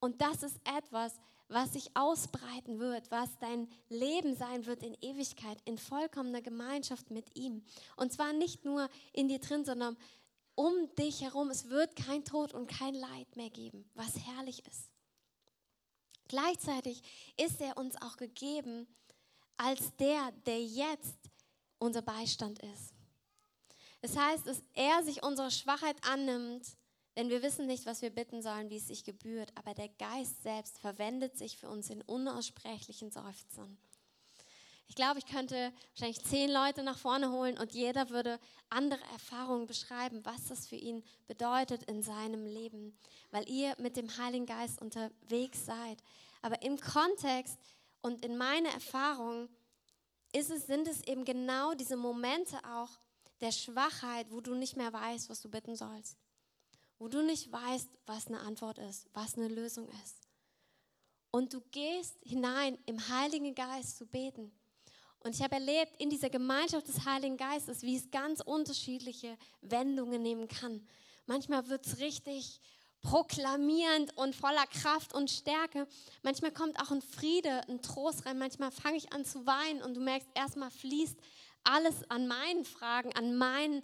Und 0.00 0.22
das 0.22 0.42
ist 0.42 0.58
etwas, 0.64 1.20
was 1.48 1.72
sich 1.72 1.96
ausbreiten 1.96 2.78
wird, 2.78 3.10
was 3.10 3.38
dein 3.38 3.68
Leben 3.88 4.34
sein 4.34 4.66
wird 4.66 4.82
in 4.82 4.96
Ewigkeit, 5.00 5.58
in 5.64 5.78
vollkommener 5.78 6.42
Gemeinschaft 6.42 7.10
mit 7.10 7.36
ihm. 7.36 7.64
Und 7.96 8.12
zwar 8.12 8.32
nicht 8.32 8.64
nur 8.64 8.88
in 9.12 9.28
dir 9.28 9.38
drin, 9.38 9.64
sondern 9.64 9.96
um 10.56 10.72
dich 10.96 11.20
herum. 11.22 11.50
Es 11.50 11.68
wird 11.68 11.94
kein 11.94 12.24
Tod 12.24 12.52
und 12.52 12.66
kein 12.66 12.94
Leid 12.94 13.36
mehr 13.36 13.50
geben, 13.50 13.88
was 13.94 14.18
herrlich 14.26 14.66
ist. 14.66 14.90
Gleichzeitig 16.28 17.02
ist 17.36 17.60
er 17.60 17.76
uns 17.76 18.00
auch 18.02 18.16
gegeben 18.16 18.88
als 19.56 19.94
der, 19.96 20.32
der 20.44 20.60
jetzt 20.62 21.16
unser 21.78 22.02
Beistand 22.02 22.58
ist. 22.58 22.94
Das 24.00 24.16
heißt, 24.16 24.46
dass 24.46 24.62
er 24.74 25.02
sich 25.04 25.22
unserer 25.22 25.50
Schwachheit 25.50 25.96
annimmt 26.06 26.76
denn 27.16 27.30
wir 27.30 27.42
wissen 27.42 27.66
nicht, 27.66 27.86
was 27.86 28.02
wir 28.02 28.10
bitten 28.10 28.42
sollen, 28.42 28.68
wie 28.68 28.76
es 28.76 28.88
sich 28.88 29.02
gebührt, 29.02 29.50
aber 29.54 29.72
der 29.72 29.88
Geist 29.88 30.42
selbst 30.42 30.78
verwendet 30.78 31.36
sich 31.36 31.56
für 31.56 31.68
uns 31.68 31.88
in 31.88 32.02
unaussprechlichen 32.02 33.10
Seufzern. 33.10 33.78
Ich 34.88 34.94
glaube, 34.94 35.18
ich 35.18 35.26
könnte 35.26 35.72
wahrscheinlich 35.94 36.22
zehn 36.24 36.50
Leute 36.50 36.82
nach 36.82 36.98
vorne 36.98 37.32
holen 37.32 37.58
und 37.58 37.72
jeder 37.72 38.10
würde 38.10 38.38
andere 38.68 39.02
Erfahrungen 39.12 39.66
beschreiben, 39.66 40.24
was 40.24 40.46
das 40.48 40.68
für 40.68 40.76
ihn 40.76 41.02
bedeutet 41.26 41.82
in 41.84 42.02
seinem 42.02 42.44
Leben, 42.44 42.96
weil 43.30 43.48
ihr 43.48 43.74
mit 43.78 43.96
dem 43.96 44.16
Heiligen 44.18 44.46
Geist 44.46 44.80
unterwegs 44.80 45.64
seid. 45.64 46.02
Aber 46.42 46.62
im 46.62 46.78
Kontext 46.78 47.58
und 48.00 48.24
in 48.24 48.36
meiner 48.36 48.68
Erfahrung 48.70 49.48
es, 50.32 50.48
sind 50.48 50.86
es 50.86 51.02
eben 51.04 51.24
genau 51.24 51.74
diese 51.74 51.96
Momente 51.96 52.58
auch 52.64 52.90
der 53.40 53.52
Schwachheit, 53.52 54.30
wo 54.30 54.40
du 54.40 54.54
nicht 54.54 54.76
mehr 54.76 54.92
weißt, 54.92 55.30
was 55.30 55.40
du 55.40 55.48
bitten 55.48 55.74
sollst 55.74 56.16
wo 56.98 57.08
du 57.08 57.22
nicht 57.22 57.50
weißt, 57.50 57.88
was 58.06 58.26
eine 58.26 58.40
Antwort 58.40 58.78
ist, 58.78 59.06
was 59.12 59.36
eine 59.36 59.48
Lösung 59.48 59.88
ist. 60.04 60.26
Und 61.30 61.52
du 61.52 61.60
gehst 61.70 62.16
hinein 62.22 62.78
im 62.86 63.08
Heiligen 63.08 63.54
Geist 63.54 63.98
zu 63.98 64.06
beten. 64.06 64.52
Und 65.20 65.34
ich 65.34 65.42
habe 65.42 65.56
erlebt 65.56 66.00
in 66.00 66.08
dieser 66.08 66.30
Gemeinschaft 66.30 66.88
des 66.88 67.04
Heiligen 67.04 67.36
Geistes, 67.36 67.82
wie 67.82 67.96
es 67.96 68.10
ganz 68.10 68.40
unterschiedliche 68.40 69.36
Wendungen 69.60 70.22
nehmen 70.22 70.48
kann. 70.48 70.86
Manchmal 71.26 71.68
wird 71.68 71.86
es 71.86 71.98
richtig 71.98 72.60
proklamierend 73.02 74.16
und 74.16 74.34
voller 74.34 74.66
Kraft 74.66 75.14
und 75.14 75.30
Stärke. 75.30 75.86
Manchmal 76.22 76.52
kommt 76.52 76.80
auch 76.80 76.90
ein 76.90 77.02
Friede, 77.02 77.68
ein 77.68 77.82
Trost 77.82 78.26
rein. 78.26 78.38
Manchmal 78.38 78.70
fange 78.70 78.96
ich 78.96 79.12
an 79.12 79.24
zu 79.24 79.46
weinen 79.46 79.82
und 79.82 79.94
du 79.94 80.00
merkst, 80.00 80.28
erstmal 80.34 80.70
fließt 80.70 81.18
alles 81.64 82.08
an 82.10 82.26
meinen 82.26 82.64
Fragen, 82.64 83.12
an 83.14 83.36
meinen 83.36 83.82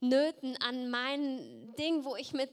Nöten, 0.00 0.56
an 0.62 0.90
meinen 0.90 1.74
Dingen, 1.76 2.04
wo 2.04 2.16
ich 2.16 2.32
mit 2.32 2.50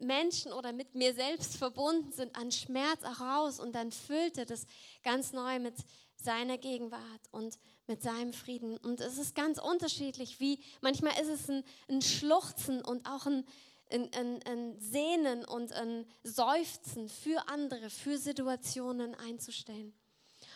Menschen 0.00 0.52
oder 0.52 0.72
mit 0.72 0.94
mir 0.94 1.14
selbst 1.14 1.56
verbunden 1.56 2.12
sind, 2.12 2.34
an 2.36 2.50
Schmerz 2.50 3.02
auch 3.04 3.20
raus 3.20 3.60
und 3.60 3.74
dann 3.74 3.92
füllt 3.92 4.38
er 4.38 4.44
das 4.44 4.66
ganz 5.02 5.32
neu 5.32 5.58
mit 5.58 5.74
seiner 6.16 6.58
Gegenwart 6.58 7.02
und 7.30 7.58
mit 7.86 8.02
seinem 8.02 8.32
Frieden. 8.32 8.76
Und 8.78 9.00
es 9.00 9.18
ist 9.18 9.34
ganz 9.34 9.58
unterschiedlich, 9.58 10.40
wie 10.40 10.58
manchmal 10.80 11.12
ist 11.20 11.28
es 11.28 11.50
ein, 11.50 11.64
ein 11.88 12.02
Schluchzen 12.02 12.82
und 12.82 13.06
auch 13.06 13.26
ein, 13.26 13.44
ein, 13.90 14.12
ein, 14.14 14.42
ein 14.44 14.80
Sehnen 14.80 15.44
und 15.44 15.72
ein 15.72 16.06
Seufzen 16.22 17.08
für 17.08 17.48
andere, 17.48 17.90
für 17.90 18.18
Situationen 18.18 19.14
einzustellen. 19.14 19.92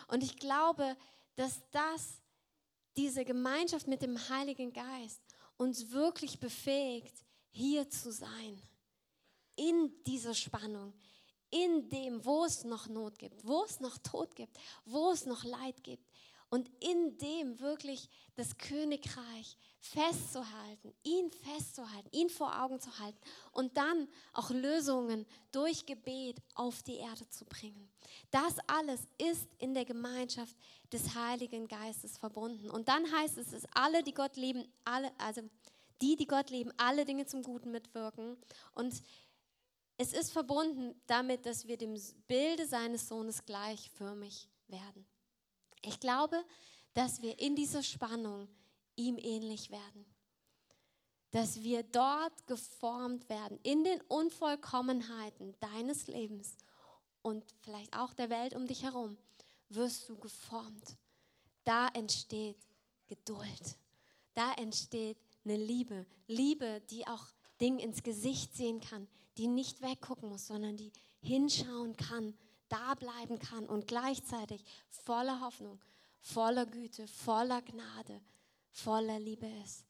Und 0.09 0.23
ich 0.23 0.39
glaube, 0.39 0.97
dass 1.37 1.61
das, 1.71 2.23
diese 2.97 3.25
Gemeinschaft 3.25 3.87
mit 3.87 4.03
dem 4.03 4.19
Heiligen 4.29 4.73
Geist, 4.73 5.21
uns 5.59 5.91
wirklich 5.91 6.41
befähigt, 6.41 7.15
hier 7.51 7.91
zu 7.91 8.11
sein. 8.11 8.63
In 9.57 9.93
dieser 10.07 10.35
Spannung, 10.35 10.95
in 11.51 11.89
dem, 11.91 12.25
wo 12.25 12.45
es 12.45 12.65
noch 12.65 12.89
Not 12.89 13.19
gibt, 13.19 13.47
wo 13.47 13.65
es 13.65 13.81
noch 13.81 13.99
Tod 13.99 14.35
gibt, 14.37 14.57
wo 14.85 15.11
es 15.11 15.27
noch 15.27 15.45
Leid 15.45 15.83
gibt. 15.83 16.11
Und 16.51 16.71
in 16.81 17.19
dem 17.19 17.61
wirklich 17.61 18.09
das 18.35 18.57
Königreich 18.57 19.59
festzuhalten, 19.81 20.95
ihn 21.03 21.31
festzuhalten, 21.31 22.09
ihn 22.11 22.31
vor 22.31 22.63
Augen 22.63 22.81
zu 22.81 22.99
halten 22.99 23.19
und 23.53 23.77
dann 23.77 24.09
auch 24.33 24.51
Lösungen 24.51 25.27
durch 25.53 25.85
Gebet 25.85 26.41
auf 26.55 26.83
die 26.83 26.97
Erde 26.97 27.29
zu 27.29 27.45
bringen. 27.45 27.91
Das 28.31 28.57
alles 28.67 29.01
ist 29.19 29.49
in 29.59 29.75
der 29.75 29.85
Gemeinschaft 29.85 30.57
des 30.93 31.15
Heiligen 31.15 31.69
Geistes 31.69 32.17
verbunden. 32.17 32.71
Und 32.71 32.89
dann 32.89 33.11
heißt 33.13 33.39
es, 33.39 33.51
dass 33.51 33.67
alle, 33.75 34.03
die 34.03 34.15
Gott 34.15 34.37
lieben, 34.37 34.67
alle, 34.85 35.13
also 35.19 35.43
die, 36.01 36.17
die 36.17 36.27
Gott 36.27 36.51
lieben, 36.51 36.73
alle 36.77 37.05
Dinge 37.05 37.27
zum 37.27 37.43
Guten 37.43 37.71
mitwirken. 37.71 38.37
Und 38.75 39.03
es 39.97 40.13
ist 40.13 40.33
verbunden 40.33 41.01
damit, 41.07 41.45
dass 41.45 41.67
wir 41.67 41.77
dem 41.77 41.95
Bilde 42.27 42.67
seines 42.67 43.09
Sohnes 43.09 43.45
gleichförmig 43.45 44.49
werden. 44.69 45.07
Ich 45.83 46.01
glaube, 46.01 46.45
dass 46.95 47.23
wir 47.23 47.39
in 47.39 47.55
dieser 47.55 47.83
Spannung 47.83 48.49
ihm 48.97 49.19
ähnlich 49.19 49.71
werden. 49.71 50.05
Dass 51.31 51.63
wir 51.63 51.83
dort 51.83 52.47
geformt 52.47 53.29
werden, 53.29 53.59
in 53.63 53.85
den 53.85 54.01
Unvollkommenheiten 54.03 55.55
deines 55.61 56.07
Lebens 56.07 56.57
und 57.23 57.45
vielleicht 57.61 57.97
auch 57.97 58.15
der 58.15 58.31
Welt 58.31 58.55
um 58.55 58.67
dich 58.67 58.83
herum, 58.83 59.19
wirst 59.69 60.09
du 60.09 60.17
geformt. 60.17 60.97
Da 61.65 61.89
entsteht 61.89 62.57
Geduld. 63.07 63.77
Da 64.35 64.55
entsteht 64.55 65.19
eine 65.45 65.57
Liebe. 65.57 66.07
Liebe, 66.27 66.83
die 66.91 67.07
auch 67.07 67.27
Dinge 67.61 67.83
ins 67.83 68.03
Gesicht 68.03 68.55
sehen 68.55 68.81
kann, 68.81 69.09
die 69.37 69.47
nicht 69.47 69.83
weggucken 69.83 70.29
muss, 70.29 70.47
sondern 70.47 70.77
die 70.77 70.93
hinschauen 71.21 71.97
kann 71.97 72.35
da 72.69 72.95
bleiben 72.95 73.39
kann 73.39 73.67
und 73.67 73.87
gleichzeitig 73.87 74.65
voller 74.89 75.41
Hoffnung, 75.41 75.81
voller 76.21 76.67
Güte, 76.67 77.07
voller 77.07 77.63
Gnade, 77.63 78.21
voller 78.71 79.19
Liebe 79.19 79.47
ist. 79.65 79.85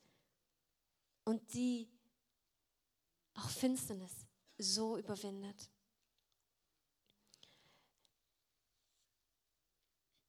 Und 1.24 1.52
die 1.52 1.88
auch 3.34 3.50
Finsternis 3.50 4.26
so 4.56 4.96
überwindet. 4.96 5.70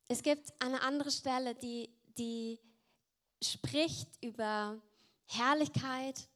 Es 0.07 0.23
gibt 0.23 0.51
eine 0.61 0.81
andere 0.81 1.11
Stelle, 1.11 1.55
die, 1.55 1.89
die 2.17 2.59
spricht 3.41 4.09
über 4.23 4.81
Herrlichkeit 5.25 6.27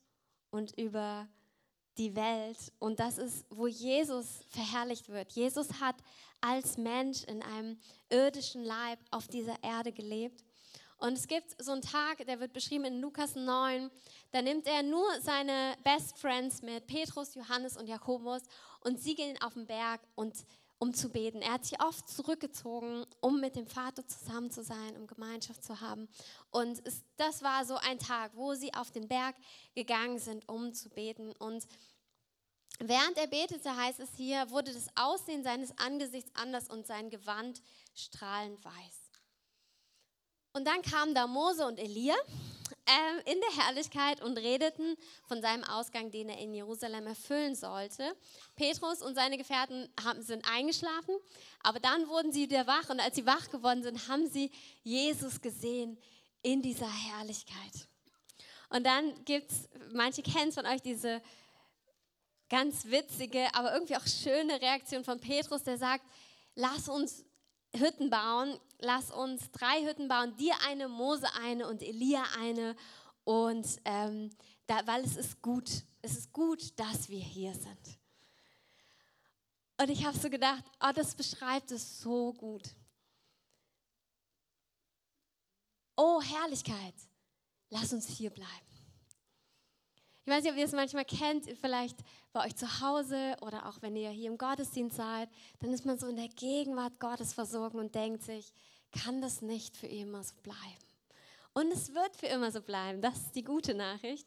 und 0.52 0.78
über 0.78 1.28
die 1.98 2.16
Welt. 2.16 2.58
Und 2.80 3.00
das 3.00 3.18
ist, 3.18 3.46
wo 3.50 3.68
Jesus 3.68 4.46
verherrlicht 4.50 5.10
wird. 5.10 5.32
Jesus 5.32 5.80
hat 5.80 5.96
als 6.42 6.78
Mensch 6.78 7.24
in 7.24 7.42
einem 7.42 7.80
irdischen 8.10 8.64
Leib 8.64 9.00
auf 9.12 9.28
dieser 9.28 9.62
Erde 9.64 9.92
gelebt. 9.92 10.44
Und 10.98 11.14
es 11.14 11.28
gibt 11.28 11.62
so 11.62 11.74
einen 11.74 11.82
Tag, 11.82 12.26
der 12.26 12.40
wird 12.40 12.54
beschrieben 12.54 12.86
in 12.86 13.02
Lukas 13.02 13.36
9, 13.36 13.92
da 14.32 14.42
nimmt 14.42 14.66
er 14.68 14.84
nur 14.84 15.06
seine 15.22 15.76
Best 15.84 16.18
Friends 16.18 16.62
mit, 16.62 16.88
Petrus, 16.88 17.36
Johannes 17.36 17.76
und 17.76 17.88
Jakobus, 17.88 18.44
und 18.82 19.02
sie 19.02 19.14
gehen 19.14 19.38
auf 19.42 19.54
den 19.54 19.68
Berg 19.68 20.00
und 20.16 20.34
um 20.84 20.94
zu 20.94 21.08
beten. 21.08 21.42
Er 21.42 21.54
hat 21.54 21.64
sich 21.64 21.82
oft 21.82 22.10
zurückgezogen, 22.10 23.06
um 23.22 23.40
mit 23.40 23.56
dem 23.56 23.66
Vater 23.66 24.06
zusammen 24.06 24.52
zu 24.52 24.62
sein, 24.64 24.98
um 24.98 25.08
Gemeinschaft 25.08 25.64
zu 25.64 25.80
haben. 25.80 26.10
Und 26.52 26.86
es, 26.86 27.04
das 27.16 27.42
war 27.42 27.64
so 27.64 27.78
ein 27.78 28.00
Tag, 28.00 28.32
wo 28.36 28.54
sie 28.54 28.74
auf 28.74 28.92
den 28.92 29.08
Berg 29.08 29.34
gegangen 29.76 30.20
sind, 30.20 30.46
um 30.50 30.74
zu 30.74 30.90
beten. 30.90 31.32
Und 31.38 31.66
während 32.80 33.18
er 33.18 33.28
betete, 33.28 33.74
heißt 33.74 34.02
es 34.02 34.10
hier, 34.18 34.50
wurde 34.50 34.74
das 34.74 34.88
Aussehen 34.96 35.42
seines 35.42 35.72
Angesichts 35.78 36.32
anders 36.34 36.68
und 36.68 36.86
sein 36.86 37.10
Gewand 37.10 37.62
strahlend 37.96 38.62
weiß. 38.66 39.00
Und 40.52 40.68
dann 40.68 40.82
kamen 40.82 41.16
da 41.16 41.28
Mose 41.28 41.66
und 41.66 41.80
Elia 41.80 42.16
in 43.26 43.40
der 43.40 43.66
Herrlichkeit 43.66 44.22
und 44.22 44.38
redeten 44.38 44.98
von 45.26 45.42
seinem 45.42 45.64
Ausgang, 45.64 46.12
den 46.12 46.30
er 46.30 46.38
in 46.38 46.54
Jerusalem 46.54 47.08
erfüllen 47.08 47.56
sollte. 47.56 48.16
Petrus 48.56 49.02
und 49.02 49.16
seine 49.16 49.38
Gefährten 49.38 49.90
haben, 50.04 50.22
sind 50.22 50.46
eingeschlafen, 50.50 51.16
aber 51.62 51.80
dann 51.80 52.08
wurden 52.10 52.32
sie 52.32 52.44
wieder 52.50 52.68
wach 52.68 52.90
und 52.90 53.00
als 53.00 53.16
sie 53.16 53.26
wach 53.26 53.50
geworden 53.50 53.84
sind, 53.84 54.08
haben 54.08 54.28
sie 54.28 54.52
Jesus 54.84 55.40
gesehen 55.40 55.98
in 56.42 56.62
dieser 56.62 56.92
Herrlichkeit. 56.92 57.88
Und 58.70 58.86
dann 58.86 59.24
gibt 59.24 59.52
es, 59.52 59.70
manche 59.94 60.22
kennen 60.22 60.50
es 60.50 60.56
von 60.56 60.66
euch, 60.66 60.82
diese 60.82 61.22
ganz 62.50 62.86
witzige, 62.86 63.48
aber 63.54 63.74
irgendwie 63.74 63.96
auch 63.96 64.06
schöne 64.06 64.62
Reaktion 64.62 65.04
von 65.04 65.20
Petrus, 65.20 65.64
der 65.64 65.78
sagt, 65.78 66.06
lass 66.56 66.90
uns 66.90 67.24
Hütten 67.76 68.10
bauen. 68.10 68.60
Lass 68.80 69.12
uns 69.12 69.52
drei 69.52 69.86
Hütten 69.86 70.08
bauen, 70.08 70.36
dir 70.38 70.54
eine, 70.68 70.88
Mose 70.88 71.28
eine 71.42 71.68
und 71.68 71.82
Elia 71.82 72.24
eine. 72.40 72.76
Und 73.24 73.66
ähm, 73.86 74.30
da, 74.68 74.86
weil 74.86 75.04
es 75.04 75.16
ist 75.16 75.42
gut, 75.42 75.70
es 76.02 76.18
ist 76.18 76.34
gut, 76.34 76.78
dass 76.78 77.10
wir 77.10 77.20
hier 77.20 77.54
sind. 77.54 78.00
Und 79.80 79.90
ich 79.90 80.06
habe 80.06 80.18
so 80.18 80.30
gedacht, 80.30 80.64
oh, 80.82 80.92
das 80.94 81.16
beschreibt 81.16 81.72
es 81.72 82.00
so 82.02 82.34
gut. 82.34 82.64
Oh 85.96 86.22
Herrlichkeit, 86.22 86.96
lass 87.70 87.94
uns 87.94 88.08
hier 88.08 88.30
bleiben. 88.30 88.63
Ich 90.26 90.32
weiß 90.32 90.44
nicht, 90.44 90.54
ob 90.54 90.58
ihr 90.58 90.64
es 90.64 90.72
manchmal 90.72 91.04
kennt, 91.04 91.46
vielleicht 91.60 91.98
bei 92.32 92.46
euch 92.46 92.56
zu 92.56 92.80
Hause 92.80 93.36
oder 93.42 93.68
auch 93.68 93.82
wenn 93.82 93.94
ihr 93.98 94.10
hier 94.10 94.30
im 94.30 94.38
Gottesdienst 94.38 94.96
seid, 94.96 95.28
dann 95.60 95.74
ist 95.74 95.86
man 95.86 96.00
so 96.00 96.08
in 96.08 96.16
der 96.16 96.30
Gegenwart 96.30 96.98
Gottes 96.98 97.34
versorgen 97.34 97.78
und 97.78 97.94
denkt 97.94 98.24
sich, 98.24 98.54
kann 99.04 99.22
das 99.22 99.42
nicht 99.42 99.76
für 99.76 99.88
immer 99.88 100.24
so 100.24 100.34
bleiben? 100.42 100.60
Und 101.52 101.74
es 101.74 101.94
wird 101.94 102.16
für 102.16 102.28
immer 102.28 102.52
so 102.52 102.62
bleiben, 102.62 103.02
das 103.02 103.18
ist 103.18 103.36
die 103.36 103.44
gute 103.44 103.74
Nachricht. 103.74 104.26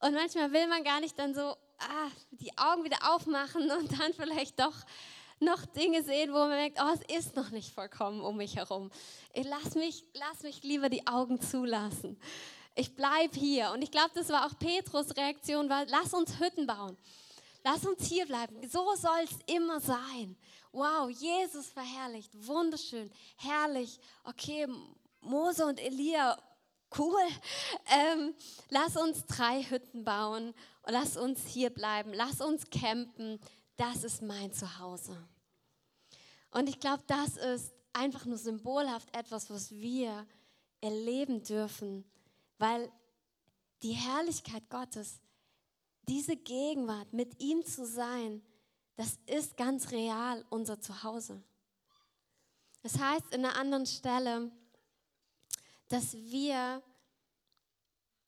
Und 0.00 0.14
manchmal 0.14 0.50
will 0.50 0.66
man 0.66 0.82
gar 0.82 1.00
nicht 1.00 1.18
dann 1.18 1.34
so 1.34 1.42
ah, 1.42 2.10
die 2.30 2.56
Augen 2.56 2.84
wieder 2.84 3.14
aufmachen 3.14 3.70
und 3.78 4.00
dann 4.00 4.14
vielleicht 4.14 4.58
doch 4.58 4.76
noch 5.40 5.66
Dinge 5.66 6.02
sehen, 6.04 6.32
wo 6.32 6.38
man 6.38 6.48
merkt, 6.48 6.80
oh, 6.80 6.94
es 6.94 7.18
ist 7.18 7.36
noch 7.36 7.50
nicht 7.50 7.74
vollkommen 7.74 8.22
um 8.22 8.38
mich 8.38 8.56
herum. 8.56 8.90
Lass 9.34 9.74
mich, 9.74 10.04
lass 10.14 10.42
mich 10.42 10.62
lieber 10.62 10.88
die 10.88 11.06
Augen 11.06 11.38
zulassen 11.38 12.18
ich 12.78 12.94
bleibe 12.94 13.36
hier. 13.36 13.72
Und 13.72 13.82
ich 13.82 13.90
glaube, 13.90 14.10
das 14.14 14.28
war 14.28 14.46
auch 14.46 14.56
Petrus 14.58 15.16
Reaktion, 15.16 15.68
war, 15.68 15.84
lass 15.86 16.14
uns 16.14 16.38
Hütten 16.38 16.66
bauen. 16.66 16.96
Lass 17.64 17.84
uns 17.84 18.06
hier 18.06 18.24
bleiben. 18.24 18.56
So 18.68 18.94
soll 18.94 19.24
es 19.24 19.36
immer 19.52 19.80
sein. 19.80 20.36
Wow, 20.70 21.10
Jesus 21.10 21.66
verherrlicht, 21.66 22.30
wunderschön, 22.46 23.10
herrlich. 23.36 23.98
Okay, 24.22 24.68
Mose 25.20 25.66
und 25.66 25.80
Elia, 25.80 26.38
cool. 26.96 27.20
Ähm, 27.90 28.34
lass 28.68 28.96
uns 28.96 29.24
drei 29.24 29.62
Hütten 29.62 30.04
bauen 30.04 30.54
und 30.82 30.92
lass 30.92 31.16
uns 31.16 31.46
hier 31.46 31.70
bleiben. 31.70 32.12
Lass 32.12 32.42
uns 32.42 32.68
campen. 32.70 33.40
Das 33.76 34.04
ist 34.04 34.20
mein 34.20 34.52
Zuhause. 34.52 35.16
Und 36.50 36.68
ich 36.68 36.78
glaube, 36.78 37.02
das 37.06 37.38
ist 37.38 37.72
einfach 37.94 38.26
nur 38.26 38.36
symbolhaft 38.36 39.08
etwas, 39.16 39.48
was 39.48 39.70
wir 39.70 40.26
erleben 40.82 41.42
dürfen 41.42 42.04
weil 42.58 42.92
die 43.82 43.92
Herrlichkeit 43.92 44.68
Gottes, 44.68 45.20
diese 46.08 46.36
Gegenwart, 46.36 47.12
mit 47.12 47.40
ihm 47.40 47.64
zu 47.64 47.86
sein, 47.86 48.42
das 48.96 49.18
ist 49.26 49.56
ganz 49.56 49.90
real 49.90 50.44
unser 50.50 50.80
Zuhause. 50.80 51.42
Es 52.82 52.98
heißt 52.98 53.32
in 53.32 53.44
einer 53.44 53.56
anderen 53.56 53.86
Stelle, 53.86 54.50
dass 55.88 56.14
wir, 56.14 56.82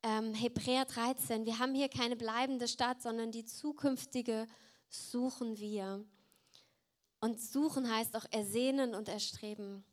ähm, 0.03 0.35
Hebräer 0.35 0.85
13, 0.85 1.45
wir 1.45 1.59
haben 1.59 1.75
hier 1.75 1.89
keine 1.89 2.17
bleibende 2.17 2.69
Stadt, 2.69 3.03
sondern 3.03 3.33
die 3.33 3.45
zukünftige 3.45 4.47
suchen 4.89 5.59
wir. 5.59 6.05
Und 7.21 7.41
suchen 7.41 7.91
heißt 7.91 8.17
auch 8.17 8.27
ersehnen 8.31 8.95
und 8.95 9.09
erstreben. 9.09 9.85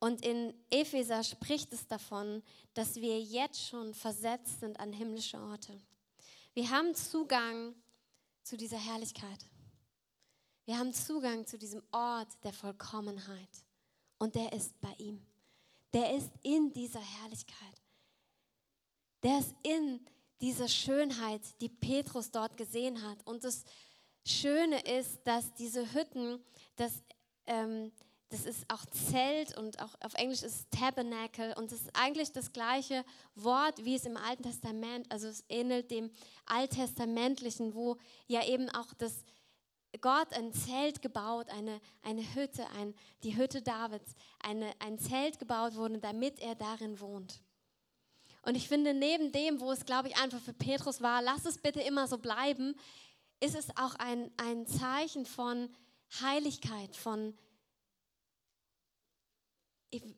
Und 0.00 0.24
in 0.24 0.54
Epheser 0.70 1.24
spricht 1.24 1.72
es 1.72 1.86
davon, 1.86 2.42
dass 2.74 2.96
wir 2.96 3.20
jetzt 3.20 3.66
schon 3.68 3.94
versetzt 3.94 4.60
sind 4.60 4.78
an 4.78 4.92
himmlische 4.92 5.40
Orte. 5.40 5.80
Wir 6.54 6.70
haben 6.70 6.94
Zugang 6.94 7.74
zu 8.42 8.56
dieser 8.56 8.78
Herrlichkeit. 8.78 9.44
Wir 10.64 10.78
haben 10.78 10.92
Zugang 10.92 11.46
zu 11.46 11.58
diesem 11.58 11.82
Ort 11.92 12.28
der 12.44 12.52
Vollkommenheit. 12.52 13.48
Und 14.18 14.34
der 14.34 14.52
ist 14.52 14.80
bei 14.80 14.94
ihm. 14.98 15.20
Der 15.92 16.14
ist 16.14 16.30
in 16.42 16.72
dieser 16.72 17.00
Herrlichkeit. 17.00 17.82
Der 19.22 19.38
ist 19.38 19.54
in 19.62 20.00
dieser 20.40 20.68
Schönheit, 20.68 21.42
die 21.60 21.68
Petrus 21.68 22.30
dort 22.30 22.56
gesehen 22.56 23.02
hat. 23.02 23.26
Und 23.26 23.44
das 23.44 23.64
Schöne 24.24 24.80
ist, 24.80 25.20
dass 25.24 25.52
diese 25.54 25.92
Hütten, 25.92 26.42
dass 26.76 27.02
ähm, 27.46 27.90
das 28.30 28.44
ist 28.44 28.64
auch 28.68 28.84
Zelt 28.86 29.56
und 29.56 29.80
auch 29.80 29.94
auf 30.00 30.14
Englisch 30.14 30.42
ist 30.42 30.70
Tabernacle 30.70 31.54
und 31.56 31.72
es 31.72 31.82
ist 31.82 31.90
eigentlich 31.94 32.32
das 32.32 32.52
gleiche 32.52 33.04
Wort, 33.34 33.84
wie 33.84 33.94
es 33.94 34.04
im 34.04 34.16
Alten 34.16 34.42
Testament, 34.42 35.10
also 35.10 35.28
es 35.28 35.44
ähnelt 35.48 35.90
dem 35.90 36.10
Alttestamentlichen, 36.44 37.74
wo 37.74 37.96
ja 38.26 38.44
eben 38.44 38.68
auch 38.70 38.92
das 38.98 39.24
Gott 40.02 40.32
ein 40.34 40.52
Zelt 40.52 41.00
gebaut, 41.00 41.48
eine, 41.48 41.80
eine 42.02 42.22
Hütte, 42.34 42.68
ein, 42.78 42.94
die 43.22 43.36
Hütte 43.36 43.62
Davids, 43.62 44.14
eine, 44.40 44.70
ein 44.80 44.98
Zelt 44.98 45.38
gebaut 45.38 45.74
wurde, 45.76 45.98
damit 45.98 46.38
er 46.40 46.54
darin 46.54 47.00
wohnt. 47.00 47.40
Und 48.42 48.54
ich 48.54 48.68
finde, 48.68 48.92
neben 48.92 49.32
dem, 49.32 49.60
wo 49.60 49.72
es, 49.72 49.86
glaube 49.86 50.08
ich, 50.08 50.16
einfach 50.18 50.40
für 50.40 50.52
Petrus 50.52 51.00
war, 51.00 51.22
lass 51.22 51.46
es 51.46 51.58
bitte 51.58 51.80
immer 51.80 52.06
so 52.06 52.18
bleiben, 52.18 52.74
ist 53.40 53.56
es 53.56 53.70
auch 53.76 53.94
ein, 53.94 54.30
ein 54.36 54.66
Zeichen 54.66 55.24
von 55.24 55.70
Heiligkeit, 56.20 56.94
von 56.94 57.36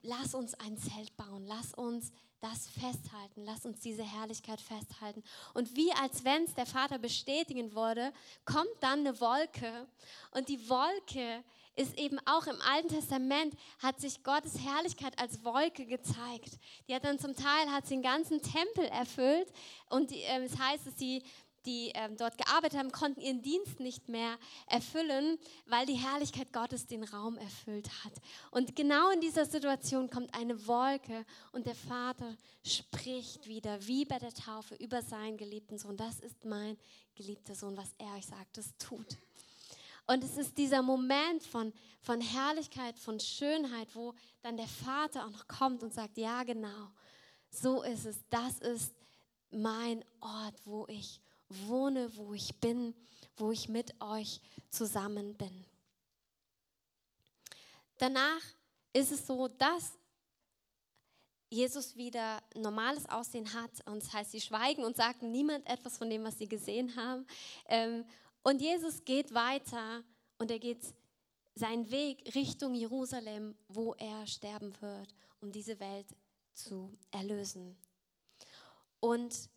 lass 0.03 0.35
uns 0.35 0.55
ein 0.55 0.77
Zelt 0.79 1.17
bauen, 1.17 1.45
lass 1.47 1.75
uns 1.75 2.13
das 2.41 2.69
festhalten, 2.69 3.45
lass 3.45 3.67
uns 3.67 3.81
diese 3.81 4.03
Herrlichkeit 4.03 4.61
festhalten. 4.61 5.23
Und 5.55 5.77
wie 5.77 5.93
als 5.93 6.25
wenn 6.25 6.45
es 6.45 6.55
der 6.55 6.67
Vater 6.67 6.99
bestätigen 6.99 7.75
würde, 7.75 8.13
kommt 8.45 8.71
dann 8.81 9.01
eine 9.01 9.21
Wolke 9.21 9.87
und 10.33 10.49
die 10.49 10.69
Wolke 10.69 11.45
ist 11.77 11.99
eben 11.99 12.19
auch 12.27 12.47
im 12.47 12.61
Alten 12.63 12.89
Testament, 12.89 13.55
hat 13.79 14.01
sich 14.01 14.23
Gottes 14.23 14.59
Herrlichkeit 14.59 15.19
als 15.19 15.45
Wolke 15.45 15.87
gezeigt. 15.87 16.59
Die 16.89 16.95
hat 16.95 17.05
dann 17.05 17.19
zum 17.19 17.35
Teil, 17.35 17.71
hat 17.71 17.87
sie 17.87 17.95
den 17.95 18.03
ganzen 18.03 18.43
Tempel 18.43 18.85
erfüllt 18.87 19.51
und 19.89 20.11
es 20.11 20.19
äh, 20.19 20.49
das 20.49 20.59
heißt, 20.59 20.87
dass 20.87 20.99
sie 20.99 21.23
die 21.66 21.92
ähm, 21.94 22.16
dort 22.16 22.38
gearbeitet 22.38 22.79
haben, 22.79 22.92
konnten 22.92 23.20
ihren 23.20 23.42
Dienst 23.42 23.81
nicht 23.81 24.09
mehr 24.09 24.38
erfüllen, 24.66 25.38
weil 25.66 25.87
die 25.87 25.94
Herrlichkeit 25.94 26.53
Gottes 26.53 26.87
den 26.87 27.05
Raum 27.05 27.37
erfüllt 27.38 27.88
hat. 28.05 28.12
Und 28.51 28.77
genau 28.77 29.11
in 29.11 29.20
dieser 29.20 29.44
Situation 29.44 30.11
kommt 30.11 30.35
eine 30.35 30.66
Wolke 30.66 31.25
und 31.53 31.66
der 31.66 31.75
Vater 31.75 32.37
spricht 32.64 33.46
wieder, 33.46 33.87
wie 33.87 34.05
bei 34.05 34.18
der 34.18 34.35
Taufe, 34.35 34.75
über 34.77 35.03
seinen 35.03 35.37
geliebten 35.37 35.79
Sohn. 35.79 35.96
Das 35.96 36.20
ist 36.20 36.44
mein 36.44 36.77
geliebter 37.14 37.55
Sohn, 37.55 37.77
was 37.77 37.94
er 37.99 38.16
euch 38.16 38.27
sagt, 38.27 38.57
das 38.57 38.77
tut. 38.79 39.16
Und 40.07 40.25
es 40.25 40.37
ist 40.37 40.59
dieser 40.59 40.83
Moment 40.83 41.44
von, 41.44 41.73
von 42.01 42.20
Herrlichkeit, 42.20 42.99
von 42.99 43.20
Schönheit, 43.20 43.94
wo 43.94 44.14
dann 44.42 44.57
der 44.57 44.66
Vater 44.66 45.25
auch 45.25 45.31
noch 45.31 45.46
kommt 45.46 45.83
und 45.83 45.94
sagt, 45.94 46.18
ja 46.18 46.42
genau, 46.42 46.90
so 47.51 47.83
ist 47.83 48.07
es, 48.07 48.18
das 48.29 48.59
ist 48.59 48.94
mein 49.53 50.05
Ort, 50.20 50.55
wo 50.64 50.87
ich 50.88 51.20
wohne, 51.51 52.17
wo 52.17 52.33
ich 52.33 52.55
bin, 52.61 52.95
wo 53.37 53.51
ich 53.51 53.69
mit 53.69 54.01
euch 54.01 54.41
zusammen 54.71 55.37
bin. 55.37 55.65
Danach 57.99 58.41
ist 58.93 59.13
es 59.13 59.27
so, 59.27 59.49
dass 59.49 59.93
Jesus 61.51 61.97
wieder 61.97 62.43
normales 62.55 63.09
Aussehen 63.09 63.53
hat. 63.53 63.71
Und 63.87 64.03
das 64.03 64.13
heißt, 64.13 64.31
sie 64.31 64.41
schweigen 64.41 64.85
und 64.85 64.97
sagen 64.97 65.33
niemand 65.33 65.67
etwas 65.69 65.99
von 65.99 66.09
dem, 66.09 66.25
was 66.25 66.39
sie 66.39 66.49
gesehen 66.49 66.95
haben. 66.97 67.27
Ähm, 67.67 68.05
und 68.43 68.63
Jesus 68.63 69.05
geht 69.05 69.35
weiter 69.35 70.03
und 70.39 70.51
er 70.51 70.59
geht 70.59 70.81
seinen 71.55 71.91
Weg 71.91 72.35
Richtung 72.35 72.75
Jerusalem, 72.75 73.57
wo 73.69 73.95
er 73.95 74.27
sterben 74.27 74.73
wird, 74.81 75.15
um 75.41 75.51
diese 75.51 75.79
Welt 75.81 76.07
zu 76.55 76.93
erlösen. 77.11 77.77
Und 79.01 79.51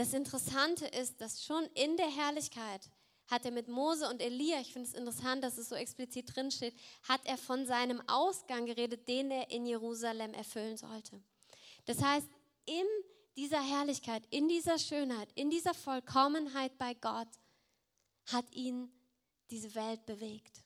das 0.00 0.14
Interessante 0.14 0.86
ist, 0.86 1.20
dass 1.20 1.44
schon 1.44 1.66
in 1.74 1.98
der 1.98 2.10
Herrlichkeit 2.10 2.88
hat 3.26 3.44
er 3.44 3.50
mit 3.50 3.68
Mose 3.68 4.08
und 4.08 4.22
Elia, 4.22 4.58
ich 4.58 4.72
finde 4.72 4.88
es 4.88 4.94
interessant, 4.94 5.44
dass 5.44 5.58
es 5.58 5.68
so 5.68 5.74
explizit 5.74 6.34
drin 6.34 6.50
steht, 6.50 6.74
hat 7.02 7.20
er 7.24 7.36
von 7.36 7.66
seinem 7.66 8.00
Ausgang 8.08 8.64
geredet, 8.64 9.06
den 9.06 9.30
er 9.30 9.50
in 9.50 9.66
Jerusalem 9.66 10.32
erfüllen 10.32 10.78
sollte. 10.78 11.22
Das 11.84 12.02
heißt, 12.02 12.26
in 12.64 12.86
dieser 13.36 13.62
Herrlichkeit, 13.62 14.22
in 14.30 14.48
dieser 14.48 14.78
Schönheit, 14.78 15.28
in 15.34 15.50
dieser 15.50 15.74
Vollkommenheit 15.74 16.78
bei 16.78 16.94
Gott 16.94 17.28
hat 18.24 18.50
ihn 18.54 18.90
diese 19.50 19.74
Welt 19.74 20.06
bewegt. 20.06 20.62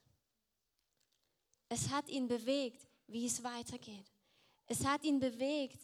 Es 1.68 1.88
hat 1.90 2.08
ihn 2.08 2.28
bewegt, 2.28 2.86
wie 3.08 3.26
es 3.26 3.42
weitergeht. 3.42 4.06
Es 4.66 4.86
hat 4.86 5.02
ihn 5.02 5.18
bewegt, 5.18 5.80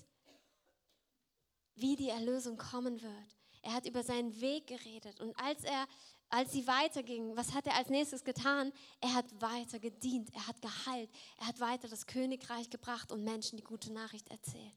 wie 1.75 1.97
die 1.97 2.11
Erlösung 2.11 2.57
kommen 2.57 3.03
wird. 3.03 3.40
Er 3.63 3.75
hat 3.75 3.87
über 3.87 4.03
seinen 4.03 4.41
Weg 4.41 4.67
geredet. 4.67 5.21
Und 5.21 5.39
als 5.39 5.65
er, 5.65 5.87
als 6.29 6.53
sie 6.53 6.67
weitergingen, 6.67 7.37
was 7.37 7.53
hat 7.53 7.67
er 7.67 7.75
als 7.75 7.89
nächstes 7.89 8.25
getan? 8.25 8.73
Er 9.01 9.15
hat 9.15 9.27
weiter 9.41 9.79
gedient, 9.79 10.31
er 10.35 10.47
hat 10.47 10.61
geheilt, 10.63 11.11
er 11.39 11.47
hat 11.47 11.61
weiter 11.61 11.89
das 11.89 12.07
Königreich 12.07 12.71
gebracht 12.71 13.13
und 13.13 13.25
Menschen 13.25 13.57
die 13.57 13.65
gute 13.65 13.93
Nachricht 13.93 14.29
erzählt. 14.31 14.77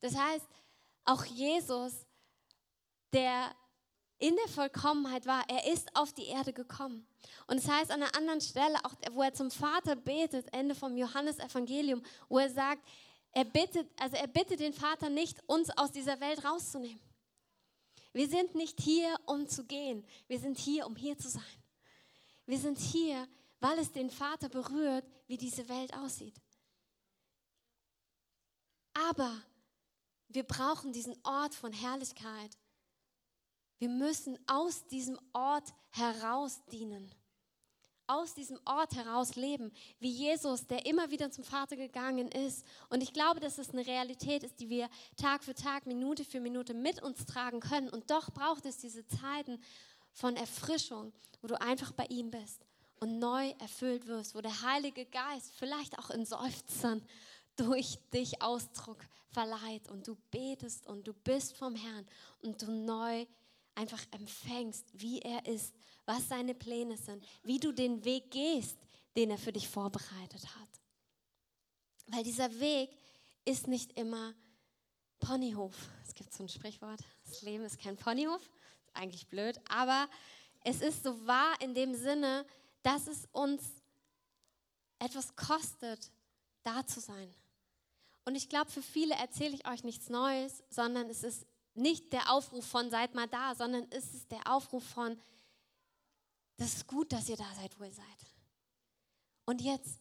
Das 0.00 0.16
heißt, 0.16 0.46
auch 1.04 1.24
Jesus, 1.24 2.06
der 3.12 3.54
in 4.18 4.36
der 4.36 4.48
Vollkommenheit 4.48 5.26
war, 5.26 5.44
er 5.48 5.72
ist 5.72 5.94
auf 5.96 6.12
die 6.12 6.26
Erde 6.26 6.52
gekommen. 6.52 7.06
Und 7.46 7.58
es 7.58 7.64
das 7.64 7.74
heißt 7.74 7.90
an 7.90 8.02
einer 8.02 8.16
anderen 8.16 8.40
Stelle, 8.40 8.76
auch 8.84 8.94
wo 9.12 9.22
er 9.22 9.34
zum 9.34 9.50
Vater 9.50 9.96
betet, 9.96 10.52
Ende 10.52 10.74
vom 10.74 10.96
Johannesevangelium, 10.96 12.02
wo 12.28 12.38
er 12.38 12.50
sagt, 12.50 12.86
er 13.32 13.44
bittet, 13.44 13.88
also 13.98 14.16
er 14.16 14.28
bittet 14.28 14.60
den 14.60 14.72
Vater 14.72 15.10
nicht, 15.10 15.42
uns 15.48 15.70
aus 15.76 15.90
dieser 15.90 16.20
Welt 16.20 16.44
rauszunehmen. 16.44 17.00
Wir 18.14 18.28
sind 18.28 18.54
nicht 18.54 18.80
hier, 18.80 19.18
um 19.26 19.46
zu 19.46 19.64
gehen. 19.64 20.06
Wir 20.28 20.38
sind 20.38 20.56
hier, 20.56 20.86
um 20.86 20.96
hier 20.96 21.18
zu 21.18 21.28
sein. 21.28 21.42
Wir 22.46 22.58
sind 22.58 22.78
hier, 22.78 23.28
weil 23.60 23.78
es 23.78 23.92
den 23.92 24.08
Vater 24.08 24.48
berührt, 24.48 25.04
wie 25.26 25.36
diese 25.36 25.68
Welt 25.68 25.92
aussieht. 25.94 26.40
Aber 28.94 29.42
wir 30.28 30.44
brauchen 30.44 30.92
diesen 30.92 31.16
Ort 31.24 31.54
von 31.54 31.72
Herrlichkeit. 31.72 32.56
Wir 33.78 33.88
müssen 33.88 34.38
aus 34.46 34.86
diesem 34.86 35.18
Ort 35.32 35.74
heraus 35.90 36.64
dienen 36.66 37.12
aus 38.14 38.34
diesem 38.34 38.58
Ort 38.64 38.94
heraus 38.94 39.34
leben, 39.36 39.72
wie 39.98 40.10
Jesus, 40.10 40.66
der 40.66 40.86
immer 40.86 41.10
wieder 41.10 41.30
zum 41.30 41.44
Vater 41.44 41.76
gegangen 41.76 42.28
ist. 42.28 42.64
Und 42.88 43.02
ich 43.02 43.12
glaube, 43.12 43.40
dass 43.40 43.58
es 43.58 43.70
eine 43.70 43.86
Realität 43.86 44.42
ist, 44.42 44.60
die 44.60 44.68
wir 44.68 44.88
Tag 45.16 45.42
für 45.42 45.54
Tag, 45.54 45.86
Minute 45.86 46.24
für 46.24 46.40
Minute 46.40 46.74
mit 46.74 47.02
uns 47.02 47.26
tragen 47.26 47.60
können. 47.60 47.88
Und 47.88 48.10
doch 48.10 48.30
braucht 48.30 48.66
es 48.66 48.78
diese 48.78 49.06
Zeiten 49.06 49.60
von 50.12 50.36
Erfrischung, 50.36 51.12
wo 51.42 51.48
du 51.48 51.60
einfach 51.60 51.92
bei 51.92 52.06
ihm 52.06 52.30
bist 52.30 52.64
und 53.00 53.18
neu 53.18 53.50
erfüllt 53.58 54.06
wirst, 54.06 54.34
wo 54.34 54.40
der 54.40 54.62
Heilige 54.62 55.06
Geist 55.06 55.52
vielleicht 55.56 55.98
auch 55.98 56.10
in 56.10 56.24
Seufzern 56.24 57.02
durch 57.56 57.98
dich 58.12 58.40
Ausdruck 58.40 58.98
verleiht 59.30 59.88
und 59.90 60.06
du 60.06 60.16
betest 60.30 60.86
und 60.86 61.06
du 61.06 61.12
bist 61.12 61.56
vom 61.56 61.74
Herrn 61.74 62.06
und 62.42 62.62
du 62.62 62.70
neu 62.70 63.26
einfach 63.74 64.02
empfängst, 64.12 64.86
wie 64.92 65.18
er 65.20 65.44
ist 65.46 65.74
was 66.06 66.28
seine 66.28 66.54
Pläne 66.54 66.96
sind, 66.96 67.24
wie 67.42 67.58
du 67.58 67.72
den 67.72 68.04
Weg 68.04 68.30
gehst, 68.30 68.78
den 69.16 69.30
er 69.30 69.38
für 69.38 69.52
dich 69.52 69.68
vorbereitet 69.68 70.44
hat. 70.56 70.68
Weil 72.06 72.24
dieser 72.24 72.60
Weg 72.60 72.90
ist 73.44 73.68
nicht 73.68 73.98
immer 73.98 74.34
Ponyhof. 75.20 75.74
Es 76.06 76.14
gibt 76.14 76.32
so 76.32 76.42
ein 76.42 76.48
Sprichwort, 76.48 77.00
das 77.24 77.42
Leben 77.42 77.64
ist 77.64 77.78
kein 77.78 77.96
Ponyhof, 77.96 78.42
eigentlich 78.92 79.26
blöd, 79.28 79.60
aber 79.68 80.08
es 80.64 80.80
ist 80.80 81.02
so 81.02 81.26
wahr 81.26 81.54
in 81.60 81.74
dem 81.74 81.94
Sinne, 81.94 82.44
dass 82.82 83.06
es 83.06 83.26
uns 83.32 83.62
etwas 84.98 85.34
kostet, 85.36 86.10
da 86.62 86.86
zu 86.86 87.00
sein. 87.00 87.34
Und 88.24 88.36
ich 88.36 88.48
glaube, 88.48 88.70
für 88.70 88.82
viele 88.82 89.14
erzähle 89.14 89.54
ich 89.54 89.66
euch 89.68 89.84
nichts 89.84 90.08
Neues, 90.08 90.62
sondern 90.70 91.08
es 91.10 91.22
ist 91.22 91.46
nicht 91.74 92.12
der 92.12 92.32
Aufruf 92.32 92.64
von 92.66 92.88
seid 92.90 93.14
mal 93.14 93.26
da, 93.26 93.54
sondern 93.54 93.86
es 93.90 94.14
ist 94.14 94.30
der 94.30 94.46
Aufruf 94.50 94.84
von 94.84 95.20
das 96.56 96.74
ist 96.74 96.86
gut, 96.86 97.12
dass 97.12 97.28
ihr 97.28 97.36
da 97.36 97.46
seid, 97.54 97.78
wo 97.78 97.84
ihr 97.84 97.92
seid. 97.92 98.04
Und 99.44 99.60
jetzt 99.60 100.00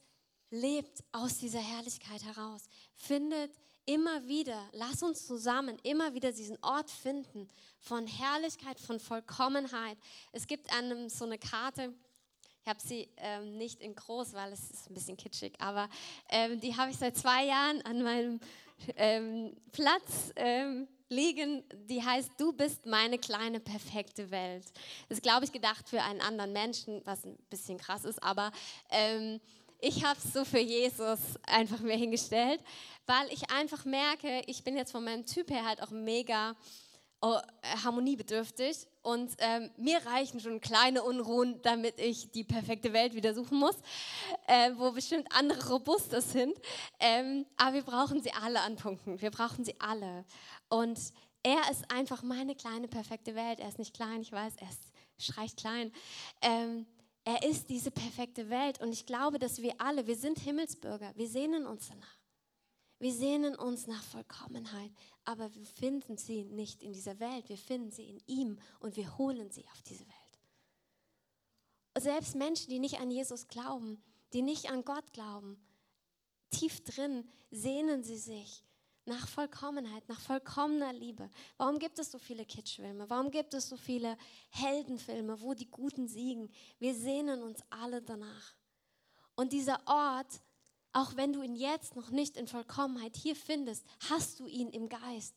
lebt 0.50 1.04
aus 1.12 1.40
dieser 1.40 1.60
Herrlichkeit 1.60 2.24
heraus. 2.24 2.64
Findet 2.96 3.52
immer 3.86 4.26
wieder, 4.28 4.70
lass 4.72 5.04
uns 5.04 5.26
zusammen 5.26 5.78
immer 5.84 6.14
wieder 6.14 6.32
diesen 6.32 6.58
Ort 6.64 6.90
finden 6.90 7.48
von 7.80 8.08
Herrlichkeit, 8.08 8.80
von 8.80 9.00
Vollkommenheit. 9.00 9.98
Es 10.32 10.48
gibt 10.48 10.72
einem 10.74 11.10
so 11.10 11.26
eine 11.26 11.38
Karte, 11.38 11.94
ich 12.62 12.70
habe 12.70 12.80
sie 12.80 13.10
ähm, 13.18 13.58
nicht 13.58 13.82
in 13.82 13.94
groß, 13.94 14.34
weil 14.34 14.54
es 14.54 14.72
ist 14.72 14.90
ein 14.90 14.94
bisschen 14.94 15.18
kitschig, 15.18 15.54
aber 15.60 15.90
ähm, 16.30 16.62
die 16.62 16.78
habe 16.78 16.92
ich 16.92 16.98
seit 16.98 17.18
zwei 17.18 17.46
Jahren 17.46 17.82
an 17.82 18.02
meinem 18.02 18.40
ähm, 18.96 19.54
Platz 19.74 20.32
ähm, 20.38 20.88
liegen, 21.14 21.64
die 21.90 22.04
heißt, 22.04 22.32
du 22.38 22.54
bist 22.54 22.86
meine 22.86 23.18
kleine 23.18 23.60
perfekte 23.60 24.32
Welt. 24.32 24.66
Das 25.08 25.18
ist, 25.18 25.24
glaube 25.24 25.46
ich, 25.46 25.52
gedacht 25.52 25.88
für 25.88 26.02
einen 26.02 26.22
anderen 26.22 26.52
Menschen, 26.52 27.02
was 27.06 27.24
ein 27.26 27.38
bisschen 27.50 27.78
krass 27.78 28.04
ist, 28.06 28.22
aber 28.22 28.52
ähm, 28.90 29.40
ich 29.80 30.04
habe 30.06 30.18
es 30.18 30.32
so 30.32 30.46
für 30.46 30.60
Jesus 30.60 31.20
einfach 31.46 31.80
mir 31.80 31.98
hingestellt, 31.98 32.62
weil 33.06 33.28
ich 33.32 33.52
einfach 33.52 33.84
merke, 33.84 34.42
ich 34.48 34.64
bin 34.64 34.78
jetzt 34.78 34.92
von 34.92 35.04
meinem 35.04 35.26
Typ 35.26 35.50
her 35.50 35.66
halt 35.66 35.82
auch 35.82 35.92
mega 35.92 36.56
harmoniebedürftig 37.84 38.88
und 39.02 39.32
ähm, 39.38 39.70
mir 39.78 39.98
reichen 40.06 40.40
schon 40.40 40.60
kleine 40.60 41.04
Unruhen, 41.04 41.62
damit 41.62 42.00
ich 42.00 42.32
die 42.32 42.44
perfekte 42.44 42.94
Welt 42.94 43.16
wieder 43.16 43.34
suchen 43.34 43.60
muss, 43.60 43.76
äh, 44.48 44.72
wo 44.76 44.92
bestimmt 44.92 45.28
andere 45.32 45.70
robuster 45.70 46.22
sind. 46.22 46.54
Ähm, 47.00 47.46
aber 47.58 47.76
wir 47.76 47.84
brauchen 47.84 48.22
sie 48.22 48.32
alle 48.34 48.62
an 48.62 48.76
Punkten. 48.76 49.22
Wir 49.22 49.32
brauchen 49.32 49.64
sie 49.64 49.80
alle. 49.80 50.26
Und 50.70 51.00
er 51.44 51.70
ist 51.72 51.90
einfach 51.92 52.24
meine 52.24 52.56
kleine 52.56 52.88
perfekte 52.88 53.36
Welt. 53.36 53.60
Er 53.60 53.70
ist 53.70 53.80
nicht 53.80 53.94
klein, 53.94 54.22
ich 54.22 54.32
weiß, 54.32 54.54
er 54.58 54.70
ist, 54.70 54.92
schreicht 55.18 55.58
klein. 55.58 55.92
Ähm, 56.42 56.86
er 57.26 57.44
ist 57.44 57.70
diese 57.70 57.92
perfekte 57.92 58.50
Welt. 58.50 58.82
Und 58.82 58.92
ich 58.92 59.06
glaube, 59.06 59.40
dass 59.40 59.62
wir 59.62 59.80
alle, 59.80 60.08
wir 60.08 60.16
sind 60.16 60.40
Himmelsbürger, 60.40 61.14
wir 61.16 61.28
sehnen 61.28 61.66
uns 61.66 61.88
danach. 61.88 62.24
Wir 63.00 63.12
sehnen 63.12 63.56
uns 63.56 63.86
nach 63.86 64.02
Vollkommenheit, 64.02 64.92
aber 65.26 65.54
wir 65.56 65.66
finden 65.66 66.18
sie 66.18 66.44
nicht 66.44 66.84
in 66.84 66.94
dieser 66.94 67.20
Welt, 67.20 67.50
wir 67.50 67.58
finden 67.58 67.92
sie 67.92 68.10
in 68.10 68.22
ihm 68.26 68.60
und 68.80 68.96
wir 68.96 69.18
holen 69.18 69.50
sie 69.52 69.66
auf 69.72 69.82
diese 69.84 70.06
Welt. 70.06 70.18
Selbst 72.00 72.36
Menschen, 72.36 72.70
die 72.70 72.80
nicht 72.80 73.00
an 73.00 73.12
Jesus 73.12 73.48
glauben, 73.48 74.02
die 74.34 74.42
nicht 74.42 74.72
an 74.72 74.84
Gott 74.84 75.14
glauben, 75.14 75.58
tief 76.50 76.84
drin 76.84 77.28
sehnen 77.52 78.04
sie 78.04 78.18
sich 78.18 78.64
nach 79.06 79.28
Vollkommenheit, 79.28 80.08
nach 80.08 80.20
vollkommener 80.20 80.94
Liebe. 80.94 81.30
Warum 81.58 81.78
gibt 81.78 82.00
es 82.00 82.12
so 82.12 82.18
viele 82.18 82.46
Kitschfilme? 82.46 83.10
Warum 83.10 83.32
gibt 83.32 83.54
es 83.54 83.68
so 83.68 83.76
viele 83.76 84.18
Heldenfilme, 84.50 85.42
wo 85.42 85.54
die 85.54 85.70
Guten 85.70 86.08
siegen? 86.08 86.50
Wir 86.80 86.96
sehnen 86.96 87.44
uns 87.44 87.60
alle 87.70 88.02
danach. 88.02 88.56
Und 89.36 89.52
dieser 89.52 89.80
Ort, 89.88 90.42
auch 90.94 91.16
wenn 91.16 91.34
du 91.34 91.42
ihn 91.42 91.56
jetzt 91.56 91.96
noch 91.96 92.10
nicht 92.12 92.38
in 92.38 92.48
Vollkommenheit 92.48 93.16
hier 93.16 93.36
findest, 93.36 93.86
hast 94.10 94.40
du 94.40 94.48
ihn 94.48 94.70
im 94.70 94.90
Geist. 94.90 95.36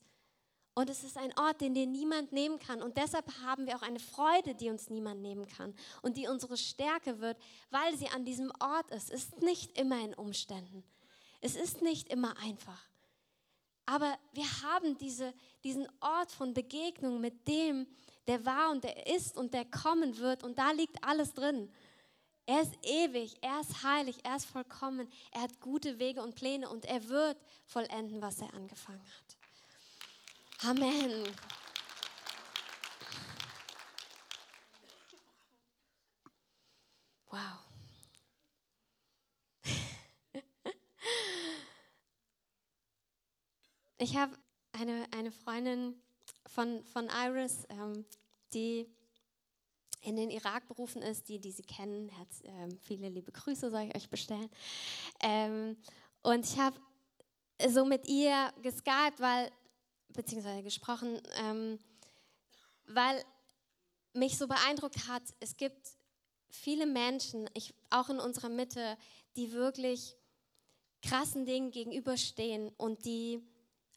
Und 0.74 0.90
es 0.90 1.02
ist 1.04 1.16
ein 1.16 1.32
Ort, 1.38 1.62
den 1.62 1.72
dir 1.72 1.86
niemand 1.86 2.32
nehmen 2.32 2.58
kann. 2.58 2.82
Und 2.82 2.98
deshalb 2.98 3.26
haben 3.42 3.66
wir 3.66 3.76
auch 3.76 3.82
eine 3.82 3.98
Freude, 3.98 4.54
die 4.54 4.68
uns 4.68 4.90
niemand 4.90 5.22
nehmen 5.22 5.48
kann 5.48 5.74
und 6.02 6.18
die 6.18 6.28
unsere 6.28 6.58
Stärke 6.58 7.20
wird, 7.20 7.38
weil 7.70 7.96
sie 7.96 8.08
an 8.10 8.26
diesem 8.26 8.52
Ort 8.60 8.90
ist. 8.90 9.10
Es 9.10 9.24
ist 9.24 9.42
nicht 9.42 9.78
immer 9.78 9.98
in 10.04 10.12
Umständen. 10.12 10.84
Es 11.40 11.56
ist 11.56 11.80
nicht 11.80 12.08
immer 12.08 12.36
einfach. 12.38 12.90
Aber 13.86 14.18
wir 14.32 14.44
haben 14.62 14.98
diese, 14.98 15.32
diesen 15.64 15.88
Ort 16.00 16.30
von 16.30 16.52
Begegnung 16.52 17.22
mit 17.22 17.48
dem, 17.48 17.86
der 18.26 18.44
war 18.44 18.70
und 18.70 18.84
der 18.84 19.06
ist 19.06 19.36
und 19.38 19.54
der 19.54 19.64
kommen 19.64 20.18
wird. 20.18 20.44
Und 20.44 20.58
da 20.58 20.72
liegt 20.72 21.02
alles 21.02 21.32
drin. 21.32 21.72
Er 22.48 22.62
ist 22.62 22.74
ewig, 22.82 23.36
er 23.42 23.60
ist 23.60 23.82
heilig, 23.82 24.24
er 24.24 24.36
ist 24.36 24.46
vollkommen, 24.46 25.10
er 25.32 25.42
hat 25.42 25.60
gute 25.60 25.98
Wege 25.98 26.22
und 26.22 26.36
Pläne 26.36 26.68
und 26.68 26.84
er 26.84 27.08
wird 27.08 27.36
vollenden, 27.64 28.22
was 28.22 28.40
er 28.40 28.54
angefangen 28.54 29.02
hat. 29.02 29.36
Amen. 30.64 31.24
Wow. 37.28 37.66
Ich 43.98 44.16
habe 44.16 44.38
eine, 44.72 45.06
eine 45.10 45.32
Freundin 45.32 46.00
von, 46.46 46.84
von 46.84 47.08
Iris, 47.08 47.64
ähm, 47.70 48.04
die 48.52 48.88
in 50.02 50.16
den 50.16 50.30
Irak 50.30 50.66
berufen 50.68 51.02
ist, 51.02 51.28
die, 51.28 51.38
die 51.38 51.52
sie 51.52 51.62
kennen. 51.62 52.08
Herz, 52.08 52.42
äh, 52.42 52.76
viele 52.82 53.08
liebe 53.08 53.32
Grüße 53.32 53.70
soll 53.70 53.82
ich 53.82 53.96
euch 53.96 54.08
bestellen. 54.08 54.50
Ähm, 55.20 55.76
und 56.22 56.44
ich 56.44 56.58
habe 56.58 56.78
so 57.68 57.84
mit 57.84 58.08
ihr 58.08 58.52
geskypt, 58.62 59.18
weil, 59.18 59.50
beziehungsweise 60.08 60.62
gesprochen, 60.62 61.20
ähm, 61.38 61.78
weil 62.86 63.24
mich 64.12 64.38
so 64.38 64.46
beeindruckt 64.46 65.08
hat, 65.08 65.22
es 65.40 65.56
gibt 65.56 65.90
viele 66.50 66.86
Menschen, 66.86 67.48
ich, 67.54 67.74
auch 67.90 68.08
in 68.08 68.18
unserer 68.18 68.48
Mitte, 68.48 68.96
die 69.36 69.52
wirklich 69.52 70.16
krassen 71.02 71.44
Dingen 71.44 71.70
gegenüberstehen 71.70 72.70
und 72.76 73.04
die 73.04 73.42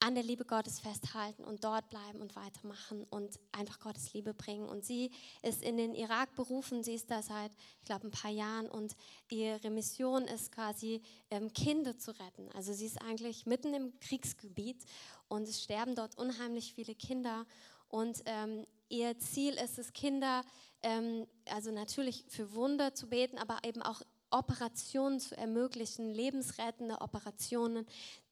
an 0.01 0.15
der 0.15 0.23
Liebe 0.23 0.45
Gottes 0.45 0.79
festhalten 0.79 1.43
und 1.43 1.63
dort 1.63 1.89
bleiben 1.89 2.21
und 2.21 2.35
weitermachen 2.35 3.05
und 3.09 3.37
einfach 3.51 3.79
Gottes 3.79 4.13
Liebe 4.13 4.33
bringen. 4.33 4.67
Und 4.67 4.85
sie 4.85 5.11
ist 5.41 5.61
in 5.61 5.75
den 5.75 5.93
Irak 5.93 6.33
berufen, 6.35 6.83
sie 6.83 6.93
ist 6.93 7.11
da 7.11 7.21
seit, 7.21 7.51
ich 7.79 7.85
glaube, 7.85 8.07
ein 8.07 8.11
paar 8.11 8.31
Jahren 8.31 8.69
und 8.69 8.95
ihre 9.29 9.69
Mission 9.69 10.23
ist 10.23 10.51
quasi, 10.51 11.01
ähm, 11.29 11.51
Kinder 11.53 11.97
zu 11.97 12.11
retten. 12.11 12.49
Also 12.53 12.71
sie 12.71 12.85
ist 12.85 13.01
eigentlich 13.01 13.45
mitten 13.45 13.73
im 13.73 13.99
Kriegsgebiet 13.99 14.85
und 15.27 15.47
es 15.47 15.61
sterben 15.61 15.95
dort 15.95 16.17
unheimlich 16.17 16.73
viele 16.73 16.95
Kinder. 16.95 17.45
Und 17.89 18.21
ähm, 18.25 18.65
ihr 18.87 19.17
Ziel 19.19 19.55
ist 19.55 19.79
es, 19.79 19.91
Kinder, 19.91 20.43
ähm, 20.81 21.27
also 21.49 21.71
natürlich 21.71 22.23
für 22.29 22.53
Wunder 22.53 22.93
zu 22.93 23.09
beten, 23.09 23.37
aber 23.37 23.59
eben 23.63 23.81
auch 23.81 24.01
Operationen 24.31 25.19
zu 25.19 25.35
ermöglichen, 25.35 26.13
lebensrettende 26.13 27.01
Operationen, 27.01 27.85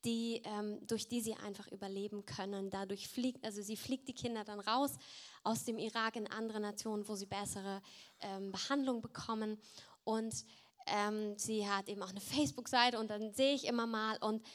die, 0.06 0.42
ähm, 0.46 0.86
durch 0.86 1.08
die 1.08 1.22
sie 1.22 1.36
einfach 1.36 1.68
überleben 1.68 2.26
können. 2.26 2.70
Dadurch 2.70 3.08
fliegt, 3.08 3.44
also 3.44 3.62
sie 3.62 3.78
fliegt 3.78 4.08
die 4.08 4.14
Kinder 4.14 4.44
dann 4.44 4.60
raus 4.60 4.96
aus 5.44 5.64
dem 5.64 5.78
Irak 5.78 6.16
in 6.16 6.28
andere 6.28 6.60
Nationen, 6.60 7.08
wo 7.08 7.16
sie 7.16 7.26
bessere 7.26 7.82
ähm, 8.22 8.52
Behandlung 8.52 9.02
bekommen. 9.02 9.60
Und 10.04 10.46
ähm, 10.88 11.38
sie 11.38 11.68
hat 11.68 11.90
eben 11.90 12.02
auch 12.04 12.10
eine 12.10 12.22
Facebook-Seite 12.22 13.00
und 13.00 13.10
dann 13.10 13.34
sehe 13.34 13.56
ich 13.56 13.66
immer 13.66 13.88
mal 13.88 14.18
und 14.18 14.46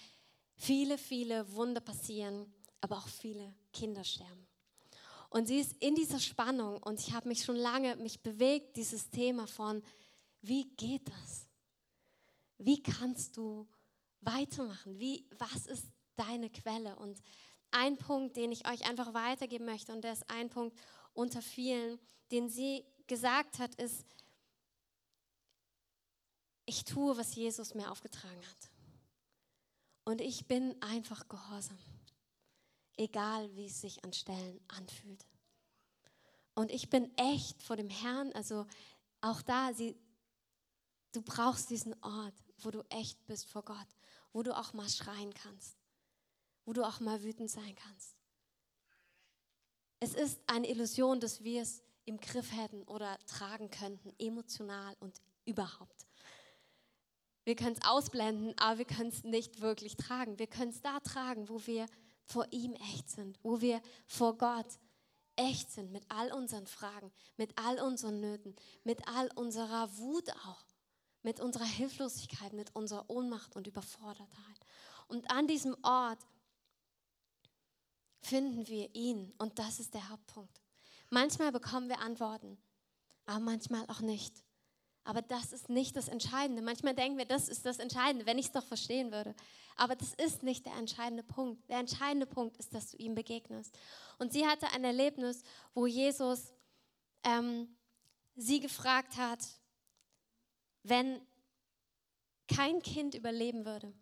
viele, 0.54 0.96
viele 0.96 1.52
Wunder 1.54 1.80
passieren, 1.80 2.52
aber 2.80 2.98
auch 2.98 3.08
viele 3.08 3.54
Kinder 3.72 4.04
sterben. 4.04 4.46
Und 5.28 5.48
sie 5.48 5.58
ist 5.58 5.72
in 5.80 5.94
dieser 5.94 6.20
Spannung 6.20 6.76
und 6.82 7.00
ich 7.00 7.12
habe 7.14 7.28
mich 7.28 7.42
schon 7.42 7.56
lange 7.56 7.96
mich 7.96 8.20
bewegt, 8.22 8.76
dieses 8.76 9.10
Thema 9.10 9.46
von, 9.46 9.82
wie 10.42 10.64
geht 10.76 11.08
das? 11.08 11.46
Wie 12.58 12.82
kannst 12.82 13.36
du 13.36 13.68
weitermachen? 14.20 14.98
Wie, 14.98 15.26
was 15.38 15.66
ist 15.66 15.86
deine 16.16 16.50
Quelle? 16.50 16.96
Und 16.96 17.20
ein 17.70 17.96
Punkt, 17.96 18.36
den 18.36 18.52
ich 18.52 18.68
euch 18.68 18.88
einfach 18.88 19.14
weitergeben 19.14 19.64
möchte, 19.64 19.92
und 19.92 20.02
der 20.02 20.12
ist 20.12 20.28
ein 20.28 20.50
Punkt 20.50 20.78
unter 21.14 21.42
vielen, 21.42 21.98
den 22.30 22.48
sie 22.48 22.84
gesagt 23.06 23.58
hat, 23.58 23.74
ist, 23.76 24.04
ich 26.66 26.84
tue, 26.84 27.16
was 27.16 27.34
Jesus 27.34 27.74
mir 27.74 27.90
aufgetragen 27.90 28.46
hat. 28.46 28.70
Und 30.04 30.20
ich 30.20 30.46
bin 30.46 30.80
einfach 30.82 31.28
gehorsam, 31.28 31.78
egal 32.96 33.54
wie 33.56 33.66
es 33.66 33.80
sich 33.80 34.04
an 34.04 34.12
Stellen 34.12 34.60
anfühlt. 34.68 35.24
Und 36.54 36.70
ich 36.70 36.90
bin 36.90 37.16
echt 37.16 37.62
vor 37.62 37.76
dem 37.76 37.88
Herrn, 37.88 38.32
also 38.32 38.66
auch 39.20 39.42
da, 39.42 39.72
sie, 39.72 39.96
Du 41.12 41.20
brauchst 41.20 41.70
diesen 41.70 41.94
Ort, 42.02 42.34
wo 42.58 42.70
du 42.70 42.82
echt 42.88 43.24
bist 43.26 43.46
vor 43.46 43.62
Gott, 43.62 43.86
wo 44.32 44.42
du 44.42 44.56
auch 44.56 44.72
mal 44.72 44.88
schreien 44.88 45.32
kannst, 45.34 45.76
wo 46.64 46.72
du 46.72 46.82
auch 46.82 47.00
mal 47.00 47.22
wütend 47.22 47.50
sein 47.50 47.74
kannst. 47.76 48.16
Es 50.00 50.14
ist 50.14 50.40
eine 50.46 50.68
Illusion, 50.68 51.20
dass 51.20 51.44
wir 51.44 51.62
es 51.62 51.82
im 52.06 52.18
Griff 52.18 52.50
hätten 52.52 52.82
oder 52.84 53.18
tragen 53.26 53.70
könnten, 53.70 54.12
emotional 54.18 54.96
und 55.00 55.20
überhaupt. 55.44 56.06
Wir 57.44 57.56
können 57.56 57.76
es 57.76 57.86
ausblenden, 57.86 58.56
aber 58.58 58.78
wir 58.78 58.84
können 58.84 59.10
es 59.10 59.22
nicht 59.22 59.60
wirklich 59.60 59.96
tragen. 59.96 60.38
Wir 60.38 60.46
können 60.46 60.70
es 60.70 60.80
da 60.80 61.00
tragen, 61.00 61.48
wo 61.48 61.66
wir 61.66 61.86
vor 62.24 62.46
ihm 62.50 62.74
echt 62.94 63.10
sind, 63.10 63.38
wo 63.42 63.60
wir 63.60 63.82
vor 64.06 64.38
Gott 64.38 64.78
echt 65.36 65.70
sind 65.70 65.92
mit 65.92 66.04
all 66.08 66.32
unseren 66.32 66.66
Fragen, 66.66 67.12
mit 67.36 67.52
all 67.58 67.80
unseren 67.80 68.20
Nöten, 68.20 68.54
mit 68.84 69.06
all 69.08 69.28
unserer 69.34 69.96
Wut 69.98 70.30
auch 70.30 70.64
mit 71.22 71.40
unserer 71.40 71.64
Hilflosigkeit, 71.64 72.52
mit 72.52 72.74
unserer 72.74 73.08
Ohnmacht 73.08 73.54
und 73.56 73.66
Überfordertheit. 73.66 74.60
Und 75.08 75.30
an 75.30 75.46
diesem 75.46 75.76
Ort 75.82 76.18
finden 78.20 78.66
wir 78.68 78.94
ihn 78.94 79.32
und 79.38 79.58
das 79.58 79.80
ist 79.80 79.94
der 79.94 80.08
Hauptpunkt. 80.08 80.60
Manchmal 81.10 81.52
bekommen 81.52 81.88
wir 81.88 82.00
Antworten, 82.00 82.56
aber 83.26 83.40
manchmal 83.40 83.84
auch 83.88 84.00
nicht. 84.00 84.42
Aber 85.04 85.20
das 85.20 85.52
ist 85.52 85.68
nicht 85.68 85.96
das 85.96 86.08
Entscheidende. 86.08 86.62
Manchmal 86.62 86.94
denken 86.94 87.18
wir, 87.18 87.24
das 87.24 87.48
ist 87.48 87.66
das 87.66 87.78
Entscheidende, 87.78 88.24
wenn 88.24 88.38
ich 88.38 88.46
es 88.46 88.52
doch 88.52 88.64
verstehen 88.64 89.10
würde. 89.10 89.34
Aber 89.76 89.96
das 89.96 90.14
ist 90.14 90.44
nicht 90.44 90.64
der 90.64 90.74
entscheidende 90.74 91.24
Punkt. 91.24 91.68
Der 91.68 91.78
entscheidende 91.78 92.26
Punkt 92.26 92.56
ist, 92.56 92.72
dass 92.72 92.90
du 92.90 92.96
ihm 92.98 93.14
begegnest. 93.14 93.76
Und 94.18 94.32
sie 94.32 94.46
hatte 94.46 94.68
ein 94.68 94.84
Erlebnis, 94.84 95.42
wo 95.74 95.86
Jesus 95.86 96.52
ähm, 97.24 97.76
sie 98.36 98.60
gefragt 98.60 99.16
hat, 99.16 99.40
wenn 100.82 101.20
kein 102.48 102.82
Kind 102.82 103.14
überleben 103.14 103.64
würde 103.64 103.92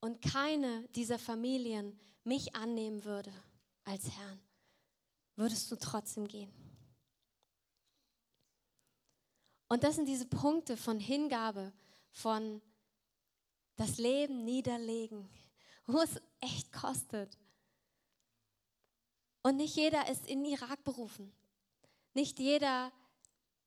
und 0.00 0.22
keine 0.22 0.88
dieser 0.88 1.18
Familien 1.18 1.98
mich 2.24 2.54
annehmen 2.54 3.04
würde 3.04 3.32
als 3.84 4.10
Herrn, 4.10 4.40
würdest 5.36 5.70
du 5.70 5.76
trotzdem 5.76 6.26
gehen. 6.28 6.52
Und 9.68 9.84
das 9.84 9.96
sind 9.96 10.06
diese 10.06 10.26
Punkte 10.26 10.76
von 10.76 11.00
Hingabe, 11.00 11.72
von 12.10 12.60
das 13.76 13.96
Leben 13.96 14.44
niederlegen, 14.44 15.28
wo 15.86 16.00
es 16.00 16.20
echt 16.40 16.72
kostet. 16.72 17.38
Und 19.42 19.56
nicht 19.56 19.74
jeder 19.74 20.08
ist 20.10 20.26
in 20.26 20.44
Irak 20.44 20.84
berufen. 20.84 21.32
Nicht 22.14 22.38
jeder 22.38 22.92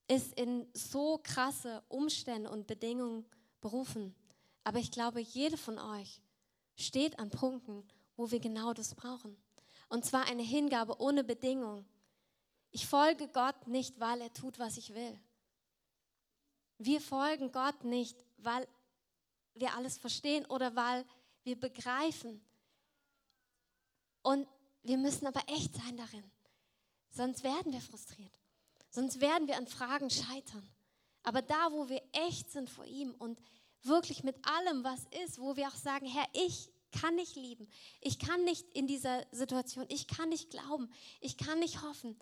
ist 0.07 0.33
in 0.39 0.67
so 0.73 1.19
krasse 1.23 1.83
Umstände 1.89 2.49
und 2.49 2.67
Bedingungen 2.67 3.25
berufen. 3.61 4.15
Aber 4.63 4.79
ich 4.79 4.91
glaube, 4.91 5.19
jede 5.19 5.57
von 5.57 5.79
euch 5.79 6.21
steht 6.75 7.19
an 7.19 7.29
Punkten, 7.29 7.87
wo 8.15 8.31
wir 8.31 8.39
genau 8.39 8.73
das 8.73 8.95
brauchen. 8.95 9.35
Und 9.89 10.05
zwar 10.05 10.25
eine 10.25 10.43
Hingabe 10.43 10.99
ohne 10.99 11.23
Bedingung. 11.23 11.85
Ich 12.71 12.87
folge 12.87 13.27
Gott 13.29 13.67
nicht, 13.67 13.99
weil 13.99 14.21
er 14.21 14.33
tut, 14.33 14.59
was 14.59 14.77
ich 14.77 14.93
will. 14.93 15.19
Wir 16.77 16.99
folgen 16.99 17.51
Gott 17.51 17.83
nicht, 17.83 18.17
weil 18.37 18.67
wir 19.53 19.73
alles 19.75 19.97
verstehen 19.97 20.45
oder 20.47 20.75
weil 20.75 21.05
wir 21.43 21.57
begreifen. 21.59 22.41
Und 24.21 24.47
wir 24.83 24.97
müssen 24.97 25.27
aber 25.27 25.41
echt 25.47 25.73
sein 25.75 25.95
darin. 25.95 26.29
Sonst 27.11 27.43
werden 27.43 27.71
wir 27.71 27.81
frustriert. 27.81 28.44
Sonst 28.95 29.19
werden 29.19 29.49
wir 29.49 29.57
an 29.57 29.67
Fragen 29.67 30.09
scheitern. 30.09 30.65
Aber 31.23 31.41
da, 31.41 31.73
wo 31.73 31.89
wir 31.89 32.01
echt 32.13 32.49
sind 32.49 32.69
vor 32.69 32.85
ihm 32.85 33.13
und 33.15 33.37
wirklich 33.81 34.23
mit 34.23 34.37
allem, 34.47 34.85
was 34.85 35.01
ist, 35.25 35.37
wo 35.37 35.57
wir 35.57 35.67
auch 35.67 35.75
sagen, 35.75 36.05
Herr, 36.05 36.25
ich 36.31 36.71
kann 36.93 37.15
nicht 37.15 37.35
lieben, 37.35 37.67
ich 37.99 38.19
kann 38.19 38.45
nicht 38.45 38.65
in 38.71 38.87
dieser 38.87 39.25
Situation, 39.33 39.85
ich 39.89 40.07
kann 40.07 40.29
nicht 40.29 40.49
glauben, 40.49 40.89
ich 41.19 41.35
kann 41.35 41.59
nicht 41.59 41.81
hoffen. 41.81 42.17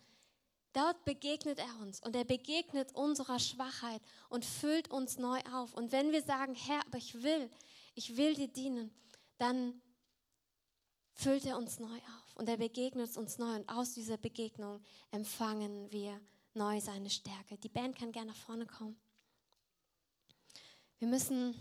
Dort 0.74 1.06
begegnet 1.06 1.60
er 1.60 1.80
uns 1.80 2.02
und 2.02 2.16
er 2.16 2.24
begegnet 2.24 2.96
unserer 2.96 3.38
Schwachheit 3.38 4.02
und 4.30 4.44
füllt 4.44 4.90
uns 4.90 5.20
neu 5.20 5.40
auf. 5.54 5.76
Und 5.76 5.92
wenn 5.92 6.12
wir 6.12 6.24
sagen, 6.24 6.56
Herr, 6.56 6.84
aber 6.88 6.98
ich 6.98 7.22
will, 7.22 7.52
ich 7.94 8.18
will 8.18 8.34
dir 8.34 8.48
dienen, 8.48 8.92
dann 9.38 9.80
füllt 11.14 11.46
er 11.46 11.60
uns 11.60 11.78
neu 11.78 11.96
auf 11.96 12.36
und 12.36 12.50
er 12.50 12.58
begegnet 12.58 13.16
uns 13.16 13.38
neu 13.38 13.58
und 13.58 13.70
aus 13.70 13.94
dieser 13.94 14.18
Begegnung 14.18 14.82
empfangen 15.12 15.92
wir 15.92 16.20
neu 16.54 16.80
seine 16.80 17.10
Stärke. 17.10 17.58
Die 17.58 17.70
Band 17.70 17.98
kann 17.98 18.12
gerne 18.12 18.32
nach 18.32 18.38
vorne 18.38 18.66
kommen. 18.66 19.00
Wir 21.00 21.08
müssen 21.08 21.56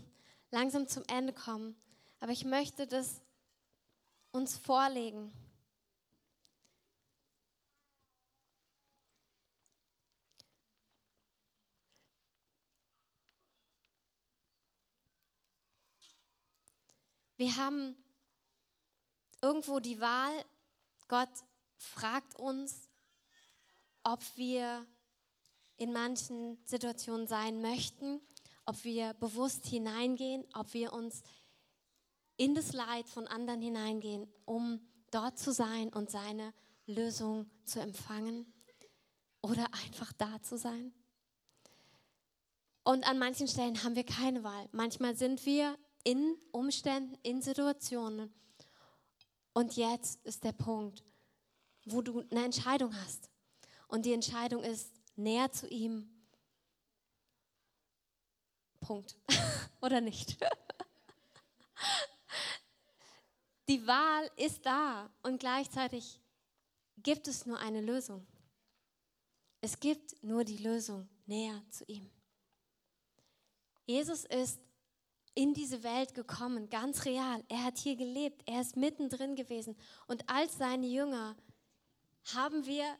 langsam 0.51 0.87
zum 0.87 1.03
Ende 1.07 1.33
kommen, 1.33 1.75
aber 2.19 2.31
ich 2.31 2.45
möchte 2.45 2.87
das 2.87 3.21
uns 4.31 4.57
vorlegen. 4.57 5.31
Wir 17.35 17.57
haben 17.57 17.97
irgendwo 19.41 19.81
die 19.81 19.99
Wahl, 19.99 20.31
Gott 21.09 21.27
fragt 21.75 22.35
uns, 22.39 22.82
ob 24.03 24.21
wir 24.35 24.85
in 25.77 25.91
manchen 25.91 26.57
Situationen 26.65 27.27
sein 27.27 27.61
möchten, 27.61 28.21
ob 28.65 28.83
wir 28.83 29.13
bewusst 29.15 29.65
hineingehen, 29.65 30.45
ob 30.53 30.73
wir 30.73 30.93
uns 30.93 31.23
in 32.37 32.55
das 32.55 32.73
Leid 32.73 33.07
von 33.09 33.27
anderen 33.27 33.61
hineingehen, 33.61 34.27
um 34.45 34.79
dort 35.11 35.37
zu 35.37 35.51
sein 35.51 35.91
und 35.93 36.09
seine 36.09 36.53
Lösung 36.85 37.49
zu 37.65 37.79
empfangen 37.79 38.51
oder 39.41 39.65
einfach 39.83 40.11
da 40.13 40.41
zu 40.41 40.57
sein. 40.57 40.93
Und 42.83 43.07
an 43.07 43.17
manchen 43.17 43.47
Stellen 43.47 43.83
haben 43.83 43.95
wir 43.95 44.05
keine 44.05 44.43
Wahl. 44.43 44.67
Manchmal 44.71 45.15
sind 45.15 45.45
wir 45.45 45.77
in 46.03 46.37
Umständen, 46.51 47.17
in 47.23 47.41
Situationen. 47.41 48.33
Und 49.53 49.75
jetzt 49.77 50.25
ist 50.25 50.43
der 50.43 50.51
Punkt, 50.51 51.03
wo 51.85 52.01
du 52.01 52.23
eine 52.29 52.45
Entscheidung 52.45 52.93
hast. 52.95 53.29
Und 53.93 54.07
die 54.07 54.13
Entscheidung 54.13 54.63
ist, 54.63 54.91
näher 55.15 55.51
zu 55.51 55.67
ihm. 55.67 56.09
Punkt. 58.79 59.15
Oder 59.81 60.01
nicht? 60.01 60.35
Die 63.69 63.85
Wahl 63.85 64.31
ist 64.35 64.65
da 64.65 65.11
und 65.21 65.39
gleichzeitig 65.39 66.19
gibt 66.97 67.27
es 67.27 67.45
nur 67.45 67.59
eine 67.59 67.81
Lösung. 67.81 68.25
Es 69.61 69.79
gibt 69.79 70.23
nur 70.23 70.43
die 70.43 70.57
Lösung 70.57 71.07
näher 71.27 71.61
zu 71.69 71.85
ihm. 71.85 72.09
Jesus 73.85 74.25
ist 74.25 74.59
in 75.35 75.53
diese 75.53 75.83
Welt 75.83 76.15
gekommen, 76.15 76.67
ganz 76.71 77.05
real. 77.05 77.43
Er 77.47 77.63
hat 77.63 77.77
hier 77.77 77.95
gelebt, 77.95 78.41
er 78.47 78.61
ist 78.61 78.75
mittendrin 78.75 79.35
gewesen. 79.35 79.77
Und 80.07 80.27
als 80.27 80.57
seine 80.57 80.87
Jünger 80.87 81.35
haben 82.33 82.65
wir 82.65 82.97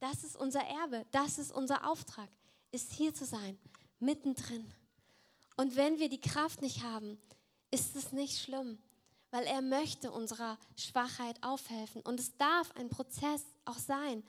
das 0.00 0.24
ist 0.24 0.36
unser 0.36 0.60
Erbe, 0.60 1.06
das 1.10 1.38
ist 1.38 1.52
unser 1.52 1.88
Auftrag, 1.88 2.28
ist 2.70 2.92
hier 2.92 3.14
zu 3.14 3.24
sein, 3.24 3.58
mittendrin. 3.98 4.72
Und 5.56 5.76
wenn 5.76 5.98
wir 5.98 6.08
die 6.08 6.20
Kraft 6.20 6.62
nicht 6.62 6.82
haben, 6.82 7.18
ist 7.70 7.96
es 7.96 8.12
nicht 8.12 8.38
schlimm, 8.38 8.78
weil 9.30 9.44
er 9.44 9.62
möchte 9.62 10.10
unserer 10.10 10.58
Schwachheit 10.76 11.42
aufhelfen. 11.42 12.02
Und 12.02 12.20
es 12.20 12.36
darf 12.36 12.70
ein 12.76 12.88
Prozess 12.88 13.42
auch 13.64 13.78
sein. 13.78 14.22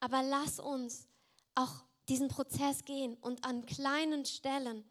Aber 0.00 0.22
lass 0.22 0.58
uns 0.58 1.08
auch 1.54 1.84
diesen 2.08 2.28
Prozess 2.28 2.84
gehen 2.84 3.16
und 3.20 3.44
an 3.44 3.66
kleinen 3.66 4.24
Stellen, 4.24 4.84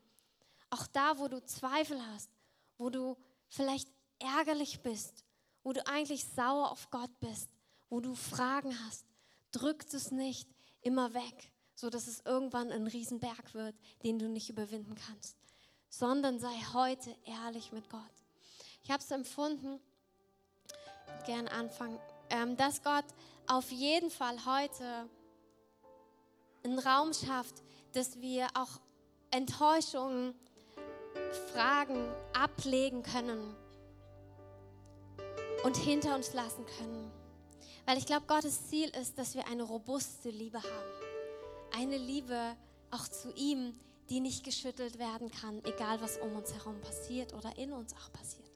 auch 0.69 0.87
da, 0.87 1.17
wo 1.19 1.27
du 1.27 1.43
Zweifel 1.45 2.01
hast, 2.07 2.29
wo 2.77 2.89
du 2.89 3.15
vielleicht 3.47 3.87
ärgerlich 4.19 4.81
bist, 4.81 5.23
wo 5.63 5.73
du 5.73 5.85
eigentlich 5.87 6.25
sauer 6.25 6.71
auf 6.71 6.89
Gott 6.89 7.19
bist, 7.19 7.49
wo 7.89 7.99
du 7.99 8.15
Fragen 8.15 8.77
hast, 8.85 9.05
drückt 9.55 9.93
es 9.93 10.11
nicht 10.11 10.49
immer 10.81 11.13
weg, 11.13 11.51
so 11.75 11.89
dass 11.89 12.07
es 12.07 12.21
irgendwann 12.25 12.71
ein 12.71 12.87
Riesenberg 12.87 13.53
wird, 13.53 13.75
den 14.03 14.19
du 14.19 14.27
nicht 14.27 14.49
überwinden 14.49 14.95
kannst, 14.95 15.37
sondern 15.89 16.39
sei 16.39 16.55
heute 16.73 17.15
ehrlich 17.25 17.71
mit 17.71 17.89
Gott. 17.89 18.01
Ich 18.83 18.91
habe 18.91 19.01
es 19.01 19.09
empfunden, 19.11 19.79
gern 21.25 21.47
anfangen, 21.47 21.99
ähm, 22.29 22.57
dass 22.57 22.83
Gott 22.83 23.05
auf 23.47 23.71
jeden 23.71 24.09
Fall 24.09 24.45
heute 24.45 25.09
einen 26.63 26.79
Raum 26.79 27.13
schafft, 27.13 27.63
dass 27.93 28.19
wir 28.19 28.47
auch 28.55 28.79
Enttäuschungen, 29.31 30.35
Fragen 31.53 32.11
ablegen 32.33 33.03
können 33.03 33.55
und 35.63 35.77
hinter 35.77 36.15
uns 36.15 36.33
lassen 36.33 36.65
können. 36.77 37.04
Weil 37.85 37.97
ich 37.97 38.05
glaube, 38.05 38.25
Gottes 38.27 38.67
Ziel 38.67 38.89
ist, 38.99 39.17
dass 39.17 39.35
wir 39.35 39.47
eine 39.47 39.63
robuste 39.63 40.29
Liebe 40.29 40.57
haben. 40.57 41.77
Eine 41.77 41.97
Liebe 41.97 42.55
auch 42.91 43.07
zu 43.07 43.31
ihm, 43.33 43.79
die 44.09 44.19
nicht 44.19 44.43
geschüttelt 44.43 44.97
werden 44.99 45.29
kann, 45.31 45.63
egal 45.65 46.01
was 46.01 46.17
um 46.17 46.35
uns 46.35 46.53
herum 46.53 46.79
passiert 46.81 47.33
oder 47.33 47.57
in 47.57 47.73
uns 47.73 47.93
auch 47.93 48.11
passiert. 48.11 48.49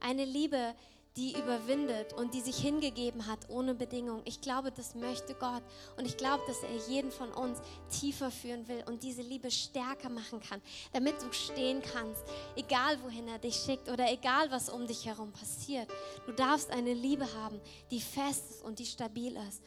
Eine 0.00 0.24
Liebe, 0.24 0.74
die 0.92 0.93
überwindet 1.16 2.12
und 2.12 2.34
die 2.34 2.40
sich 2.40 2.56
hingegeben 2.56 3.26
hat 3.26 3.48
ohne 3.48 3.74
Bedingung. 3.74 4.22
Ich 4.24 4.40
glaube, 4.40 4.72
das 4.72 4.94
möchte 4.94 5.34
Gott 5.34 5.62
und 5.96 6.06
ich 6.06 6.16
glaube, 6.16 6.42
dass 6.46 6.62
er 6.62 6.88
jeden 6.88 7.12
von 7.12 7.30
uns 7.32 7.60
tiefer 7.88 8.30
führen 8.30 8.66
will 8.66 8.82
und 8.86 9.02
diese 9.02 9.22
Liebe 9.22 9.50
stärker 9.50 10.08
machen 10.08 10.40
kann, 10.40 10.60
damit 10.92 11.22
du 11.22 11.32
stehen 11.32 11.82
kannst, 11.82 12.24
egal 12.56 13.00
wohin 13.04 13.28
er 13.28 13.38
dich 13.38 13.54
schickt 13.54 13.88
oder 13.88 14.10
egal 14.10 14.50
was 14.50 14.68
um 14.68 14.86
dich 14.86 15.06
herum 15.06 15.32
passiert. 15.32 15.88
Du 16.26 16.32
darfst 16.32 16.70
eine 16.70 16.94
Liebe 16.94 17.26
haben, 17.34 17.60
die 17.90 18.00
fest 18.00 18.50
ist 18.50 18.64
und 18.64 18.78
die 18.78 18.86
stabil 18.86 19.36
ist. 19.48 19.62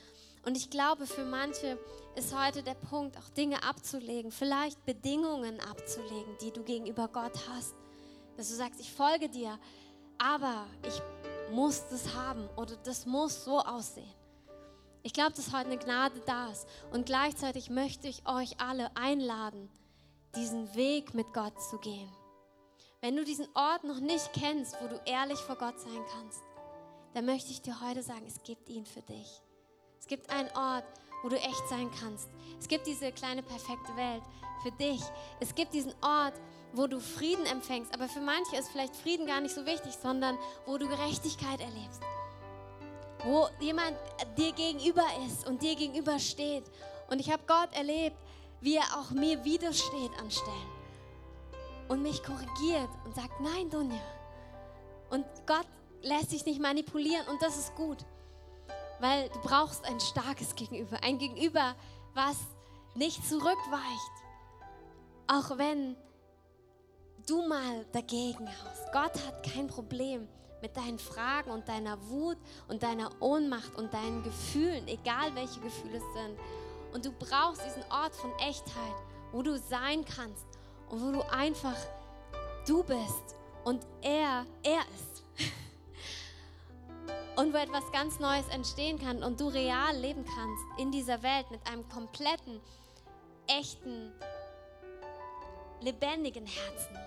Und 0.45 0.55
ich 0.55 0.69
glaube, 0.69 1.05
für 1.07 1.25
manche 1.25 1.77
ist 2.15 2.37
heute 2.37 2.63
der 2.63 2.75
Punkt, 2.75 3.17
auch 3.17 3.29
Dinge 3.29 3.63
abzulegen, 3.63 4.31
vielleicht 4.31 4.85
Bedingungen 4.85 5.59
abzulegen, 5.59 6.37
die 6.41 6.51
du 6.51 6.63
gegenüber 6.63 7.07
Gott 7.07 7.33
hast. 7.49 7.75
Dass 8.37 8.49
du 8.49 8.55
sagst, 8.55 8.79
ich 8.79 8.91
folge 8.91 9.29
dir, 9.29 9.59
aber 10.17 10.67
ich 10.87 11.01
muss 11.51 11.87
das 11.89 12.13
haben 12.13 12.49
oder 12.55 12.75
das 12.77 13.05
muss 13.05 13.43
so 13.43 13.59
aussehen. 13.59 14.13
Ich 15.03 15.13
glaube, 15.13 15.33
dass 15.33 15.53
heute 15.53 15.67
eine 15.67 15.77
Gnade 15.77 16.21
da 16.25 16.51
ist. 16.51 16.67
Und 16.91 17.05
gleichzeitig 17.05 17.69
möchte 17.69 18.07
ich 18.07 18.27
euch 18.27 18.59
alle 18.59 18.95
einladen, 18.95 19.69
diesen 20.35 20.75
Weg 20.75 21.13
mit 21.13 21.33
Gott 21.33 21.61
zu 21.61 21.77
gehen. 21.77 22.11
Wenn 22.99 23.15
du 23.15 23.23
diesen 23.23 23.47
Ort 23.53 23.83
noch 23.83 23.99
nicht 23.99 24.33
kennst, 24.33 24.75
wo 24.81 24.87
du 24.87 24.99
ehrlich 25.05 25.39
vor 25.39 25.55
Gott 25.55 25.79
sein 25.79 26.03
kannst, 26.13 26.41
dann 27.13 27.25
möchte 27.25 27.51
ich 27.51 27.61
dir 27.61 27.79
heute 27.79 28.03
sagen, 28.03 28.25
es 28.27 28.43
gibt 28.43 28.69
ihn 28.69 28.85
für 28.85 29.01
dich. 29.01 29.41
Es 29.99 30.07
gibt 30.07 30.29
einen 30.29 30.49
Ort, 30.57 30.83
wo 31.23 31.29
du 31.29 31.37
echt 31.37 31.69
sein 31.69 31.89
kannst. 31.99 32.27
Es 32.59 32.67
gibt 32.67 32.85
diese 32.85 33.11
kleine 33.11 33.43
perfekte 33.43 33.95
Welt 33.95 34.23
für 34.61 34.71
dich. 34.71 35.01
Es 35.39 35.55
gibt 35.55 35.73
diesen 35.73 35.93
Ort, 36.01 36.33
wo 36.33 36.56
du 36.75 36.99
Frieden 36.99 37.45
empfängst. 37.45 37.93
Aber 37.93 38.07
für 38.07 38.19
manche 38.19 38.55
ist 38.57 38.69
vielleicht 38.69 38.95
Frieden 38.95 39.25
gar 39.25 39.41
nicht 39.41 39.55
so 39.55 39.65
wichtig, 39.65 39.93
sondern 40.01 40.37
wo 40.65 40.77
du 40.77 40.87
Gerechtigkeit 40.87 41.59
erlebst. 41.59 42.01
Wo 43.23 43.47
jemand 43.59 43.95
dir 44.37 44.51
gegenüber 44.53 45.05
ist 45.25 45.47
und 45.47 45.61
dir 45.61 45.75
gegenüber 45.75 46.19
steht. 46.19 46.63
Und 47.09 47.19
ich 47.19 47.31
habe 47.31 47.43
Gott 47.47 47.73
erlebt, 47.73 48.17
wie 48.61 48.75
er 48.75 48.97
auch 48.97 49.11
mir 49.11 49.43
widersteht 49.43 50.11
an 50.19 50.29
Stellen. 50.29 50.77
Und 51.87 52.03
mich 52.03 52.21
korrigiert 52.23 52.89
und 53.05 53.15
sagt, 53.15 53.39
nein, 53.39 53.69
Dunja. 53.69 54.01
Und 55.09 55.25
Gott 55.45 55.67
lässt 56.01 56.31
sich 56.31 56.45
nicht 56.45 56.61
manipulieren 56.61 57.25
und 57.27 57.41
das 57.41 57.57
ist 57.57 57.75
gut. 57.75 57.97
Weil 58.99 59.29
du 59.29 59.39
brauchst 59.39 59.85
ein 59.85 59.99
starkes 59.99 60.55
Gegenüber. 60.55 61.01
Ein 61.01 61.17
Gegenüber, 61.17 61.75
was 62.13 62.37
nicht 62.95 63.25
zurückweicht. 63.27 64.11
Auch 65.27 65.57
wenn 65.57 65.95
du 67.27 67.47
mal 67.47 67.85
dagegen 67.91 68.47
haust. 68.47 68.91
Gott 68.91 69.13
hat 69.25 69.43
kein 69.43 69.67
Problem 69.67 70.27
mit 70.61 70.75
deinen 70.75 70.97
Fragen 70.97 71.51
und 71.51 71.67
deiner 71.67 71.97
Wut 72.09 72.37
und 72.67 72.81
deiner 72.81 73.11
Ohnmacht 73.21 73.75
und 73.75 73.93
deinen 73.93 74.23
Gefühlen, 74.23 74.87
egal 74.87 75.35
welche 75.35 75.59
Gefühle 75.59 75.97
es 75.97 76.13
sind. 76.13 76.39
Und 76.93 77.05
du 77.05 77.11
brauchst 77.11 77.63
diesen 77.65 77.83
Ort 77.91 78.15
von 78.15 78.31
Echtheit, 78.39 78.95
wo 79.31 79.41
du 79.41 79.57
sein 79.59 80.03
kannst 80.05 80.45
und 80.89 81.01
wo 81.01 81.11
du 81.11 81.29
einfach 81.31 81.75
du 82.65 82.83
bist 82.83 83.35
und 83.63 83.85
er, 84.01 84.45
er 84.63 84.81
ist. 84.95 85.23
Und 87.35 87.53
wo 87.53 87.57
etwas 87.57 87.91
ganz 87.91 88.19
Neues 88.19 88.47
entstehen 88.47 88.97
kann 88.97 89.21
und 89.21 89.39
du 89.39 89.47
real 89.47 89.95
leben 89.95 90.25
kannst 90.25 90.79
in 90.79 90.91
dieser 90.91 91.21
Welt 91.21 91.51
mit 91.51 91.59
einem 91.67 91.87
kompletten, 91.87 92.59
echten, 93.45 94.11
lebendigen 95.81 96.47
Herzen. 96.47 96.97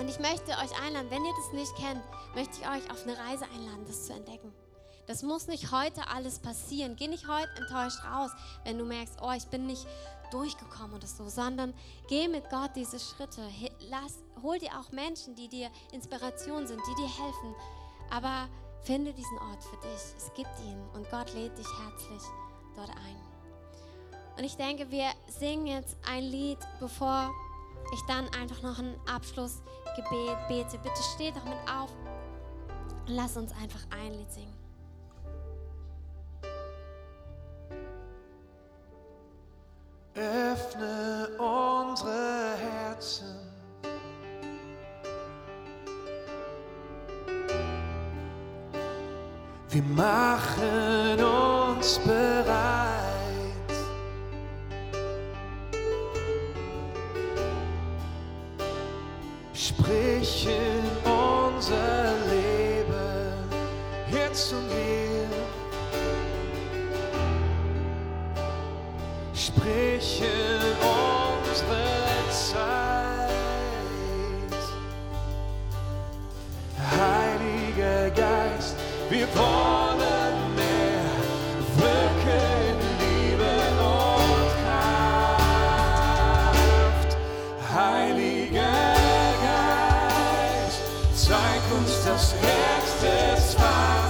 Und 0.00 0.08
ich 0.08 0.18
möchte 0.18 0.52
euch 0.52 0.82
einladen, 0.82 1.10
wenn 1.10 1.22
ihr 1.26 1.34
das 1.36 1.52
nicht 1.52 1.76
kennt, 1.76 2.02
möchte 2.34 2.58
ich 2.58 2.66
euch 2.66 2.90
auf 2.90 3.02
eine 3.02 3.18
Reise 3.18 3.44
einladen, 3.54 3.84
das 3.86 4.06
zu 4.06 4.14
entdecken. 4.14 4.50
Das 5.06 5.22
muss 5.22 5.46
nicht 5.46 5.72
heute 5.72 6.08
alles 6.08 6.38
passieren. 6.38 6.96
Geh 6.96 7.06
nicht 7.06 7.28
heute 7.28 7.50
enttäuscht 7.58 8.02
raus, 8.10 8.30
wenn 8.64 8.78
du 8.78 8.86
merkst, 8.86 9.18
oh, 9.20 9.32
ich 9.32 9.44
bin 9.48 9.66
nicht 9.66 9.86
durchgekommen 10.30 10.94
oder 10.94 11.06
so, 11.06 11.28
sondern 11.28 11.74
geh 12.08 12.28
mit 12.28 12.48
Gott 12.48 12.70
diese 12.76 12.98
Schritte. 12.98 13.42
Lass, 13.90 14.24
hol 14.42 14.58
dir 14.58 14.70
auch 14.80 14.90
Menschen, 14.90 15.34
die 15.34 15.48
dir 15.48 15.68
Inspiration 15.92 16.66
sind, 16.66 16.80
die 16.80 16.94
dir 16.94 17.22
helfen. 17.22 17.54
Aber 18.08 18.48
finde 18.82 19.12
diesen 19.12 19.38
Ort 19.50 19.62
für 19.62 19.76
dich. 19.86 20.16
Es 20.16 20.32
gibt 20.32 20.58
ihn 20.64 20.80
und 20.94 21.10
Gott 21.10 21.30
lädt 21.34 21.58
dich 21.58 21.68
herzlich 21.78 22.22
dort 22.74 22.88
ein. 22.88 23.16
Und 24.38 24.44
ich 24.44 24.56
denke, 24.56 24.90
wir 24.90 25.10
singen 25.28 25.66
jetzt 25.66 25.98
ein 26.08 26.22
Lied, 26.22 26.58
bevor 26.78 27.30
ich 27.92 28.00
dann 28.06 28.28
einfach 28.40 28.62
noch 28.62 28.78
ein 28.78 28.94
Abschlussgebet 29.12 30.48
bete. 30.48 30.78
Bitte 30.78 31.02
steht 31.14 31.36
doch 31.36 31.44
mit 31.44 31.58
auf 31.68 31.90
und 33.06 33.14
lass 33.14 33.36
uns 33.36 33.52
einfach 33.52 33.80
ein 33.90 34.12
Lied 34.12 34.30
singen. 34.30 34.60
Öffne 40.14 41.28
unsere 41.38 42.56
Herzen. 42.56 43.50
Wir 49.70 49.82
machen 49.82 51.22
uns 51.22 51.98
bereit. 52.00 52.79
In 69.70 69.76
unsere 70.82 71.86
Zeit. 72.30 73.30
Heiliger 76.90 78.10
Geist, 78.10 78.74
wir 79.08 79.28
wollen 79.36 80.36
mehr 80.56 81.06
wirken, 81.76 82.78
Liebe 82.98 83.54
und 83.78 84.50
Kraft. 84.64 85.90
Heiliger 87.72 88.96
Geist, 89.46 90.82
zeig 91.14 91.62
uns 91.78 91.94
das 92.04 92.24
Herz 92.42 92.88
des 93.00 93.54
Vaters. 93.54 94.09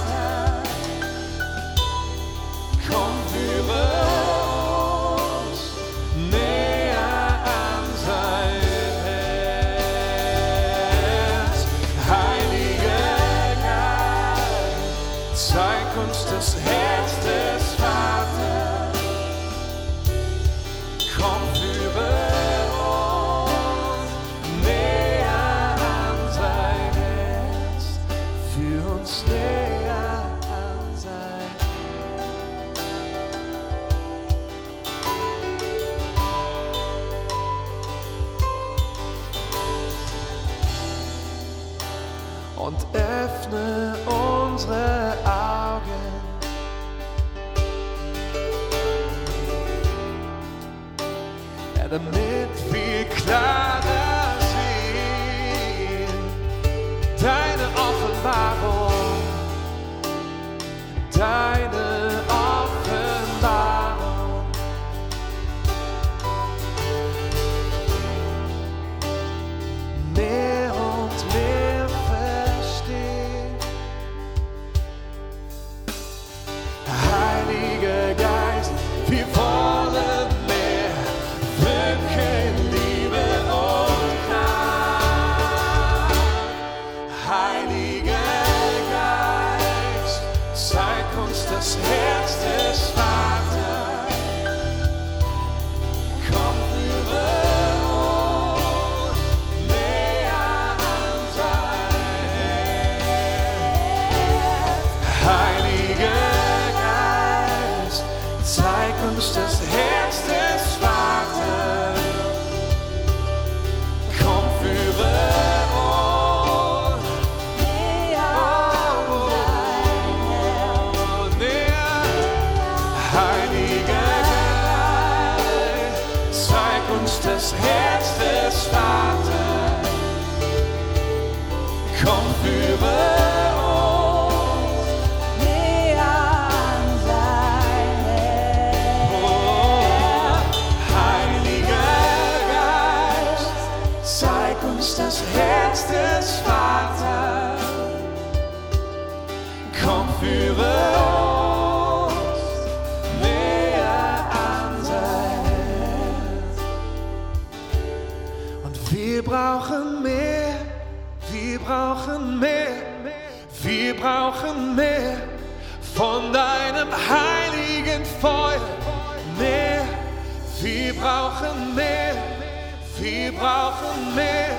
brauchen 173.41 174.13
mehr, 174.15 174.53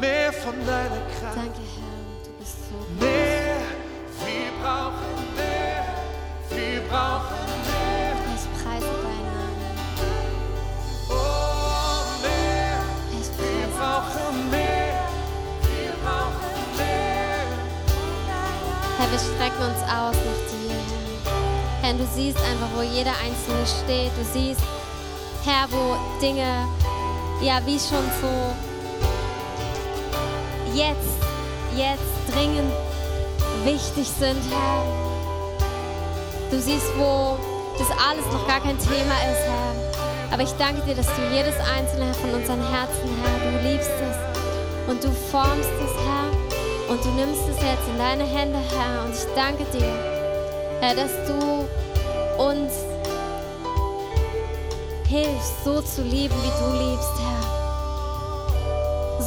mehr 0.00 0.32
von 0.32 0.54
deiner 0.66 1.02
Kraft. 1.14 1.36
Danke, 1.36 1.62
Herr, 1.76 2.02
du 2.24 2.30
bist 2.40 2.56
so 2.68 2.74
gut. 2.76 3.00
Mehr, 3.00 3.62
wir 4.26 4.50
brauchen 4.60 5.14
mehr, 5.36 5.84
wir 6.50 6.80
brauchen 6.88 7.46
mehr. 7.70 8.12
Ich 8.34 8.46
preise 8.58 8.92
deinen 9.04 9.54
Oh, 11.08 12.02
mehr, 12.20 12.82
ich 13.14 13.28
preise 13.30 13.38
wir 13.38 13.68
brauchen 13.78 14.50
mehr, 14.50 14.98
wir 15.70 15.92
brauchen 16.02 16.58
mehr. 16.76 17.46
Herr, 18.98 19.08
wir 19.12 19.20
strecken 19.20 19.62
uns 19.70 19.82
aus 19.84 20.16
nach 20.16 20.42
dir, 20.50 20.74
Herr. 20.90 21.82
Herr, 21.82 21.94
du 21.94 22.06
siehst 22.12 22.38
einfach, 22.38 22.70
wo 22.74 22.82
jeder 22.82 23.12
Einzelne 23.24 23.64
steht. 23.64 24.10
Du 24.18 24.24
siehst, 24.24 24.62
Herr, 25.44 25.70
wo 25.70 25.96
Dinge 26.20 26.66
ja, 27.40 27.60
wie 27.64 27.78
schon 27.78 28.04
so 28.20 28.54
jetzt, 30.74 30.96
jetzt 31.76 32.34
dringend 32.34 32.72
wichtig 33.64 34.08
sind, 34.18 34.40
Herr. 34.50 34.82
Du 36.50 36.60
siehst, 36.60 36.86
wo 36.96 37.36
das 37.78 37.88
alles 37.90 38.24
noch 38.32 38.46
gar 38.46 38.60
kein 38.60 38.78
Thema 38.78 39.16
ist, 39.30 39.44
Herr. 39.44 40.32
Aber 40.32 40.42
ich 40.42 40.52
danke 40.52 40.82
dir, 40.82 40.94
dass 40.94 41.06
du 41.06 41.22
jedes 41.34 41.54
einzelne 41.60 42.12
von 42.14 42.34
unseren 42.34 42.60
Herzen, 42.68 43.10
Herr, 43.22 43.50
du 43.50 43.68
liebst 43.68 43.90
es 43.90 44.90
und 44.90 45.02
du 45.02 45.10
formst 45.30 45.70
es, 45.84 45.92
Herr. 46.04 46.30
Und 46.88 47.04
du 47.04 47.08
nimmst 47.10 47.42
es 47.48 47.56
jetzt 47.56 47.88
in 47.88 47.98
deine 47.98 48.24
Hände, 48.24 48.58
Herr. 48.58 49.04
Und 49.04 49.12
ich 49.12 49.26
danke 49.34 49.64
dir, 49.76 49.92
Herr, 50.80 50.94
dass 50.94 51.10
du 51.26 51.66
uns 52.42 52.72
hilfst, 55.08 55.64
so 55.64 55.80
zu 55.80 56.02
lieben, 56.02 56.34
wie 56.42 56.50
du 56.60 56.90
liebst. 56.90 57.15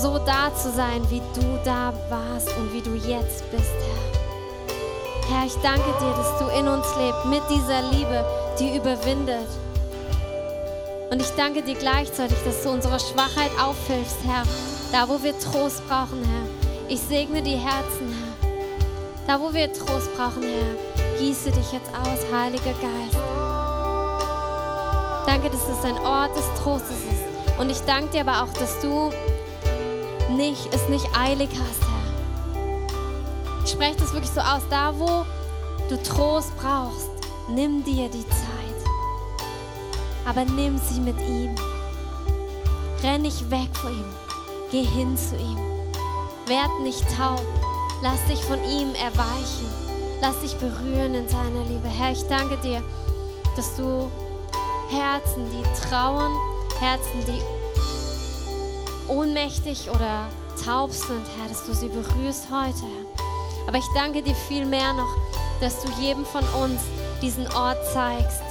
So 0.02 0.18
da 0.18 0.50
zu 0.56 0.72
sein, 0.72 1.02
wie 1.10 1.22
du 1.36 1.60
da 1.66 1.92
warst 2.08 2.48
und 2.58 2.72
wie 2.72 2.82
du 2.82 2.96
jetzt 2.96 3.52
bist, 3.52 3.74
Herr. 5.28 5.36
Herr, 5.36 5.46
ich 5.46 5.56
danke 5.56 5.92
dir, 6.00 6.12
dass 6.16 6.40
du 6.40 6.48
in 6.58 6.70
uns 6.70 6.88
lebst 6.98 7.26
mit 7.26 7.42
dieser 7.50 7.82
Liebe, 7.92 8.24
die 8.58 8.78
überwindet. 8.78 9.50
Und 11.12 11.22
ich 11.22 11.30
danke 11.36 11.64
dir 11.64 11.76
gleichzeitig, 11.76 12.38
dass 12.46 12.64
du 12.64 12.70
unsere 12.70 12.98
Schwachheit 12.98 13.52
auffällst, 13.62 14.16
Herr. 14.26 14.44
Da, 14.94 15.10
wo 15.10 15.22
wir 15.22 15.38
Trost 15.38 15.86
brauchen, 15.90 16.24
Herr. 16.24 16.88
Ich 16.88 17.02
segne 17.02 17.42
die 17.42 17.58
Herzen, 17.58 18.16
Herr. 18.42 18.50
Da, 19.28 19.44
wo 19.44 19.54
wir 19.54 19.72
Trost 19.74 20.16
brauchen, 20.16 20.44
Herr, 20.44 21.20
gieße 21.20 21.52
dich 21.52 21.74
jetzt 21.74 21.90
aus, 21.90 22.20
Heiliger 22.34 22.74
Geist. 22.80 23.18
Danke, 25.26 25.50
dass 25.50 25.68
es 25.68 25.84
ein 25.84 25.98
Ort 26.06 26.38
des 26.38 26.46
Trostes 26.64 26.92
ist. 26.92 27.60
Und 27.60 27.70
ich 27.70 27.82
danke 27.82 28.12
dir 28.12 28.22
aber 28.22 28.44
auch, 28.44 28.54
dass 28.54 28.80
du 28.80 29.12
nicht, 30.40 30.74
es 30.74 30.88
nicht 30.88 31.06
eilig 31.18 31.50
hast, 31.52 31.82
Herr. 31.82 33.66
Ich 33.66 33.72
spreche 33.72 33.98
das 33.98 34.14
wirklich 34.14 34.32
so 34.32 34.40
aus. 34.40 34.62
Da, 34.70 34.98
wo 34.98 35.26
du 35.90 36.02
Trost 36.02 36.56
brauchst, 36.58 37.10
nimm 37.50 37.84
dir 37.84 38.08
die 38.08 38.28
Zeit. 38.30 38.80
Aber 40.26 40.46
nimm 40.46 40.78
sie 40.78 41.02
mit 41.02 41.20
ihm. 41.20 41.54
Renn 43.04 43.24
nicht 43.24 43.52
weg 43.52 43.68
vor 43.74 43.90
ihm. 43.90 44.06
Geh 44.72 44.84
hin 44.84 45.18
zu 45.18 45.36
ihm. 45.36 45.58
Werd 46.48 46.72
nicht 46.84 47.04
taub. 47.18 47.46
Lass 48.02 48.24
dich 48.28 48.42
von 48.46 48.64
ihm 48.64 48.96
erweichen. 48.96 49.68
Lass 50.22 50.40
dich 50.40 50.56
berühren 50.56 51.16
in 51.16 51.28
seiner 51.28 51.66
Liebe. 51.66 51.90
Herr, 51.90 52.14
ich 52.14 52.26
danke 52.28 52.56
dir, 52.58 52.82
dass 53.58 53.76
du 53.76 54.10
Herzen, 54.90 55.44
die 55.52 55.88
trauern, 55.90 56.32
Herzen, 56.80 57.26
die 57.28 57.59
ohnmächtig 59.10 59.90
oder 59.90 60.30
taub 60.64 60.92
sind, 60.92 61.26
Herr, 61.38 61.50
dass 61.50 61.66
du 61.66 61.74
sie 61.74 61.90
berührst 61.90 62.48
heute. 62.52 62.86
Aber 63.68 63.78
ich 63.78 63.88
danke 63.94 64.22
dir 64.22 64.36
viel 64.36 64.66
mehr 64.66 64.94
noch, 64.94 65.16
dass 65.62 65.82
du 65.82 65.92
jedem 66.02 66.26
von 66.26 66.44
uns 66.62 66.82
diesen 67.22 67.46
Ort 67.54 67.78
zeigst 67.94 68.42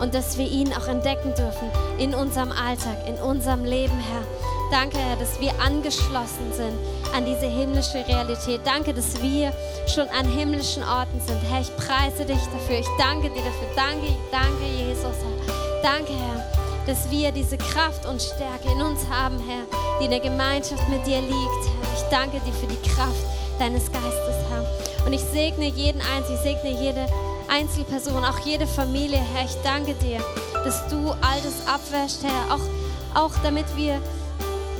und 0.00 0.14
dass 0.14 0.38
wir 0.38 0.46
ihn 0.46 0.72
auch 0.72 0.88
entdecken 0.88 1.34
dürfen 1.34 1.70
in 1.98 2.14
unserem 2.14 2.52
Alltag, 2.52 3.06
in 3.06 3.16
unserem 3.16 3.64
Leben, 3.64 3.98
Herr. 3.98 4.22
Danke, 4.70 4.98
Herr, 4.98 5.16
dass 5.16 5.40
wir 5.40 5.52
angeschlossen 5.60 6.52
sind 6.52 6.78
an 7.12 7.24
diese 7.24 7.46
himmlische 7.46 8.06
Realität. 8.06 8.60
Danke, 8.64 8.94
dass 8.94 9.20
wir 9.20 9.52
schon 9.92 10.08
an 10.08 10.26
himmlischen 10.26 10.82
Orten 10.84 11.20
sind. 11.26 11.40
Herr, 11.50 11.60
ich 11.60 11.76
preise 11.76 12.24
dich 12.24 12.38
dafür. 12.52 12.78
Ich 12.78 12.88
danke 12.98 13.28
dir 13.30 13.42
dafür. 13.42 13.68
Danke, 13.74 14.06
danke, 14.30 14.64
Jesus, 14.76 15.02
Herr. 15.02 15.82
Danke, 15.82 16.12
Herr, 16.12 16.46
dass 16.86 17.10
wir 17.10 17.32
diese 17.32 17.58
Kraft 17.58 18.06
und 18.06 18.22
Stärke 18.22 18.70
in 18.72 18.82
uns 18.82 19.00
haben, 19.10 19.38
Herr, 19.40 19.79
die 20.00 20.06
in 20.06 20.10
der 20.10 20.20
Gemeinschaft 20.20 20.88
mit 20.88 21.06
dir 21.06 21.20
liegt. 21.20 21.64
Ich 21.94 22.02
danke 22.10 22.40
dir 22.40 22.52
für 22.52 22.66
die 22.66 22.88
Kraft 22.88 23.22
deines 23.58 23.92
Geistes, 23.92 24.36
Herr. 24.48 25.06
Und 25.06 25.12
ich 25.12 25.20
segne 25.20 25.66
jeden 25.66 26.00
Einzelnen, 26.00 26.38
ich 26.38 26.40
segne 26.40 26.80
jede 26.80 27.06
Einzelperson, 27.48 28.24
auch 28.24 28.38
jede 28.40 28.66
Familie, 28.66 29.18
Herr. 29.34 29.44
Ich 29.44 29.56
danke 29.62 29.94
dir, 29.94 30.18
dass 30.64 30.86
du 30.88 31.10
all 31.10 31.40
das 31.42 31.66
abwäschst, 31.66 32.24
Herr. 32.24 32.54
Auch, 32.54 33.22
auch 33.22 33.32
damit 33.42 33.66
wir 33.76 34.00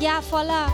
ja, 0.00 0.22
voller 0.22 0.68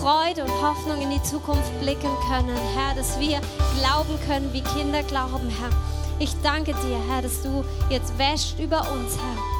Freude 0.00 0.42
und 0.42 0.62
Hoffnung 0.62 1.00
in 1.00 1.10
die 1.10 1.22
Zukunft 1.22 1.70
blicken 1.80 2.10
können, 2.28 2.56
Herr, 2.74 2.94
dass 2.96 3.20
wir 3.20 3.40
glauben 3.78 4.18
können, 4.26 4.52
wie 4.52 4.62
Kinder 4.62 5.02
glauben, 5.04 5.48
Herr. 5.48 5.70
Ich 6.18 6.30
danke 6.42 6.72
dir, 6.72 6.98
Herr, 7.08 7.22
dass 7.22 7.42
du 7.42 7.64
jetzt 7.90 8.18
wäscht 8.18 8.58
über 8.58 8.78
uns, 8.78 9.16
Herr. 9.16 9.53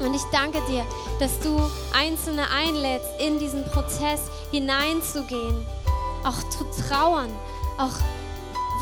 Und 0.00 0.14
ich 0.14 0.22
danke 0.30 0.60
dir, 0.68 0.84
dass 1.20 1.38
du 1.40 1.58
Einzelne 1.94 2.42
einlädst, 2.50 3.08
in 3.18 3.38
diesen 3.38 3.64
Prozess 3.70 4.20
hineinzugehen, 4.50 5.66
auch 6.24 6.38
zu 6.50 6.64
trauern, 6.88 7.30
auch 7.78 7.94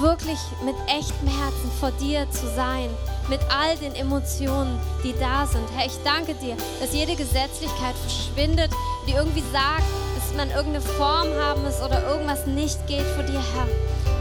wirklich 0.00 0.38
mit 0.64 0.74
echtem 0.88 1.28
Herzen 1.28 1.70
vor 1.78 1.92
dir 1.92 2.28
zu 2.30 2.46
sein, 2.54 2.90
mit 3.28 3.40
all 3.48 3.76
den 3.76 3.94
Emotionen, 3.94 4.78
die 5.02 5.14
da 5.18 5.46
sind. 5.46 5.64
Herr, 5.74 5.86
ich 5.86 5.98
danke 6.04 6.34
dir, 6.34 6.56
dass 6.80 6.92
jede 6.92 7.14
Gesetzlichkeit 7.14 7.94
verschwindet, 7.96 8.70
die 9.06 9.12
irgendwie 9.12 9.44
sagt, 9.52 9.84
dass 10.16 10.36
man 10.36 10.50
irgendeine 10.50 10.80
Form 10.80 11.28
haben 11.40 11.62
muss 11.62 11.80
oder 11.80 12.06
irgendwas 12.08 12.46
nicht 12.46 12.86
geht 12.86 13.06
vor 13.14 13.24
dir, 13.24 13.40
Herr. 13.54 13.68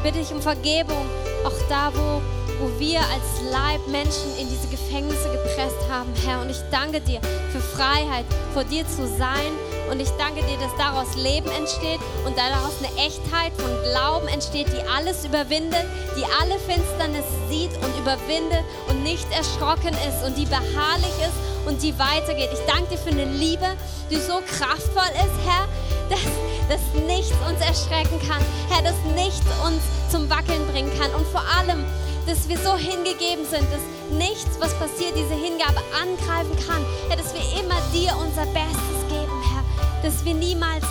Bitte 0.04 0.20
ich 0.20 0.32
um 0.32 0.41
Vergebung, 0.41 1.06
auch 1.46 1.70
da, 1.70 1.91
wo, 1.94 2.22
wo 2.64 2.80
wir 2.80 2.99
als 2.99 3.51
Leib 3.51 3.86
Menschen 3.88 4.32
in 4.39 4.47
diese 4.47 4.68
Gefängnisse 4.70 5.30
gepresst 5.30 5.84
haben, 5.89 6.14
Herr. 6.24 6.39
Und 6.39 6.49
ich 6.49 6.61
danke 6.72 7.01
dir 7.01 7.20
für 7.51 7.59
Freiheit, 7.59 8.24
vor 8.53 8.64
dir 8.64 8.88
zu 8.88 9.05
sein 9.05 9.51
und 9.91 9.99
ich 9.99 10.09
danke 10.11 10.41
dir, 10.45 10.57
dass 10.57 10.72
daraus 10.78 11.14
Leben 11.16 11.49
entsteht 11.51 11.99
und 12.26 12.38
daraus 12.38 12.72
eine 12.80 12.88
Echtheit 13.05 13.51
von 13.59 13.70
Glauben 13.91 14.30
entsteht, 14.30 14.68
die 14.72 14.88
alles 14.88 15.26
überwindet, 15.26 15.84
die 16.16 16.24
alle 16.39 16.57
Finsternis 16.57 17.26
sieht 17.49 17.76
und 17.84 17.91
überwindet 17.99 18.64
und 18.88 19.03
nicht 19.03 19.28
erschrocken 19.36 19.93
ist 20.07 20.24
und 20.26 20.38
die 20.38 20.45
beharrlich 20.45 21.18
ist 21.20 21.68
und 21.68 21.84
die 21.84 21.93
weitergeht. 21.99 22.49
Ich 22.53 22.64
danke 22.66 22.95
dir 22.95 22.97
für 22.97 23.11
eine 23.11 23.26
Liebe, 23.26 23.76
die 24.09 24.16
so 24.16 24.39
kraftvoll 24.47 25.11
ist, 25.20 25.36
Herr, 25.43 25.68
dass, 26.09 26.24
dass 26.70 27.03
nichts 27.03 27.36
uns 27.43 27.59
erschrecken 27.59 28.20
kann. 28.26 28.41
Herr, 28.70 28.84
dass 28.84 28.95
nichts 29.16 29.43
uns 29.68 29.84
zum 30.09 30.30
Wackeln 30.30 30.66
bringen 30.72 30.91
kann. 30.97 31.11
Und 31.14 31.28
vor 31.28 31.43
allem, 31.59 31.84
dass 32.28 32.47
wir 32.47 32.57
so 32.57 32.76
hingegeben 32.76 33.45
sind, 33.45 33.67
dass 33.71 34.17
nichts, 34.17 34.59
was 34.59 34.74
passiert, 34.80 35.13
diese 35.15 35.34
Hingabe 35.34 35.82
angreifen 35.93 36.55
kann. 36.67 36.86
Herr, 37.07 37.17
dass 37.17 37.34
wir 37.34 37.41
immer 37.59 37.80
dir 37.93 38.15
unser 38.17 38.45
Bestes 38.47 38.99
geben, 39.09 39.41
Herr 39.53 39.63
dass 40.03 40.26
wir 40.26 40.34
niemals 40.34 40.84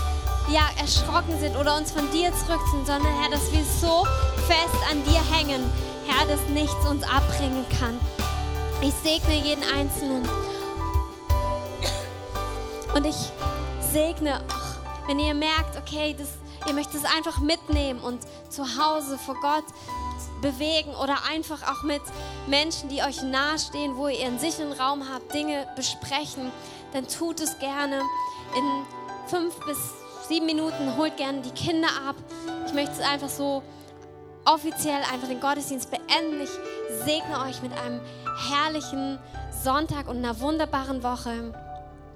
ja, 0.49 0.69
erschrocken 0.81 1.39
sind 1.39 1.55
oder 1.57 1.77
uns 1.77 1.93
von 1.93 2.11
dir 2.11 2.33
zurückziehen, 2.33 2.85
sondern 2.85 3.13
Herr, 3.21 3.31
dass 3.31 3.53
wir 3.53 3.63
so 3.63 4.07
fest 4.47 4.91
an 4.91 5.05
dir 5.05 5.21
hängen, 5.37 5.71
Herr, 6.07 6.27
dass 6.27 6.41
nichts 6.49 6.87
uns 6.89 7.05
abbringen 7.05 7.65
kann. 7.79 8.01
Ich 8.81 8.95
segne 8.95 9.35
jeden 9.35 9.63
Einzelnen. 9.73 10.29
Und 12.95 13.07
ich 13.07 13.17
segne, 13.93 14.41
wenn 15.07 15.19
ihr 15.19 15.35
merkt, 15.35 15.77
okay, 15.77 16.17
das, 16.19 16.29
ihr 16.67 16.75
möchtet 16.75 16.97
es 16.97 17.05
einfach 17.05 17.39
mitnehmen 17.39 18.01
und 18.01 18.23
zu 18.49 18.65
Hause 18.65 19.19
vor 19.19 19.37
Gott 19.41 19.65
bewegen 20.43 20.95
oder 21.03 21.17
einfach 21.31 21.63
auch 21.63 21.83
mit 21.83 22.03
Menschen, 22.47 22.91
die 22.91 23.03
euch 23.03 23.23
nahestehen, 23.23 23.97
wo 23.97 24.09
ihr 24.09 24.27
einen 24.27 24.39
sicheren 24.39 24.73
Raum 24.73 25.05
habt, 25.11 25.33
Dinge 25.33 25.67
besprechen, 25.75 26.53
dann 26.93 27.09
tut 27.09 27.41
es 27.41 27.59
gerne. 27.59 28.03
In 28.55 28.85
fünf 29.29 29.55
bis 29.65 29.79
sieben 30.29 30.45
Minuten 30.45 30.97
holt 30.99 31.17
gerne 31.17 31.41
die 31.41 31.53
Kinder 31.53 31.89
ab. 32.07 32.17
Ich 32.67 32.75
möchte 32.75 32.93
es 32.93 33.01
einfach 33.01 33.31
so 33.31 33.63
offiziell 34.45 35.01
einfach 35.13 35.29
den 35.29 35.41
Gottesdienst 35.41 35.91
beenden. 35.91 36.43
Ich 36.43 36.51
segne 37.05 37.41
euch 37.47 37.63
mit 37.63 37.73
einem 37.73 38.01
herrlichen 38.51 39.19
Sonntag 39.63 40.09
und 40.09 40.19
einer 40.19 40.39
wunderbaren 40.41 41.03
Woche. 41.03 41.55